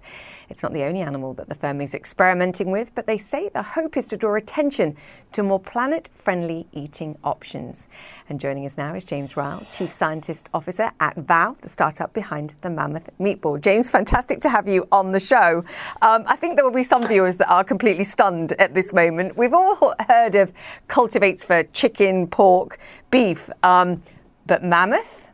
It's 0.52 0.62
not 0.62 0.74
the 0.74 0.82
only 0.82 1.00
animal 1.00 1.32
that 1.34 1.48
the 1.48 1.54
firm 1.54 1.80
is 1.80 1.94
experimenting 1.94 2.70
with, 2.70 2.94
but 2.94 3.06
they 3.06 3.16
say 3.16 3.48
the 3.48 3.62
hope 3.62 3.96
is 3.96 4.06
to 4.08 4.18
draw 4.18 4.34
attention 4.34 4.98
to 5.32 5.42
more 5.42 5.58
planet 5.58 6.10
friendly 6.14 6.66
eating 6.72 7.16
options. 7.24 7.88
And 8.28 8.38
joining 8.38 8.66
us 8.66 8.76
now 8.76 8.94
is 8.94 9.02
James 9.02 9.32
Ryall, 9.32 9.64
Chief 9.74 9.90
Scientist 9.90 10.50
Officer 10.52 10.92
at 11.00 11.16
Vow, 11.16 11.56
the 11.62 11.70
startup 11.70 12.12
behind 12.12 12.54
the 12.60 12.68
Mammoth 12.68 13.08
Meatball. 13.18 13.62
James, 13.62 13.90
fantastic 13.90 14.42
to 14.42 14.50
have 14.50 14.68
you 14.68 14.86
on 14.92 15.12
the 15.12 15.20
show. 15.20 15.64
Um, 16.02 16.24
I 16.26 16.36
think 16.36 16.56
there 16.56 16.66
will 16.66 16.70
be 16.70 16.82
some 16.82 17.02
viewers 17.08 17.38
that 17.38 17.50
are 17.50 17.64
completely 17.64 18.04
stunned 18.04 18.52
at 18.58 18.74
this 18.74 18.92
moment. 18.92 19.38
We've 19.38 19.54
all 19.54 19.94
heard 20.06 20.34
of 20.34 20.52
cultivates 20.86 21.46
for 21.46 21.62
chicken, 21.62 22.26
pork, 22.26 22.78
beef, 23.10 23.48
um, 23.62 24.02
but 24.44 24.62
mammoth? 24.62 25.28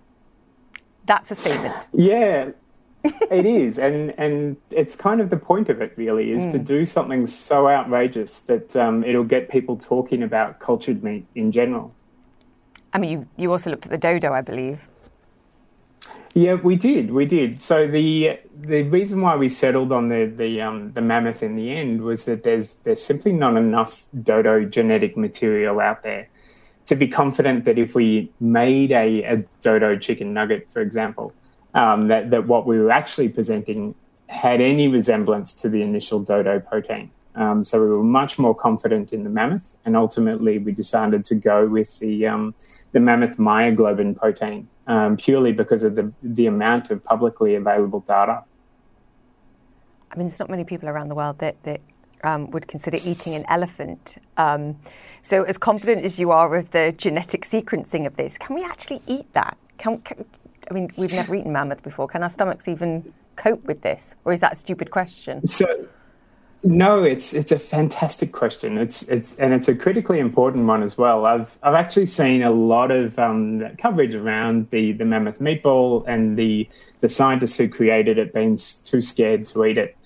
That's 1.07 1.33
a 1.33 1.35
statement. 1.35 1.89
Yeah, 1.93 2.51
it 3.05 3.47
is, 3.47 3.79
and 3.79 4.15
and 4.19 4.57
it's 4.71 4.97
kind 4.97 5.21
of 5.21 5.31
the 5.31 5.37
point 5.37 5.69
of 5.69 5.81
it. 5.81 5.93
Really, 5.97 6.33
is 6.33 6.45
mm. 6.45 6.53
to 6.53 6.59
do 6.59 6.85
something 6.85 7.27
so 7.27 7.69
outrageous 7.69 8.41
that 8.41 8.75
um, 8.77 9.05
it'll 9.05 9.25
get 9.25 9.49
people 9.49 9.77
talking 9.77 10.23
about 10.23 10.61
cultured 10.61 11.03
meat 11.03 11.27
in 11.35 11.53
general. 11.53 11.95
I 12.93 12.99
mean, 12.99 13.11
you 13.11 13.29
you 13.37 13.53
also 13.53 13.71
looked 13.71 13.87
at 13.87 13.93
the 13.93 13.99
dodo, 13.99 14.33
I 14.33 14.41
believe. 14.41 14.89
Yeah, 16.35 16.55
we 16.55 16.77
did. 16.77 17.11
We 17.11 17.25
did. 17.25 17.63
So 17.63 17.87
the 17.87 18.39
the 18.61 18.83
reason 18.83 19.21
why 19.21 19.37
we 19.37 19.49
settled 19.49 19.93
on 19.93 20.09
the 20.09 20.27
the 20.27 20.61
um, 20.61 20.93
the 20.93 21.01
mammoth 21.01 21.43
in 21.43 21.57
the 21.57 21.71
end 21.71 22.03
was 22.03 22.25
that 22.25 22.43
there's 22.43 22.75
there's 22.85 23.03
simply 23.03 23.33
not 23.33 23.57
enough 23.57 24.05
dodo 24.23 24.65
genetic 24.65 25.17
material 25.17 25.81
out 25.81 26.03
there 26.03 26.29
to 26.87 26.97
be 26.97 27.07
confident 27.07 27.65
that 27.67 27.79
if 27.79 27.95
we 27.95 28.33
made 28.41 28.93
a, 28.93 29.23
a 29.25 29.37
dodo 29.61 29.99
chicken 29.99 30.33
nugget, 30.33 30.69
for 30.73 30.81
example, 30.81 31.35
um, 31.79 32.09
that, 32.09 32.31
that 32.31 32.47
what 32.47 32.67
we 32.67 32.79
were 32.79 32.91
actually 32.91 33.29
presenting 33.29 33.95
had 34.27 34.61
any 34.61 34.89
resemblance 34.89 35.53
to 35.53 35.69
the 35.69 35.81
initial 35.81 36.19
dodo 36.19 36.59
protein. 36.59 37.11
Um, 37.37 37.63
so 37.63 37.81
we 37.81 37.89
were 37.89 38.03
much 38.03 38.39
more 38.39 38.55
confident 38.55 39.13
in 39.13 39.23
the 39.23 39.31
mammoth, 39.31 39.75
and 39.85 39.97
ultimately 39.97 40.59
we 40.59 40.73
decided 40.73 41.25
to 41.27 41.37
go 41.37 41.67
with 41.67 41.97
the 42.01 42.27
um, 42.27 42.55
the 42.93 43.01
mammoth 43.01 43.37
myoglobin 43.37 44.17
protein 44.17 44.69
um, 44.89 45.17
purely 45.17 45.53
because 45.53 45.85
of 45.85 45.95
the 45.95 46.13
the 46.23 46.47
amount 46.47 46.91
of 46.91 47.05
publicly 47.05 47.55
available 47.55 48.01
data. 48.01 48.43
I 50.11 50.17
mean, 50.17 50.27
there's 50.27 50.41
not 50.41 50.51
many 50.51 50.65
people 50.65 50.89
around 50.89 51.09
the 51.09 51.15
world 51.15 51.39
that 51.39 51.63
that 51.63 51.81
um, 52.25 52.51
would 52.51 52.67
consider 52.67 52.99
eating 53.05 53.37
an 53.37 53.45
elephant. 53.49 54.17
Um, 54.37 54.81
so, 55.23 55.45
as 55.45 55.59
confident 55.59 56.05
as 56.05 56.19
you 56.19 56.33
are 56.33 56.57
of 56.57 56.73
the 56.73 56.93
genetic 56.97 57.43
sequencing 57.43 58.05
of 58.05 58.17
this, 58.17 58.37
can 58.37 58.57
we 58.57 58.65
actually 58.65 59.01
eat 59.07 59.33
that? 59.35 59.57
Can, 59.77 59.99
can, 59.99 60.25
I 60.71 60.75
mean, 60.75 60.91
we've 60.97 61.13
never 61.13 61.35
eaten 61.35 61.53
mammoth 61.53 61.83
before. 61.83 62.09
Can 62.09 62.23
our 62.23 62.31
stomachs 62.31 62.69
even 62.69 63.13
cope 63.37 63.65
with 63.65 63.83
this, 63.83 64.17
or 64.25 64.33
is 64.33 64.41
that 64.41 64.53
a 64.53 64.57
stupid 64.57 64.91
question? 64.91 65.47
So, 65.47 65.87
no, 66.63 67.05
it's 67.05 67.33
it's 67.35 67.53
a 67.53 67.59
fantastic 67.59 68.33
question. 68.33 68.79
It's 68.79 69.03
it's 69.05 69.35
and 69.37 69.55
it's 69.55 69.69
a 69.69 69.75
critically 69.75 70.19
important 70.19 70.67
one 70.67 70.83
as 70.83 70.99
well. 70.99 71.25
I've 71.25 71.57
I've 71.63 71.75
actually 71.75 72.07
seen 72.07 72.43
a 72.43 72.51
lot 72.51 72.91
of 72.91 73.19
um, 73.19 73.77
coverage 73.79 74.15
around 74.15 74.69
the 74.71 74.93
the 74.93 75.05
mammoth 75.05 75.39
meatball 75.39 76.05
and 76.09 76.37
the 76.37 76.69
the 77.01 77.09
scientists 77.09 77.57
who 77.57 77.69
created 77.69 78.19
it 78.19 78.35
being 78.35 78.59
too 78.85 79.03
scared 79.03 79.47
to 79.47 79.65
eat 79.65 79.79
it. 79.79 79.97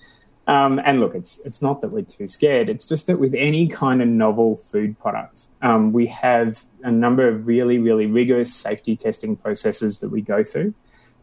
Um, 0.45 0.81
and 0.83 0.99
look, 0.99 1.15
it's 1.15 1.39
it's 1.45 1.61
not 1.61 1.81
that 1.81 1.89
we're 1.89 2.03
too 2.03 2.27
scared. 2.27 2.67
It's 2.69 2.85
just 2.85 3.07
that 3.07 3.17
with 3.17 3.33
any 3.33 3.67
kind 3.67 4.01
of 4.01 4.09
novel 4.09 4.61
food 4.71 4.99
product, 4.99 5.43
um, 5.61 5.93
we 5.93 6.05
have 6.07 6.63
a 6.83 6.91
number 6.91 7.27
of 7.27 7.47
really, 7.47 7.79
really 7.79 8.07
rigorous 8.07 8.53
safety 8.53 8.97
testing 8.97 9.37
processes 9.37 9.99
that 9.99 10.09
we 10.09 10.21
go 10.21 10.43
through 10.43 10.73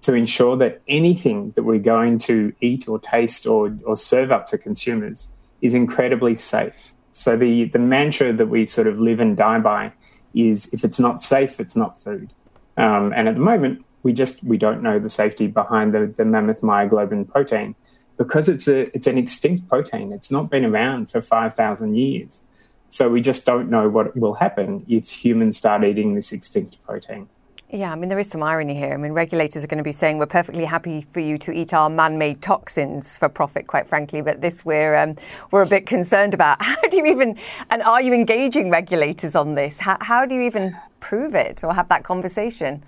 to 0.02 0.14
ensure 0.14 0.56
that 0.56 0.80
anything 0.88 1.50
that 1.50 1.64
we're 1.64 1.78
going 1.78 2.18
to 2.18 2.52
eat 2.62 2.88
or 2.88 2.98
taste 2.98 3.46
or, 3.46 3.76
or 3.84 3.96
serve 3.96 4.32
up 4.32 4.46
to 4.46 4.56
consumers 4.56 5.28
is 5.60 5.74
incredibly 5.74 6.34
safe. 6.34 6.94
So 7.12 7.36
the 7.36 7.64
the 7.66 7.78
mantra 7.78 8.32
that 8.32 8.46
we 8.46 8.64
sort 8.64 8.86
of 8.86 8.98
live 8.98 9.20
and 9.20 9.36
die 9.36 9.58
by 9.58 9.92
is 10.34 10.70
if 10.72 10.82
it's 10.84 10.98
not 10.98 11.22
safe, 11.22 11.60
it's 11.60 11.76
not 11.76 12.02
food. 12.02 12.32
Um, 12.78 13.12
and 13.14 13.28
at 13.28 13.34
the 13.34 13.40
moment, 13.40 13.84
we 14.02 14.14
just 14.14 14.42
we 14.42 14.56
don't 14.56 14.82
know 14.82 14.98
the 14.98 15.10
safety 15.10 15.46
behind 15.46 15.92
the, 15.92 16.06
the 16.06 16.24
mammoth 16.24 16.62
myoglobin 16.62 17.28
protein 17.28 17.74
because 18.20 18.50
it's 18.50 18.68
a 18.68 18.94
it's 18.94 19.06
an 19.06 19.16
extinct 19.16 19.66
protein. 19.66 20.12
It's 20.12 20.30
not 20.30 20.50
been 20.50 20.66
around 20.66 21.10
for 21.10 21.22
five 21.22 21.54
thousand 21.54 21.94
years, 21.94 22.44
so 22.90 23.08
we 23.08 23.22
just 23.22 23.46
don't 23.46 23.70
know 23.70 23.88
what 23.88 24.14
will 24.14 24.34
happen 24.34 24.84
if 24.88 25.08
humans 25.08 25.56
start 25.56 25.82
eating 25.84 26.14
this 26.14 26.30
extinct 26.30 26.76
protein. 26.84 27.30
Yeah, 27.70 27.92
I 27.92 27.94
mean, 27.94 28.10
there 28.10 28.18
is 28.18 28.28
some 28.28 28.42
irony 28.42 28.74
here. 28.74 28.92
I 28.92 28.98
mean, 28.98 29.12
regulators 29.12 29.64
are 29.64 29.68
going 29.68 29.78
to 29.78 29.84
be 29.84 29.92
saying 29.92 30.18
we're 30.18 30.26
perfectly 30.26 30.66
happy 30.66 31.06
for 31.12 31.20
you 31.20 31.38
to 31.38 31.52
eat 31.52 31.72
our 31.72 31.88
man-made 31.88 32.42
toxins 32.42 33.16
for 33.16 33.28
profit, 33.30 33.68
quite 33.68 33.88
frankly, 33.88 34.20
but 34.20 34.42
this 34.42 34.66
we're 34.66 34.96
um, 34.96 35.16
we're 35.50 35.62
a 35.62 35.66
bit 35.66 35.86
concerned 35.86 36.34
about. 36.34 36.60
How 36.62 36.82
do 36.90 36.98
you 36.98 37.06
even 37.06 37.38
and 37.70 37.82
are 37.82 38.02
you 38.02 38.12
engaging 38.12 38.68
regulators 38.68 39.34
on 39.34 39.54
this? 39.54 39.78
How, 39.78 39.96
how 40.02 40.26
do 40.26 40.34
you 40.34 40.42
even 40.42 40.76
prove 40.98 41.34
it 41.34 41.64
or 41.64 41.72
have 41.72 41.88
that 41.88 42.04
conversation? 42.04 42.82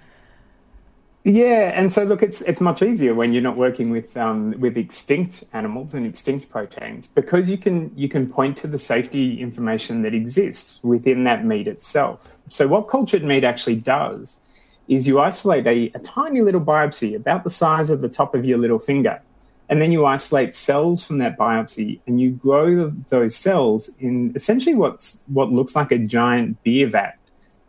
Yeah, 1.24 1.70
and 1.72 1.92
so 1.92 2.02
look, 2.02 2.20
it's 2.20 2.42
it's 2.42 2.60
much 2.60 2.82
easier 2.82 3.14
when 3.14 3.32
you're 3.32 3.42
not 3.42 3.56
working 3.56 3.90
with 3.90 4.16
um, 4.16 4.58
with 4.58 4.76
extinct 4.76 5.44
animals 5.52 5.94
and 5.94 6.04
extinct 6.04 6.50
proteins 6.50 7.06
because 7.06 7.48
you 7.48 7.56
can 7.56 7.92
you 7.96 8.08
can 8.08 8.28
point 8.28 8.56
to 8.58 8.66
the 8.66 8.78
safety 8.78 9.40
information 9.40 10.02
that 10.02 10.14
exists 10.14 10.80
within 10.82 11.22
that 11.24 11.44
meat 11.44 11.68
itself. 11.68 12.32
So 12.48 12.66
what 12.66 12.88
cultured 12.88 13.22
meat 13.22 13.44
actually 13.44 13.76
does 13.76 14.40
is 14.88 15.06
you 15.06 15.20
isolate 15.20 15.64
a, 15.68 15.92
a 15.94 16.00
tiny 16.00 16.40
little 16.40 16.60
biopsy 16.60 17.14
about 17.14 17.44
the 17.44 17.50
size 17.50 17.88
of 17.88 18.00
the 18.00 18.08
top 18.08 18.34
of 18.34 18.44
your 18.44 18.58
little 18.58 18.80
finger, 18.80 19.22
and 19.68 19.80
then 19.80 19.92
you 19.92 20.04
isolate 20.04 20.56
cells 20.56 21.04
from 21.06 21.18
that 21.18 21.38
biopsy 21.38 22.00
and 22.08 22.20
you 22.20 22.32
grow 22.32 22.90
those 23.10 23.36
cells 23.36 23.88
in 24.00 24.32
essentially 24.34 24.74
what's 24.74 25.22
what 25.28 25.52
looks 25.52 25.76
like 25.76 25.92
a 25.92 25.98
giant 25.98 26.60
beer 26.64 26.88
vat 26.88 27.16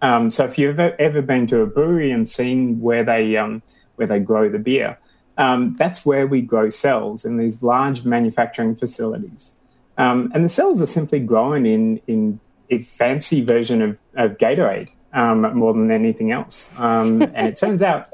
um, 0.04 0.30
so 0.30 0.44
if 0.44 0.58
you've 0.58 0.80
ever, 0.80 0.96
ever, 1.00 1.22
been 1.22 1.48
to 1.48 1.62
a 1.62 1.66
brewery 1.66 2.12
and 2.12 2.30
seen 2.30 2.82
where 2.82 3.06
they 3.06 3.38
um, 3.38 3.64
where 3.96 4.06
they 4.06 4.20
grow 4.20 4.50
the 4.50 4.60
beer, 4.60 5.00
um, 5.38 5.78
that's 5.80 6.06
where 6.06 6.28
we 6.28 6.42
grow 6.42 6.70
cells 6.70 7.24
in 7.24 7.38
these 7.38 7.64
large 7.64 8.04
manufacturing 8.04 8.76
facilities. 8.76 9.54
Um, 9.98 10.30
and 10.36 10.44
the 10.44 10.50
cells 10.50 10.82
are 10.82 10.88
simply 10.88 11.22
grown 11.22 11.66
in 11.66 12.02
in 12.08 12.42
a 12.70 12.84
fancy 12.84 13.46
version 13.46 13.82
of, 13.82 13.98
of 14.16 14.38
Gatorade 14.38 14.90
um, 15.14 15.42
more 15.56 15.72
than 15.72 15.90
anything 15.90 16.32
else. 16.32 16.70
Um, 16.78 17.22
and 17.34 17.48
it 17.48 17.56
turns 17.56 17.82
out, 17.82 18.12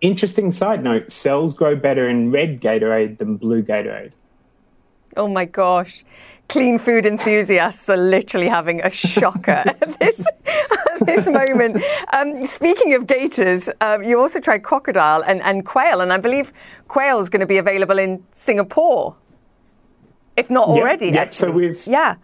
interesting 0.00 0.50
side 0.50 0.82
note: 0.82 1.12
cells 1.12 1.54
grow 1.54 1.76
better 1.76 2.08
in 2.08 2.32
red 2.32 2.60
Gatorade 2.60 3.18
than 3.18 3.36
blue 3.36 3.62
Gatorade. 3.62 4.10
Oh 5.16 5.28
my 5.28 5.44
gosh 5.44 6.04
clean 6.48 6.78
food 6.78 7.06
enthusiasts 7.06 7.88
are 7.88 7.96
literally 7.96 8.48
having 8.48 8.80
a 8.80 8.90
shocker 8.90 9.62
at 9.64 9.98
this, 9.98 10.24
at 11.00 11.06
this 11.06 11.26
moment. 11.26 11.82
Um, 12.12 12.42
speaking 12.42 12.94
of 12.94 13.06
gators, 13.06 13.68
um, 13.80 14.02
you 14.02 14.18
also 14.20 14.40
tried 14.40 14.62
crocodile 14.62 15.22
and, 15.22 15.42
and 15.42 15.64
quail, 15.64 16.00
and 16.00 16.12
I 16.12 16.18
believe 16.18 16.52
quail 16.88 17.20
is 17.20 17.28
going 17.28 17.40
to 17.40 17.46
be 17.46 17.58
available 17.58 17.98
in 17.98 18.24
Singapore, 18.32 19.16
if 20.36 20.50
not 20.50 20.68
already. 20.68 21.08
Yeah, 21.08 21.22
actually, 21.22 21.48
so 21.48 21.50
we've 21.50 21.86
yeah. 21.86 22.16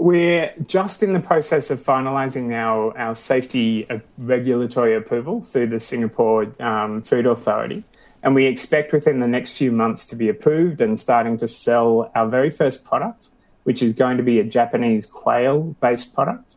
We're 0.00 0.54
just 0.68 1.02
in 1.02 1.12
the 1.12 1.18
process 1.18 1.70
of 1.70 1.82
finalising 1.82 2.52
our, 2.52 2.96
our 2.96 3.16
safety 3.16 3.88
regulatory 4.16 4.94
approval 4.94 5.42
through 5.42 5.66
the 5.68 5.80
Singapore 5.80 6.54
um, 6.62 7.02
Food 7.02 7.26
Authority. 7.26 7.82
And 8.22 8.34
we 8.34 8.46
expect 8.46 8.92
within 8.92 9.20
the 9.20 9.26
next 9.26 9.56
few 9.56 9.72
months 9.72 10.06
to 10.06 10.16
be 10.16 10.28
approved 10.28 10.80
and 10.80 10.98
starting 10.98 11.38
to 11.38 11.48
sell 11.48 12.10
our 12.14 12.28
very 12.28 12.50
first 12.50 12.84
product, 12.84 13.30
which 13.64 13.82
is 13.82 13.92
going 13.92 14.16
to 14.16 14.22
be 14.22 14.38
a 14.38 14.44
Japanese 14.44 15.06
quail 15.06 15.76
based 15.80 16.14
product. 16.14 16.56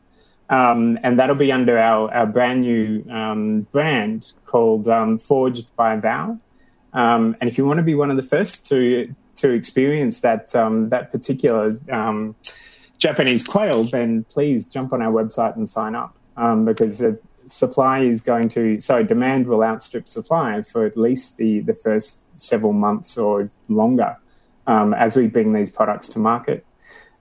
Um, 0.51 0.99
and 1.01 1.17
that'll 1.17 1.35
be 1.35 1.51
under 1.51 1.79
our, 1.79 2.13
our 2.13 2.25
brand 2.25 2.61
new 2.61 3.09
um, 3.09 3.61
brand 3.71 4.33
called 4.45 4.89
um, 4.89 5.17
Forged 5.17 5.73
by 5.77 5.95
Vow. 5.95 6.37
Um, 6.91 7.37
and 7.39 7.49
if 7.49 7.57
you 7.57 7.65
want 7.65 7.77
to 7.77 7.83
be 7.83 7.95
one 7.95 8.11
of 8.11 8.17
the 8.17 8.23
first 8.23 8.67
to 8.67 9.15
to 9.37 9.49
experience 9.49 10.19
that 10.19 10.53
um, 10.53 10.89
that 10.89 11.09
particular 11.09 11.79
um, 11.89 12.35
Japanese 12.97 13.47
quail, 13.47 13.85
then 13.85 14.25
please 14.25 14.65
jump 14.65 14.91
on 14.91 15.01
our 15.01 15.11
website 15.11 15.55
and 15.55 15.69
sign 15.69 15.95
up 15.95 16.15
because 16.65 16.97
the 16.97 17.17
supply 17.47 18.01
is 18.01 18.21
going 18.21 18.49
to, 18.49 18.79
so 18.81 19.03
demand 19.03 19.47
will 19.47 19.63
outstrip 19.63 20.07
supply 20.07 20.61
for 20.61 20.85
at 20.85 20.95
least 20.95 21.37
the, 21.37 21.61
the 21.61 21.73
first 21.73 22.21
several 22.35 22.73
months 22.73 23.17
or 23.17 23.49
longer 23.67 24.17
as 24.67 25.15
we 25.15 25.27
bring 25.27 25.53
these 25.53 25.71
products 25.71 26.07
to 26.09 26.19
market. 26.19 26.65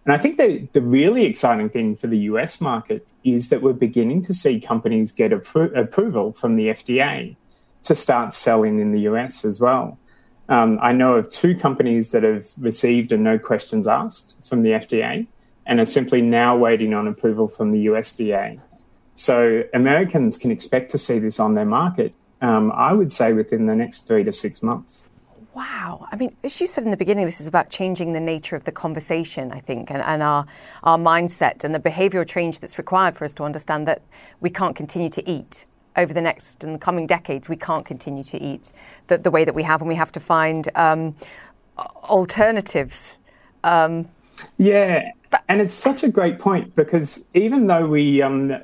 And 0.05 0.15
I 0.15 0.19
think 0.19 0.39
the, 0.39 0.67
the 0.73 0.81
really 0.81 1.25
exciting 1.25 1.69
thing 1.69 1.97
for 1.97 2.07
the 2.07 2.19
US 2.19 2.61
market 2.61 3.07
is 3.23 3.51
that 3.51 3.63
we're 3.63 3.73
beginning 3.73 4.23
to 4.23 4.35
see 4.35 4.61
companies 4.61 5.13
get 5.13 5.31
appro- 5.31 5.77
approval 5.77 6.33
from 6.33 6.57
the 6.57 6.69
FDA 6.69 7.37
to 7.83 7.95
start 7.95 8.35
selling 8.35 8.81
in 8.81 8.93
the 8.93 9.01
US 9.01 9.45
as 9.45 9.61
well. 9.61 9.99
Um, 10.49 10.79
I 10.83 10.93
know 10.93 11.15
of 11.15 11.31
two 11.31 11.55
companies 11.55 12.11
that 12.11 12.23
have 12.25 12.47
received 12.59 13.13
a 13.13 13.17
no 13.17 13.39
questions 13.39 13.87
asked 13.87 14.37
from 14.45 14.63
the 14.63 14.71
FDA 14.71 15.27
and 15.67 15.79
are 15.79 15.87
simply 15.87 16.23
now 16.23 16.57
waiting 16.57 16.95
on 16.95 17.07
approval 17.07 17.47
from 17.47 17.71
the 17.71 17.87
USDA. 17.87 18.61
So 19.15 19.63
Americans 19.75 20.39
can 20.39 20.51
expect 20.51 20.91
to 20.93 20.99
see 20.99 21.19
this 21.19 21.39
on 21.39 21.55
their 21.55 21.67
market, 21.67 22.15
um, 22.41 22.73
I 22.73 22.93
would 22.93 23.13
say, 23.13 23.33
within 23.33 23.67
the 23.67 23.77
next 23.77 24.09
three 24.09 24.25
to 24.25 24.33
six 24.33 24.63
months. 24.63 25.07
Wow. 25.61 26.09
I 26.11 26.17
mean, 26.17 26.35
as 26.43 26.59
you 26.59 26.67
said 26.67 26.85
in 26.85 26.91
the 26.91 26.97
beginning, 26.97 27.27
this 27.27 27.39
is 27.39 27.47
about 27.47 27.69
changing 27.69 28.15
the 28.15 28.21
nature 28.21 28.57
of 28.57 28.65
the 28.65 28.73
conversation, 28.73 29.53
I 29.53 29.61
think, 29.61 29.91
and, 29.91 30.03
and 30.03 30.23
our, 30.23 30.47
our 30.85 30.97
mindset 30.97 31.65
and 31.65 31.75
the 31.75 31.79
behavioral 31.79 32.27
change 32.27 32.61
that's 32.61 32.79
required 32.79 33.15
for 33.15 33.27
us 33.27 33.35
to 33.35 33.43
understand 33.45 33.87
that 33.87 34.01
we 34.41 34.49
can't 34.49 34.75
continue 34.75 35.11
to 35.11 35.31
eat 35.31 35.67
over 35.99 36.15
the 36.15 36.23
next 36.23 36.65
and 36.65 36.77
the 36.77 36.79
coming 36.79 37.07
decades, 37.07 37.51
we 37.51 37.57
can't 37.57 37.85
continue 37.85 38.25
to 38.25 38.43
eat 38.43 38.73
the, 39.09 39.19
the 39.19 39.31
way 39.31 39.45
that 39.45 39.55
we 39.55 39.63
have, 39.63 39.83
and 39.83 39.89
we 39.89 39.97
have 39.97 40.11
to 40.13 40.19
find 40.19 40.71
um, 40.77 41.15
alternatives. 41.77 43.19
Um, 43.63 44.09
yeah, 44.57 45.11
and 45.51 45.61
it's 45.61 45.75
such 45.75 46.03
a 46.03 46.09
great 46.09 46.39
point 46.39 46.75
because 46.75 47.23
even 47.35 47.67
though 47.67 47.87
we, 47.87 48.23
um, 48.23 48.57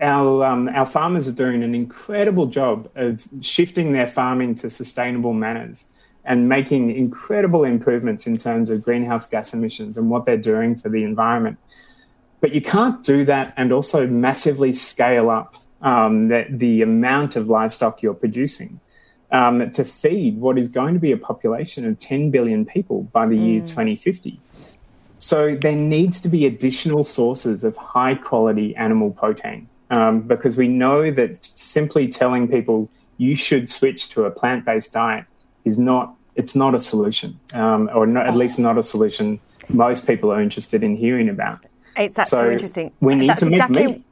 our 0.00 0.44
um, 0.44 0.68
our 0.68 0.86
farmers 0.86 1.26
are 1.26 1.32
doing 1.32 1.64
an 1.64 1.74
incredible 1.74 2.46
job 2.46 2.88
of 2.94 3.20
shifting 3.40 3.92
their 3.92 4.06
farming 4.06 4.54
to 4.54 4.70
sustainable 4.70 5.32
manners 5.32 5.86
and 6.24 6.48
making 6.48 6.94
incredible 6.96 7.64
improvements 7.64 8.26
in 8.26 8.36
terms 8.36 8.70
of 8.70 8.82
greenhouse 8.82 9.26
gas 9.26 9.52
emissions 9.52 9.98
and 9.98 10.08
what 10.10 10.24
they're 10.24 10.36
doing 10.36 10.74
for 10.76 10.88
the 10.88 11.04
environment. 11.04 11.58
But 12.40 12.54
you 12.54 12.60
can't 12.60 13.02
do 13.02 13.24
that 13.24 13.54
and 13.56 13.72
also 13.72 14.06
massively 14.06 14.72
scale 14.72 15.30
up 15.30 15.56
um, 15.82 16.28
the, 16.28 16.46
the 16.48 16.82
amount 16.82 17.36
of 17.36 17.48
livestock 17.48 18.02
you're 18.02 18.14
producing 18.14 18.80
um, 19.32 19.70
to 19.72 19.84
feed 19.84 20.38
what 20.38 20.58
is 20.58 20.68
going 20.68 20.94
to 20.94 21.00
be 21.00 21.12
a 21.12 21.16
population 21.16 21.84
of 21.86 21.98
10 21.98 22.30
billion 22.30 22.64
people 22.64 23.02
by 23.12 23.26
the 23.26 23.36
mm. 23.36 23.46
year 23.46 23.60
2050. 23.60 24.40
So 25.18 25.56
there 25.56 25.76
needs 25.76 26.20
to 26.20 26.28
be 26.28 26.46
additional 26.46 27.04
sources 27.04 27.64
of 27.64 27.76
high 27.76 28.14
quality 28.14 28.74
animal 28.76 29.10
protein 29.10 29.68
um, 29.90 30.22
because 30.22 30.56
we 30.56 30.68
know 30.68 31.10
that 31.10 31.44
simply 31.44 32.08
telling 32.08 32.48
people 32.48 32.90
you 33.16 33.36
should 33.36 33.70
switch 33.70 34.08
to 34.10 34.24
a 34.24 34.30
plant 34.30 34.64
based 34.64 34.92
diet 34.92 35.24
is 35.64 35.78
not 35.78 36.13
it's 36.36 36.54
not 36.54 36.74
a 36.74 36.80
solution, 36.80 37.38
um, 37.52 37.90
or 37.94 38.06
not, 38.06 38.26
at 38.26 38.36
least 38.36 38.58
not 38.58 38.78
a 38.78 38.82
solution 38.82 39.40
most 39.68 40.06
people 40.06 40.30
are 40.32 40.40
interested 40.40 40.82
in 40.82 40.96
hearing 40.96 41.28
about. 41.28 41.64
It's 41.96 42.14
that's 42.14 42.30
so, 42.30 42.42
so 42.42 42.50
interesting. 42.50 42.92
We 43.00 43.14
need 43.14 43.30
that's 43.30 43.40
to 43.40 43.48
exactly, 43.48 43.86
make 43.86 43.96
meat. 43.96 44.04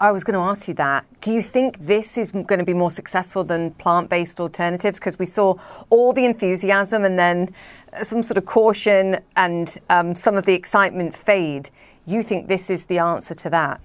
I 0.00 0.10
was 0.10 0.24
going 0.24 0.34
to 0.34 0.40
ask 0.40 0.68
you 0.68 0.74
that. 0.74 1.04
Do 1.20 1.32
you 1.32 1.40
think 1.40 1.86
this 1.86 2.18
is 2.18 2.32
going 2.32 2.58
to 2.58 2.64
be 2.64 2.74
more 2.74 2.90
successful 2.90 3.44
than 3.44 3.70
plant 3.72 4.10
based 4.10 4.40
alternatives? 4.40 4.98
Because 4.98 5.18
we 5.18 5.26
saw 5.26 5.54
all 5.90 6.12
the 6.12 6.24
enthusiasm 6.24 7.04
and 7.04 7.18
then 7.18 7.48
some 8.02 8.22
sort 8.22 8.36
of 8.36 8.46
caution 8.46 9.20
and 9.36 9.78
um, 9.88 10.14
some 10.14 10.36
of 10.36 10.44
the 10.44 10.54
excitement 10.54 11.14
fade. 11.14 11.70
You 12.04 12.22
think 12.22 12.48
this 12.48 12.68
is 12.68 12.86
the 12.86 12.98
answer 12.98 13.34
to 13.34 13.50
that? 13.50 13.80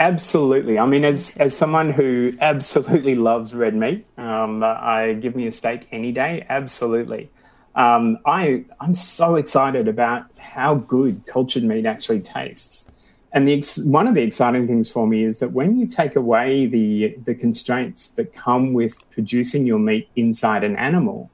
Absolutely. 0.00 0.78
I 0.78 0.86
mean, 0.86 1.04
as, 1.04 1.36
as 1.36 1.56
someone 1.56 1.90
who 1.90 2.32
absolutely 2.40 3.14
loves 3.30 3.54
red 3.54 3.74
meat, 3.74 4.06
um, 4.18 4.62
I 4.64 5.14
give 5.20 5.36
me 5.36 5.46
a 5.46 5.52
steak 5.52 5.86
any 5.92 6.12
day. 6.12 6.44
Absolutely. 6.48 7.30
Um, 7.74 8.18
I, 8.26 8.64
I'm 8.80 8.94
so 8.94 9.36
excited 9.36 9.88
about 9.88 10.26
how 10.38 10.76
good 10.76 11.26
cultured 11.26 11.64
meat 11.64 11.86
actually 11.86 12.20
tastes. 12.20 12.90
And 13.32 13.48
the, 13.48 13.64
one 13.84 14.06
of 14.06 14.14
the 14.14 14.22
exciting 14.22 14.68
things 14.68 14.88
for 14.88 15.08
me 15.08 15.24
is 15.24 15.40
that 15.40 15.52
when 15.52 15.78
you 15.78 15.86
take 15.86 16.14
away 16.14 16.66
the, 16.66 17.16
the 17.24 17.34
constraints 17.34 18.10
that 18.10 18.32
come 18.32 18.74
with 18.74 18.94
producing 19.10 19.66
your 19.66 19.80
meat 19.80 20.08
inside 20.14 20.62
an 20.62 20.76
animal, 20.76 21.30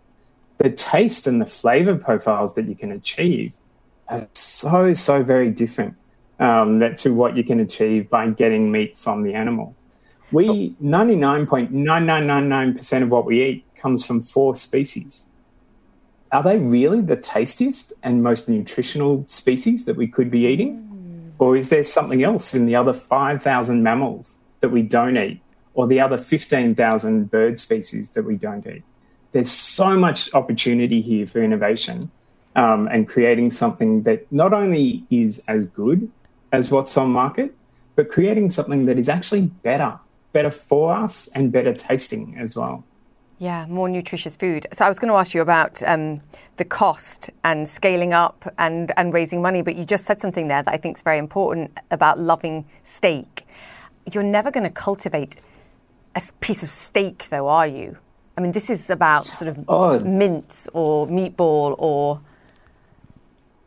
the 0.57 0.71
taste 0.71 1.27
and 1.27 1.41
the 1.41 1.47
flavor 1.47 1.95
profiles 1.95 2.55
that 2.55 2.67
you 2.67 2.75
can 2.75 2.91
achieve 2.93 3.53
are 4.09 4.27
so, 4.33 4.95
so 4.95 5.23
very 5.23 5.51
different 5.51 5.95
um, 6.41 6.81
that 6.81 6.97
to 6.99 7.15
what 7.15 7.35
you 7.37 7.45
can 7.45 7.61
achieve 7.61 8.11
by 8.11 8.29
getting 8.31 8.73
meat 8.73 8.99
from 8.99 9.23
the 9.23 9.35
animal. 9.35 9.77
We 10.33 10.75
99.9999% 10.83 13.03
of 13.03 13.11
what 13.11 13.27
we 13.27 13.45
eat 13.45 13.65
comes 13.77 14.05
from 14.05 14.23
four 14.23 14.57
species. 14.57 15.27
Are 16.33 16.43
they 16.43 16.59
really 16.59 17.01
the 17.01 17.15
tastiest 17.17 17.93
and 18.03 18.23
most 18.23 18.47
nutritional 18.49 19.25
species 19.29 19.85
that 19.85 19.97
we 19.97 20.07
could 20.07 20.31
be 20.31 20.47
eating? 20.47 20.87
Or 21.39 21.57
is 21.57 21.71
there 21.71 21.83
something 21.83 22.23
else 22.23 22.55
in 22.55 22.67
the 22.67 22.77
other 22.77 22.93
5,000 22.93 23.83
mammals 23.83 24.37
that 24.61 24.69
we 24.69 24.83
don't 24.83 25.17
eat, 25.17 25.41
or 25.75 25.89
the 25.89 26.01
other 26.01 26.19
15,000 26.19 27.31
bird 27.31 27.59
species 27.59 28.11
that 28.11 28.25
we 28.25 28.37
don't 28.37 28.65
eat? 28.67 28.85
There's 29.33 29.51
so 29.51 29.97
much 29.97 30.33
opportunity 30.35 31.03
here 31.03 31.27
for 31.27 31.43
innovation 31.43 32.13
um, 32.55 32.87
and 32.89 33.09
creating 33.09 33.51
something 33.51 34.03
that 34.03 34.31
not 34.31 34.53
only 34.53 35.05
is 35.11 35.43
as 35.49 35.67
good 35.67 36.09
as 36.53 36.71
what's 36.71 36.97
on 36.97 37.11
market, 37.11 37.55
but 37.97 38.09
creating 38.09 38.51
something 38.51 38.87
that 38.87 38.99
is 38.99 39.09
actually 39.09 39.43
better, 39.43 39.99
better 40.33 40.51
for 40.51 40.93
us 40.95 41.29
and 41.35 41.53
better 41.53 41.73
tasting 41.73 42.37
as 42.39 42.57
well. 42.57 42.85
Yeah, 43.39 43.67
more 43.67 43.89
nutritious 43.89 44.37
food. 44.37 44.67
So 44.73 44.85
I 44.85 44.89
was 44.89 44.99
going 44.99 45.11
to 45.11 45.17
ask 45.17 45.33
you 45.33 45.41
about 45.41 45.83
um, 45.85 46.21
the 46.59 46.65
cost 46.65 47.31
and 47.43 47.67
scaling 47.67 48.13
up 48.13 48.53
and, 48.59 48.93
and 48.99 49.15
raising 49.15 49.41
money, 49.41 49.63
but 49.63 49.77
you 49.77 49.85
just 49.85 50.05
said 50.05 50.21
something 50.21 50.49
there 50.49 50.63
that 50.63 50.73
I 50.73 50.77
think 50.77 50.97
is 50.99 51.03
very 51.03 51.19
important 51.19 51.71
about 51.91 52.19
loving 52.19 52.67
steak. 52.83 53.47
You're 54.13 54.23
never 54.23 54.51
going 54.51 54.65
to 54.65 54.71
cultivate 54.71 55.37
a 56.15 56.23
piece 56.41 56.63
of 56.63 56.69
steak, 56.69 57.29
though, 57.31 57.49
are 57.49 57.67
you? 57.67 57.97
I 58.37 58.43
mean, 58.43 58.53
this 58.53 58.69
is 58.69 58.91
about 58.91 59.27
sort 59.27 59.49
of 59.49 59.65
oh. 59.69 60.01
mince 60.01 60.69
or 60.73 61.07
meatball 61.07 61.77
or. 61.79 62.21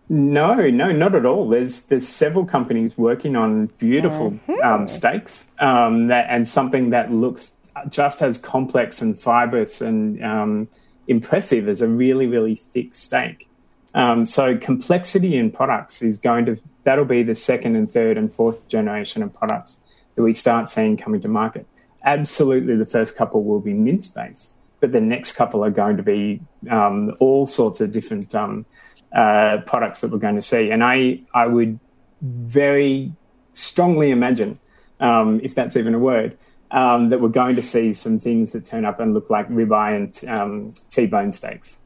No, 0.10 0.70
no, 0.70 0.92
not 0.92 1.16
at 1.16 1.26
all. 1.26 1.48
There's 1.50 1.84
there's 1.84 2.08
several 2.08 2.46
companies 2.46 2.98
working 2.98 3.36
on 3.36 3.68
beautiful 3.78 4.32
mm-hmm. 4.32 4.62
um, 4.62 4.88
steaks 4.88 5.48
um, 5.60 6.08
that, 6.08 6.28
and 6.30 6.48
something 6.48 6.90
that 6.90 7.12
looks 7.12 7.54
just 7.90 8.22
as 8.22 8.38
complex 8.38 9.02
and 9.02 9.20
fibrous 9.20 9.82
and 9.82 10.24
um, 10.24 10.68
impressive 11.08 11.68
as 11.68 11.82
a 11.82 11.88
really, 11.88 12.28
really 12.28 12.62
thick 12.74 12.94
steak. 12.94 13.48
Um, 13.96 14.26
so 14.26 14.58
complexity 14.58 15.38
in 15.38 15.52
products 15.52 16.02
is 16.02 16.18
going 16.18 16.46
to 16.46 16.58
that'll 16.84 17.06
be 17.06 17.24
the 17.24 17.36
second 17.36 17.76
and 17.76 17.92
third 17.92 18.18
and 18.18 18.34
fourth 18.34 18.68
generation 18.68 19.24
of 19.24 19.34
products 19.34 19.78
that 20.16 20.24
we 20.24 20.34
start 20.34 20.70
seeing 20.70 20.98
coming 20.98 21.22
to 21.22 21.28
market. 21.28 21.66
Absolutely, 22.04 22.76
the 22.76 22.86
first 22.86 23.16
couple 23.16 23.44
will 23.44 23.62
be 23.62 23.74
mince 23.74 24.10
based, 24.10 24.56
but 24.80 24.92
the 24.92 25.00
next 25.00 25.34
couple 25.34 25.64
are 25.64 25.72
going 25.72 25.96
to 25.98 26.04
be 26.04 26.42
um, 26.70 27.16
all 27.20 27.48
sorts 27.48 27.80
of 27.82 27.92
different 27.92 28.36
um, 28.36 28.66
uh, 29.14 29.60
products 29.66 30.02
that 30.02 30.12
we're 30.12 30.18
going 30.18 30.36
to 30.36 30.42
see. 30.42 30.72
And 30.72 30.84
I 30.84 31.22
I 31.34 31.48
would 31.48 31.80
very 32.22 33.14
strongly 33.54 34.12
imagine, 34.12 34.60
um, 35.00 35.40
if 35.44 35.56
that's 35.56 35.76
even 35.78 35.94
a 35.94 36.00
word, 36.00 36.38
um, 36.72 37.10
that 37.10 37.22
we're 37.22 37.30
going 37.30 37.56
to 37.56 37.64
see 37.64 37.94
some 37.94 38.20
things 38.20 38.52
that 38.54 38.66
turn 38.66 38.86
up 38.86 39.00
and 39.00 39.14
look 39.14 39.30
like 39.30 39.48
ribeye 39.50 39.96
and 39.96 40.30
um, 40.30 40.74
T-bone 40.90 41.32
steaks. 41.32 41.78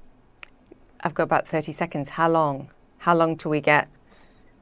I've 1.01 1.13
got 1.13 1.23
about 1.23 1.47
30 1.47 1.73
seconds. 1.73 2.09
How 2.09 2.29
long? 2.29 2.71
How 2.99 3.15
long 3.15 3.35
till 3.35 3.51
we 3.51 3.61
get 3.61 3.87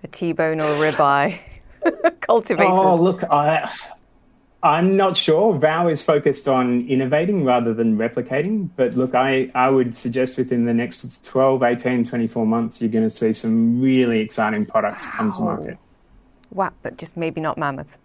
a 0.03 0.07
T-bone 0.07 0.59
or 0.59 0.65
a 0.65 0.91
ribeye 0.91 1.39
cultivated? 2.21 2.71
Oh, 2.71 2.95
look, 2.95 3.23
I, 3.25 3.71
I'm 4.65 4.97
not 4.97 5.15
sure. 5.15 5.55
Vow 5.59 5.87
is 5.89 6.01
focused 6.01 6.47
on 6.47 6.87
innovating 6.87 7.45
rather 7.45 7.71
than 7.71 7.99
replicating. 7.99 8.69
But 8.75 8.95
look, 8.95 9.13
I, 9.13 9.51
I 9.53 9.69
would 9.69 9.95
suggest 9.95 10.37
within 10.37 10.65
the 10.65 10.73
next 10.73 11.05
12, 11.23 11.61
18, 11.61 12.03
24 12.03 12.47
months, 12.47 12.81
you're 12.81 12.89
going 12.89 13.07
to 13.07 13.15
see 13.15 13.31
some 13.31 13.79
really 13.79 14.21
exciting 14.21 14.65
products 14.65 15.05
wow. 15.05 15.11
come 15.15 15.31
to 15.33 15.39
market. 15.41 15.77
Wow, 16.49 16.73
but 16.81 16.97
just 16.97 17.15
maybe 17.15 17.41
not 17.41 17.59
mammoth. 17.59 17.99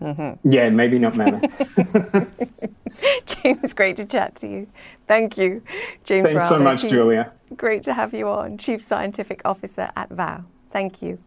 Mm-hmm. 0.00 0.50
Yeah, 0.50 0.70
maybe 0.70 0.98
not 0.98 1.14
mammoth. 1.14 1.44
James, 3.26 3.74
great 3.74 3.98
to 3.98 4.06
chat 4.06 4.36
to 4.36 4.48
you. 4.48 4.66
Thank 5.06 5.36
you, 5.36 5.62
James. 6.04 6.30
Thanks 6.30 6.48
so 6.48 6.58
much, 6.58 6.80
Chief, 6.80 6.90
Julia. 6.90 7.30
Great 7.54 7.82
to 7.82 7.92
have 7.92 8.14
you 8.14 8.28
on, 8.28 8.56
Chief 8.56 8.80
Scientific 8.82 9.42
Officer 9.44 9.90
at 9.94 10.08
VOW. 10.08 10.44
Thank 10.70 11.02
you. 11.02 11.18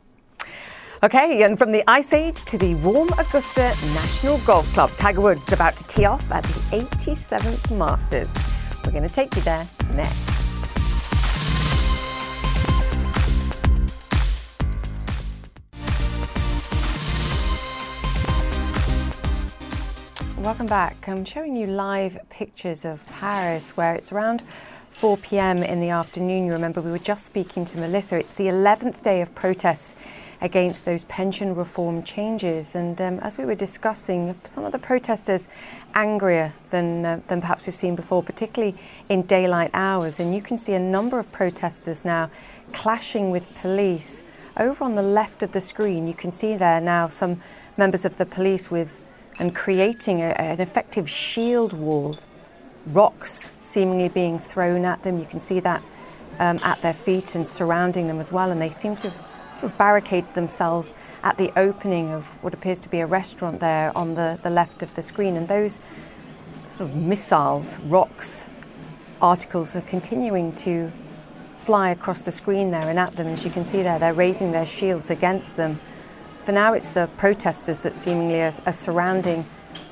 Okay, 1.03 1.43
and 1.43 1.59
from 1.59 1.71
the 1.71 1.87
Ice 1.87 2.11
Age 2.11 2.41
to 2.45 2.57
the 2.57 2.73
warm 2.75 3.09
Augusta 3.19 3.71
National 3.93 4.39
Golf 4.39 4.65
Club, 4.73 4.89
Tiger 4.97 5.21
Woods 5.21 5.53
about 5.53 5.77
to 5.77 5.83
tee 5.83 6.05
off 6.05 6.31
at 6.31 6.43
the 6.43 6.77
87th 6.77 7.77
Masters. 7.77 8.27
We're 8.83 8.93
going 8.93 9.07
to 9.07 9.13
take 9.13 9.35
you 9.35 9.43
there 9.43 9.67
next. 9.93 10.17
Welcome 20.39 20.65
back. 20.65 21.07
I'm 21.07 21.23
showing 21.25 21.55
you 21.55 21.67
live 21.67 22.17
pictures 22.31 22.85
of 22.85 23.05
Paris 23.05 23.77
where 23.77 23.93
it's 23.93 24.11
around 24.11 24.41
4 24.89 25.15
p.m. 25.17 25.61
in 25.61 25.79
the 25.79 25.89
afternoon. 25.89 26.47
You 26.47 26.53
remember 26.53 26.81
we 26.81 26.89
were 26.89 26.97
just 26.97 27.23
speaking 27.23 27.65
to 27.65 27.77
Melissa. 27.77 28.17
It's 28.17 28.33
the 28.33 28.45
11th 28.45 29.03
day 29.03 29.21
of 29.21 29.35
protests 29.35 29.95
against 30.41 30.85
those 30.85 31.03
pension 31.05 31.55
reform 31.55 32.03
changes. 32.03 32.75
And 32.75 32.99
um, 33.01 33.19
as 33.19 33.37
we 33.37 33.45
were 33.45 33.55
discussing, 33.55 34.39
some 34.45 34.65
of 34.65 34.71
the 34.71 34.79
protesters 34.79 35.47
angrier 35.93 36.53
than, 36.69 37.05
uh, 37.05 37.21
than 37.27 37.41
perhaps 37.41 37.65
we've 37.65 37.75
seen 37.75 37.95
before, 37.95 38.21
particularly 38.21 38.75
in 39.09 39.23
daylight 39.23 39.71
hours. 39.73 40.19
And 40.19 40.35
you 40.35 40.41
can 40.41 40.57
see 40.57 40.73
a 40.73 40.79
number 40.79 41.19
of 41.19 41.31
protesters 41.31 42.05
now 42.05 42.29
clashing 42.73 43.31
with 43.31 43.53
police. 43.55 44.23
Over 44.57 44.83
on 44.83 44.95
the 44.95 45.03
left 45.03 45.43
of 45.43 45.51
the 45.51 45.61
screen, 45.61 46.07
you 46.07 46.13
can 46.13 46.31
see 46.31 46.55
there 46.55 46.81
now 46.81 47.07
some 47.07 47.41
members 47.77 48.05
of 48.05 48.17
the 48.17 48.25
police 48.25 48.71
with 48.71 49.01
and 49.39 49.53
creating 49.53 50.21
a, 50.21 50.29
an 50.29 50.59
effective 50.59 51.09
shield 51.09 51.73
wall, 51.73 52.15
rocks 52.87 53.51
seemingly 53.61 54.09
being 54.09 54.39
thrown 54.39 54.83
at 54.85 55.03
them. 55.03 55.19
You 55.19 55.25
can 55.25 55.39
see 55.39 55.59
that 55.59 55.83
um, 56.39 56.59
at 56.63 56.81
their 56.81 56.93
feet 56.93 57.35
and 57.35 57.47
surrounding 57.47 58.07
them 58.07 58.19
as 58.19 58.31
well, 58.31 58.51
and 58.51 58.61
they 58.61 58.69
seem 58.69 58.95
to 58.97 59.09
have 59.09 59.36
sort 59.59 59.71
of 59.71 59.77
barricaded 59.77 60.33
themselves 60.35 60.93
at 61.23 61.37
the 61.37 61.51
opening 61.57 62.11
of 62.11 62.27
what 62.43 62.53
appears 62.53 62.79
to 62.81 62.89
be 62.89 62.99
a 62.99 63.07
restaurant 63.07 63.59
there 63.59 63.91
on 63.97 64.13
the, 64.13 64.39
the 64.43 64.49
left 64.49 64.83
of 64.83 64.93
the 64.95 65.01
screen. 65.01 65.35
And 65.35 65.47
those 65.47 65.79
sort 66.67 66.89
of 66.89 66.95
missiles, 66.95 67.79
rocks, 67.79 68.45
articles 69.21 69.75
are 69.75 69.81
continuing 69.81 70.53
to 70.53 70.91
fly 71.57 71.89
across 71.89 72.21
the 72.21 72.31
screen 72.31 72.71
there 72.71 72.87
and 72.87 72.99
at 72.99 73.15
them. 73.15 73.27
As 73.27 73.43
you 73.43 73.51
can 73.51 73.65
see 73.65 73.81
there, 73.81 73.97
they're 73.97 74.13
raising 74.13 74.51
their 74.51 74.65
shields 74.65 75.09
against 75.09 75.55
them. 75.55 75.79
For 76.45 76.51
now, 76.51 76.73
it's 76.73 76.91
the 76.91 77.09
protesters 77.17 77.81
that 77.81 77.95
seemingly 77.95 78.41
are, 78.41 78.53
are 78.65 78.73
surrounding 78.73 79.45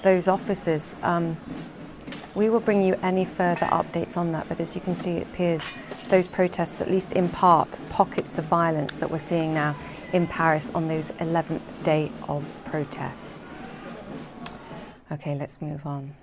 those 0.03 0.27
officers. 0.27 0.95
Um, 1.01 1.37
we 2.35 2.49
will 2.49 2.59
bring 2.59 2.83
you 2.83 2.97
any 3.01 3.25
further 3.25 3.65
updates 3.67 4.15
on 4.15 4.31
that, 4.33 4.47
but 4.47 4.59
as 4.59 4.75
you 4.75 4.81
can 4.81 4.95
see, 4.95 5.11
it 5.11 5.23
appears 5.23 5.73
those 6.15 6.27
protests, 6.27 6.79
at 6.79 6.89
least 6.89 7.11
in 7.11 7.27
part, 7.27 7.77
pockets 7.89 8.37
of 8.37 8.45
violence 8.45 8.95
that 8.95 9.11
we're 9.11 9.19
seeing 9.19 9.53
now 9.53 9.75
in 10.13 10.25
Paris 10.25 10.71
on 10.73 10.87
those 10.87 11.11
11th 11.11 11.59
day 11.83 12.09
of 12.29 12.49
protests. 12.63 13.69
Okay, 15.11 15.35
let's 15.35 15.61
move 15.61 15.85
on. 15.85 16.15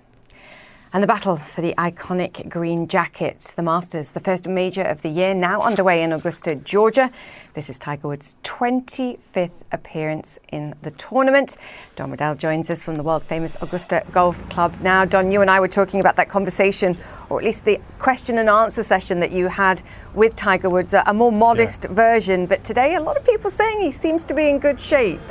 And 0.95 1.03
the 1.03 1.07
battle 1.07 1.39
for 1.39 1.63
the 1.63 1.75
iconic 1.79 2.51
green 2.51 2.87
jackets, 2.87 3.55
the 3.55 3.63
Masters, 3.63 4.13
the 4.13 4.21
first 4.21 4.47
major 4.47 4.83
of 4.83 5.01
the 5.01 5.09
year, 5.09 5.33
now 5.33 5.63
underway 5.63 6.03
in 6.03 6.13
Augusta, 6.13 6.55
Georgia. 6.55 7.11
This 7.55 7.71
is 7.71 7.79
Tiger 7.79 8.09
Woods' 8.09 8.37
25th 8.45 9.53
appearance 9.73 10.39
in 10.49 10.75
the 10.83 10.91
tournament. 10.91 11.57
Don 11.97 12.11
Riddell 12.11 12.35
joins 12.35 12.69
us 12.69 12.83
from 12.83 12.99
the 12.99 13.03
world 13.03 13.23
famous 13.23 13.57
Augusta 13.63 14.05
Golf 14.13 14.47
Club. 14.51 14.79
Now, 14.83 15.07
Don, 15.07 15.31
you 15.31 15.41
and 15.41 15.51
I 15.51 15.61
were 15.61 15.69
talking 15.69 15.99
about 15.99 16.17
that 16.17 16.29
conversation, 16.29 16.99
or 17.31 17.39
at 17.39 17.45
least 17.47 17.65
the 17.65 17.81
question 17.99 18.37
and 18.37 18.51
answer 18.51 18.83
session 18.83 19.19
that 19.21 19.33
you 19.33 19.49
had 19.49 19.81
with 20.13 20.37
Tiger 20.37 20.69
Woods, 20.69 20.93
a 20.93 21.15
more 21.15 21.33
modest 21.33 21.85
yeah. 21.85 21.95
version. 21.95 22.45
But 22.45 22.65
today, 22.65 22.97
a 22.97 23.01
lot 23.01 23.17
of 23.17 23.25
people 23.25 23.49
saying 23.49 23.81
he 23.81 23.93
seems 23.93 24.27
to 24.27 24.35
be 24.35 24.47
in 24.47 24.59
good 24.59 24.79
shape. 24.79 25.23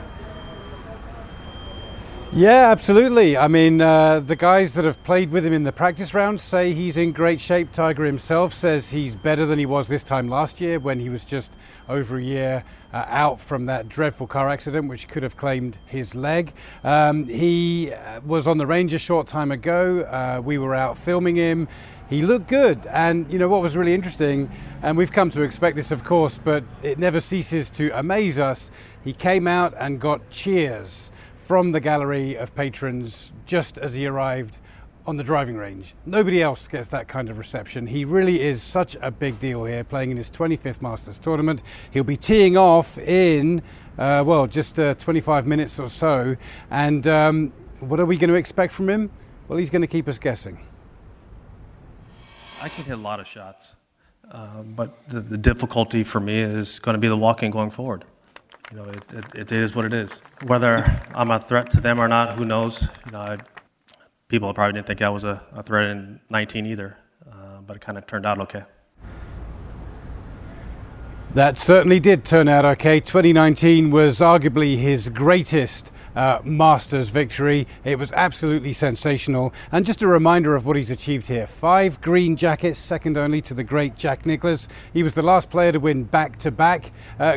Yeah, 2.34 2.72
absolutely. 2.72 3.36
I 3.36 3.50
mean, 3.50 3.82
uh, 3.82 4.22
the 4.22 4.38
guys 4.38 4.72
that 4.74 4.86
have 4.86 5.04
played 5.04 5.32
with 5.32 5.46
him 5.46 5.52
in 5.52 5.64
the 5.64 5.74
practice 5.74 6.14
rounds 6.14 6.42
say 6.42 6.72
he's 6.72 6.96
in 6.96 7.12
great 7.12 7.42
shape. 7.42 7.74
Tiger 7.74 8.06
himself 8.06 8.54
says 8.54 8.90
he's 8.90 9.18
better 9.18 9.46
than 9.46 9.60
he 9.60 9.66
was 9.66 9.90
this 9.90 10.02
time 10.02 10.30
last 10.30 10.62
year 10.62 10.80
when 10.80 10.98
he 10.98 11.10
was 11.10 11.26
just 11.26 11.58
over 11.90 12.18
a 12.18 12.24
year 12.24 12.64
uh, 12.94 13.04
out 13.10 13.42
from 13.42 13.66
that 13.66 13.90
dreadful 13.90 14.28
car 14.28 14.48
accident, 14.48 14.88
which 14.88 15.10
could 15.10 15.24
have 15.24 15.36
claimed 15.36 15.78
his 15.88 16.16
leg. 16.16 16.54
Um, 16.86 17.26
he 17.26 17.92
uh, 17.92 18.22
was 18.22 18.48
on 18.48 18.58
the 18.58 18.66
range 18.66 18.94
a 18.94 19.00
short 19.00 19.28
time 19.28 19.52
ago. 19.52 20.00
Uh, 20.04 20.42
we 20.42 20.58
were 20.58 20.74
out 20.74 20.98
filming 20.98 21.36
him. 21.36 21.68
He 22.10 22.22
looked 22.22 22.48
good. 22.48 22.86
And, 22.86 23.30
you 23.30 23.40
know, 23.40 23.50
what 23.50 23.62
was 23.62 23.76
really 23.76 23.94
interesting, 23.94 24.50
and 24.84 24.98
we've 24.98 25.12
come 25.12 25.32
to 25.32 25.42
expect 25.42 25.76
this, 25.76 25.92
of 25.92 26.06
course, 26.06 26.40
but 26.42 26.64
it 26.82 26.98
never 26.98 27.20
ceases 27.20 27.70
to 27.72 27.90
amaze 27.90 28.40
us. 28.40 28.72
He 29.04 29.12
came 29.12 29.50
out 29.50 29.74
and 29.78 30.00
got 30.00 30.30
cheers 30.30 31.11
from 31.52 31.74
the 31.74 31.82
gallery 31.82 32.36
of 32.36 32.56
patrons 32.56 33.34
just 33.45 33.78
as 33.78 33.93
he 33.93 34.06
arrived 34.06 34.60
on 35.06 35.18
the 35.18 35.24
driving 35.26 35.58
range. 35.58 35.95
Nobody 36.06 36.41
else 36.41 36.66
gets 36.66 36.88
that 36.88 37.10
kind 37.10 37.30
of 37.30 37.38
reception. 37.38 37.88
He 37.88 38.06
really 38.06 38.39
is 38.39 38.64
such 38.64 38.95
a 39.02 39.12
big 39.12 39.38
deal 39.38 39.66
here, 39.66 39.84
playing 39.84 40.12
in 40.12 40.16
his 40.16 40.32
25th 40.32 40.82
Masters 40.82 41.20
tournament. 41.20 41.62
He'll 41.91 42.06
be 42.06 42.16
teeing 42.16 42.56
off 42.56 42.97
in, 42.97 43.62
uh, 43.97 44.24
well, 44.26 44.47
just 44.47 44.80
uh, 44.80 44.93
25 44.93 45.45
minutes 45.45 45.78
or 45.78 45.89
so. 45.89 46.38
And 46.70 47.06
um, 47.06 47.52
what 47.82 47.99
are 47.99 48.06
we 48.06 48.16
going 48.16 48.30
to 48.30 48.38
expect 48.38 48.72
from 48.72 48.89
him? 48.89 49.12
Well, 49.49 49.60
he's 49.60 49.70
going 49.70 49.82
to 49.82 49.88
keep 49.88 50.08
us 50.08 50.18
guessing. 50.18 50.58
I 52.62 52.70
can 52.70 52.86
hit 52.86 52.93
a 52.93 52.95
lot 52.95 53.20
of 53.20 53.28
shots, 53.28 53.76
uh, 54.32 54.62
but 54.64 55.06
the, 55.10 55.20
the 55.20 55.38
difficulty 55.38 56.06
for 56.06 56.22
me 56.22 56.39
is 56.39 56.80
going 56.80 56.93
to 56.93 56.97
be 56.97 57.10
the 57.10 57.18
walking 57.18 57.52
going 57.52 57.72
forward 57.72 58.06
you 58.72 58.78
know, 58.78 58.86
it, 58.86 59.14
it, 59.14 59.26
it 59.36 59.52
is 59.52 59.76
what 59.76 59.86
it 59.86 59.94
is. 59.94 60.22
Whether 60.46 61.02
I'm 61.14 61.30
a 61.32 61.40
threat 61.40 61.70
to 61.72 61.82
them 61.82 62.00
or 62.00 62.08
not, 62.08 62.34
who 62.34 62.46
knows? 62.46 62.82
You 63.06 63.12
know, 63.12 63.20
I, 63.20 63.38
people 64.28 64.54
probably 64.54 64.74
didn't 64.74 64.88
think 64.88 65.02
I 65.02 65.10
was 65.10 65.24
a, 65.24 65.44
a 65.54 65.62
threat 65.62 65.90
in 65.90 66.22
19 66.30 66.66
either, 66.66 66.98
uh, 67.30 67.62
but 67.66 67.76
it 67.76 67.82
kind 67.82 67.98
of 67.98 68.08
turned 68.08 68.26
out 68.26 68.40
okay. 68.40 68.64
That 71.34 71.58
certainly 71.58 72.00
did 72.00 72.26
turn 72.26 72.48
out 72.48 72.66
okay. 72.66 73.00
2019 73.00 73.92
was 73.92 74.20
arguably 74.20 74.78
his 74.78 75.10
greatest 75.10 75.92
uh, 76.16 76.39
Masters 76.43 77.09
victory. 77.09 77.68
It 77.84 77.97
was 77.99 78.12
absolutely 78.14 78.74
sensational. 78.74 79.53
And 79.72 79.86
just 79.86 80.01
a 80.01 80.07
reminder 80.07 80.55
of 80.55 80.66
what 80.66 80.76
he's 80.76 80.91
achieved 80.91 81.28
here 81.28 81.47
five 81.47 82.01
green 82.01 82.36
jackets, 82.36 82.80
second 82.80 83.18
only 83.18 83.41
to 83.41 83.53
the 83.53 83.64
great 83.64 83.95
Jack 83.95 84.26
Nicklaus. 84.26 84.68
He 84.93 85.03
was 85.03 85.14
the 85.14 85.22
last 85.22 85.49
player 85.49 85.72
to 85.72 85.80
win 85.80 86.03
back 86.03 86.38
to 86.38 86.51
back 86.51 86.91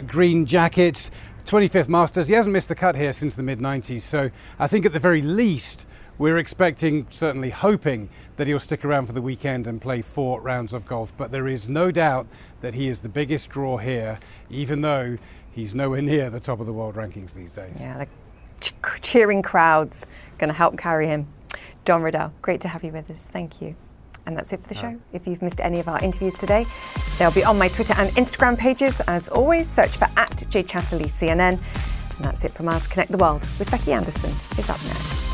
green 0.06 0.46
jackets. 0.46 1.10
25th 1.46 1.88
Masters. 1.88 2.28
He 2.28 2.34
hasn't 2.34 2.52
missed 2.52 2.68
the 2.68 2.74
cut 2.74 2.96
here 2.96 3.12
since 3.12 3.34
the 3.34 3.42
mid 3.42 3.58
90s. 3.58 4.00
So 4.00 4.30
I 4.58 4.66
think 4.66 4.86
at 4.86 4.92
the 4.92 4.98
very 4.98 5.20
least, 5.20 5.86
we're 6.16 6.38
expecting, 6.38 7.06
certainly 7.10 7.50
hoping, 7.50 8.08
that 8.36 8.46
he'll 8.46 8.60
stick 8.60 8.84
around 8.84 9.06
for 9.06 9.12
the 9.12 9.22
weekend 9.22 9.66
and 9.66 9.80
play 9.80 10.00
four 10.00 10.40
rounds 10.40 10.72
of 10.72 10.86
golf. 10.86 11.12
But 11.16 11.32
there 11.32 11.46
is 11.46 11.68
no 11.68 11.90
doubt 11.90 12.26
that 12.60 12.74
he 12.74 12.88
is 12.88 13.00
the 13.00 13.08
biggest 13.08 13.50
draw 13.50 13.76
here, 13.76 14.18
even 14.48 14.80
though 14.80 15.18
he's 15.50 15.74
nowhere 15.74 16.02
near 16.02 16.30
the 16.30 16.40
top 16.40 16.60
of 16.60 16.66
the 16.66 16.72
world 16.72 16.94
rankings 16.94 17.34
these 17.34 17.52
days. 17.52 17.76
Yeah, 17.80 18.04
cheering 19.02 19.42
crowds 19.42 20.06
going 20.38 20.48
to 20.48 20.54
help 20.54 20.76
carry 20.78 21.06
him. 21.06 21.26
Don 21.84 22.02
Riddell, 22.02 22.32
great 22.42 22.60
to 22.62 22.68
have 22.68 22.82
you 22.82 22.92
with 22.92 23.10
us. 23.10 23.22
Thank 23.22 23.60
you. 23.60 23.76
And 24.26 24.36
that's 24.36 24.52
it 24.52 24.62
for 24.62 24.68
the 24.68 24.74
show. 24.74 24.98
If 25.12 25.26
you've 25.26 25.42
missed 25.42 25.60
any 25.60 25.80
of 25.80 25.88
our 25.88 26.02
interviews 26.02 26.34
today, 26.34 26.66
they'll 27.18 27.30
be 27.30 27.44
on 27.44 27.58
my 27.58 27.68
Twitter 27.68 27.94
and 27.98 28.10
Instagram 28.12 28.56
pages. 28.56 29.00
As 29.00 29.28
always, 29.28 29.68
search 29.68 29.96
for 29.96 30.06
at 30.16 30.30
jchatterleycnn. 30.30 31.38
And 32.16 32.24
that's 32.24 32.44
it 32.44 32.52
from 32.52 32.68
us. 32.68 32.86
Connect 32.86 33.10
the 33.10 33.18
World 33.18 33.42
with 33.58 33.70
Becky 33.70 33.92
Anderson 33.92 34.32
is 34.56 34.70
up 34.70 34.82
next. 34.84 35.33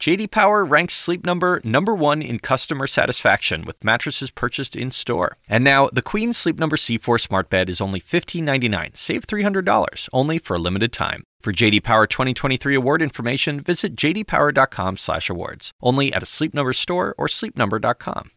JD 0.00 0.30
Power 0.30 0.64
ranks 0.64 0.94
Sleep 0.94 1.26
Number 1.26 1.60
number 1.62 1.94
1 1.94 2.22
in 2.22 2.38
customer 2.38 2.86
satisfaction 2.86 3.66
with 3.66 3.84
mattresses 3.84 4.30
purchased 4.30 4.74
in-store. 4.74 5.36
And 5.46 5.62
now, 5.62 5.90
the 5.92 6.00
Queen 6.00 6.32
Sleep 6.32 6.58
Number 6.58 6.76
C4 6.76 7.20
smart 7.20 7.50
bed 7.50 7.68
is 7.68 7.82
only 7.82 8.00
$15.99, 8.00 8.96
save 8.96 9.26
$300 9.26 10.08
only 10.14 10.38
for 10.38 10.54
a 10.54 10.58
limited 10.58 10.94
time. 10.94 11.24
For 11.42 11.52
JD 11.52 11.82
Power 11.82 12.06
2023 12.06 12.74
award 12.74 13.02
information, 13.02 13.60
visit 13.60 13.94
jdpower.com/awards. 13.94 15.72
Only 15.82 16.12
at 16.14 16.22
a 16.22 16.26
Sleep 16.26 16.54
Number 16.54 16.72
store 16.72 17.14
or 17.18 17.26
sleepnumber.com. 17.26 18.30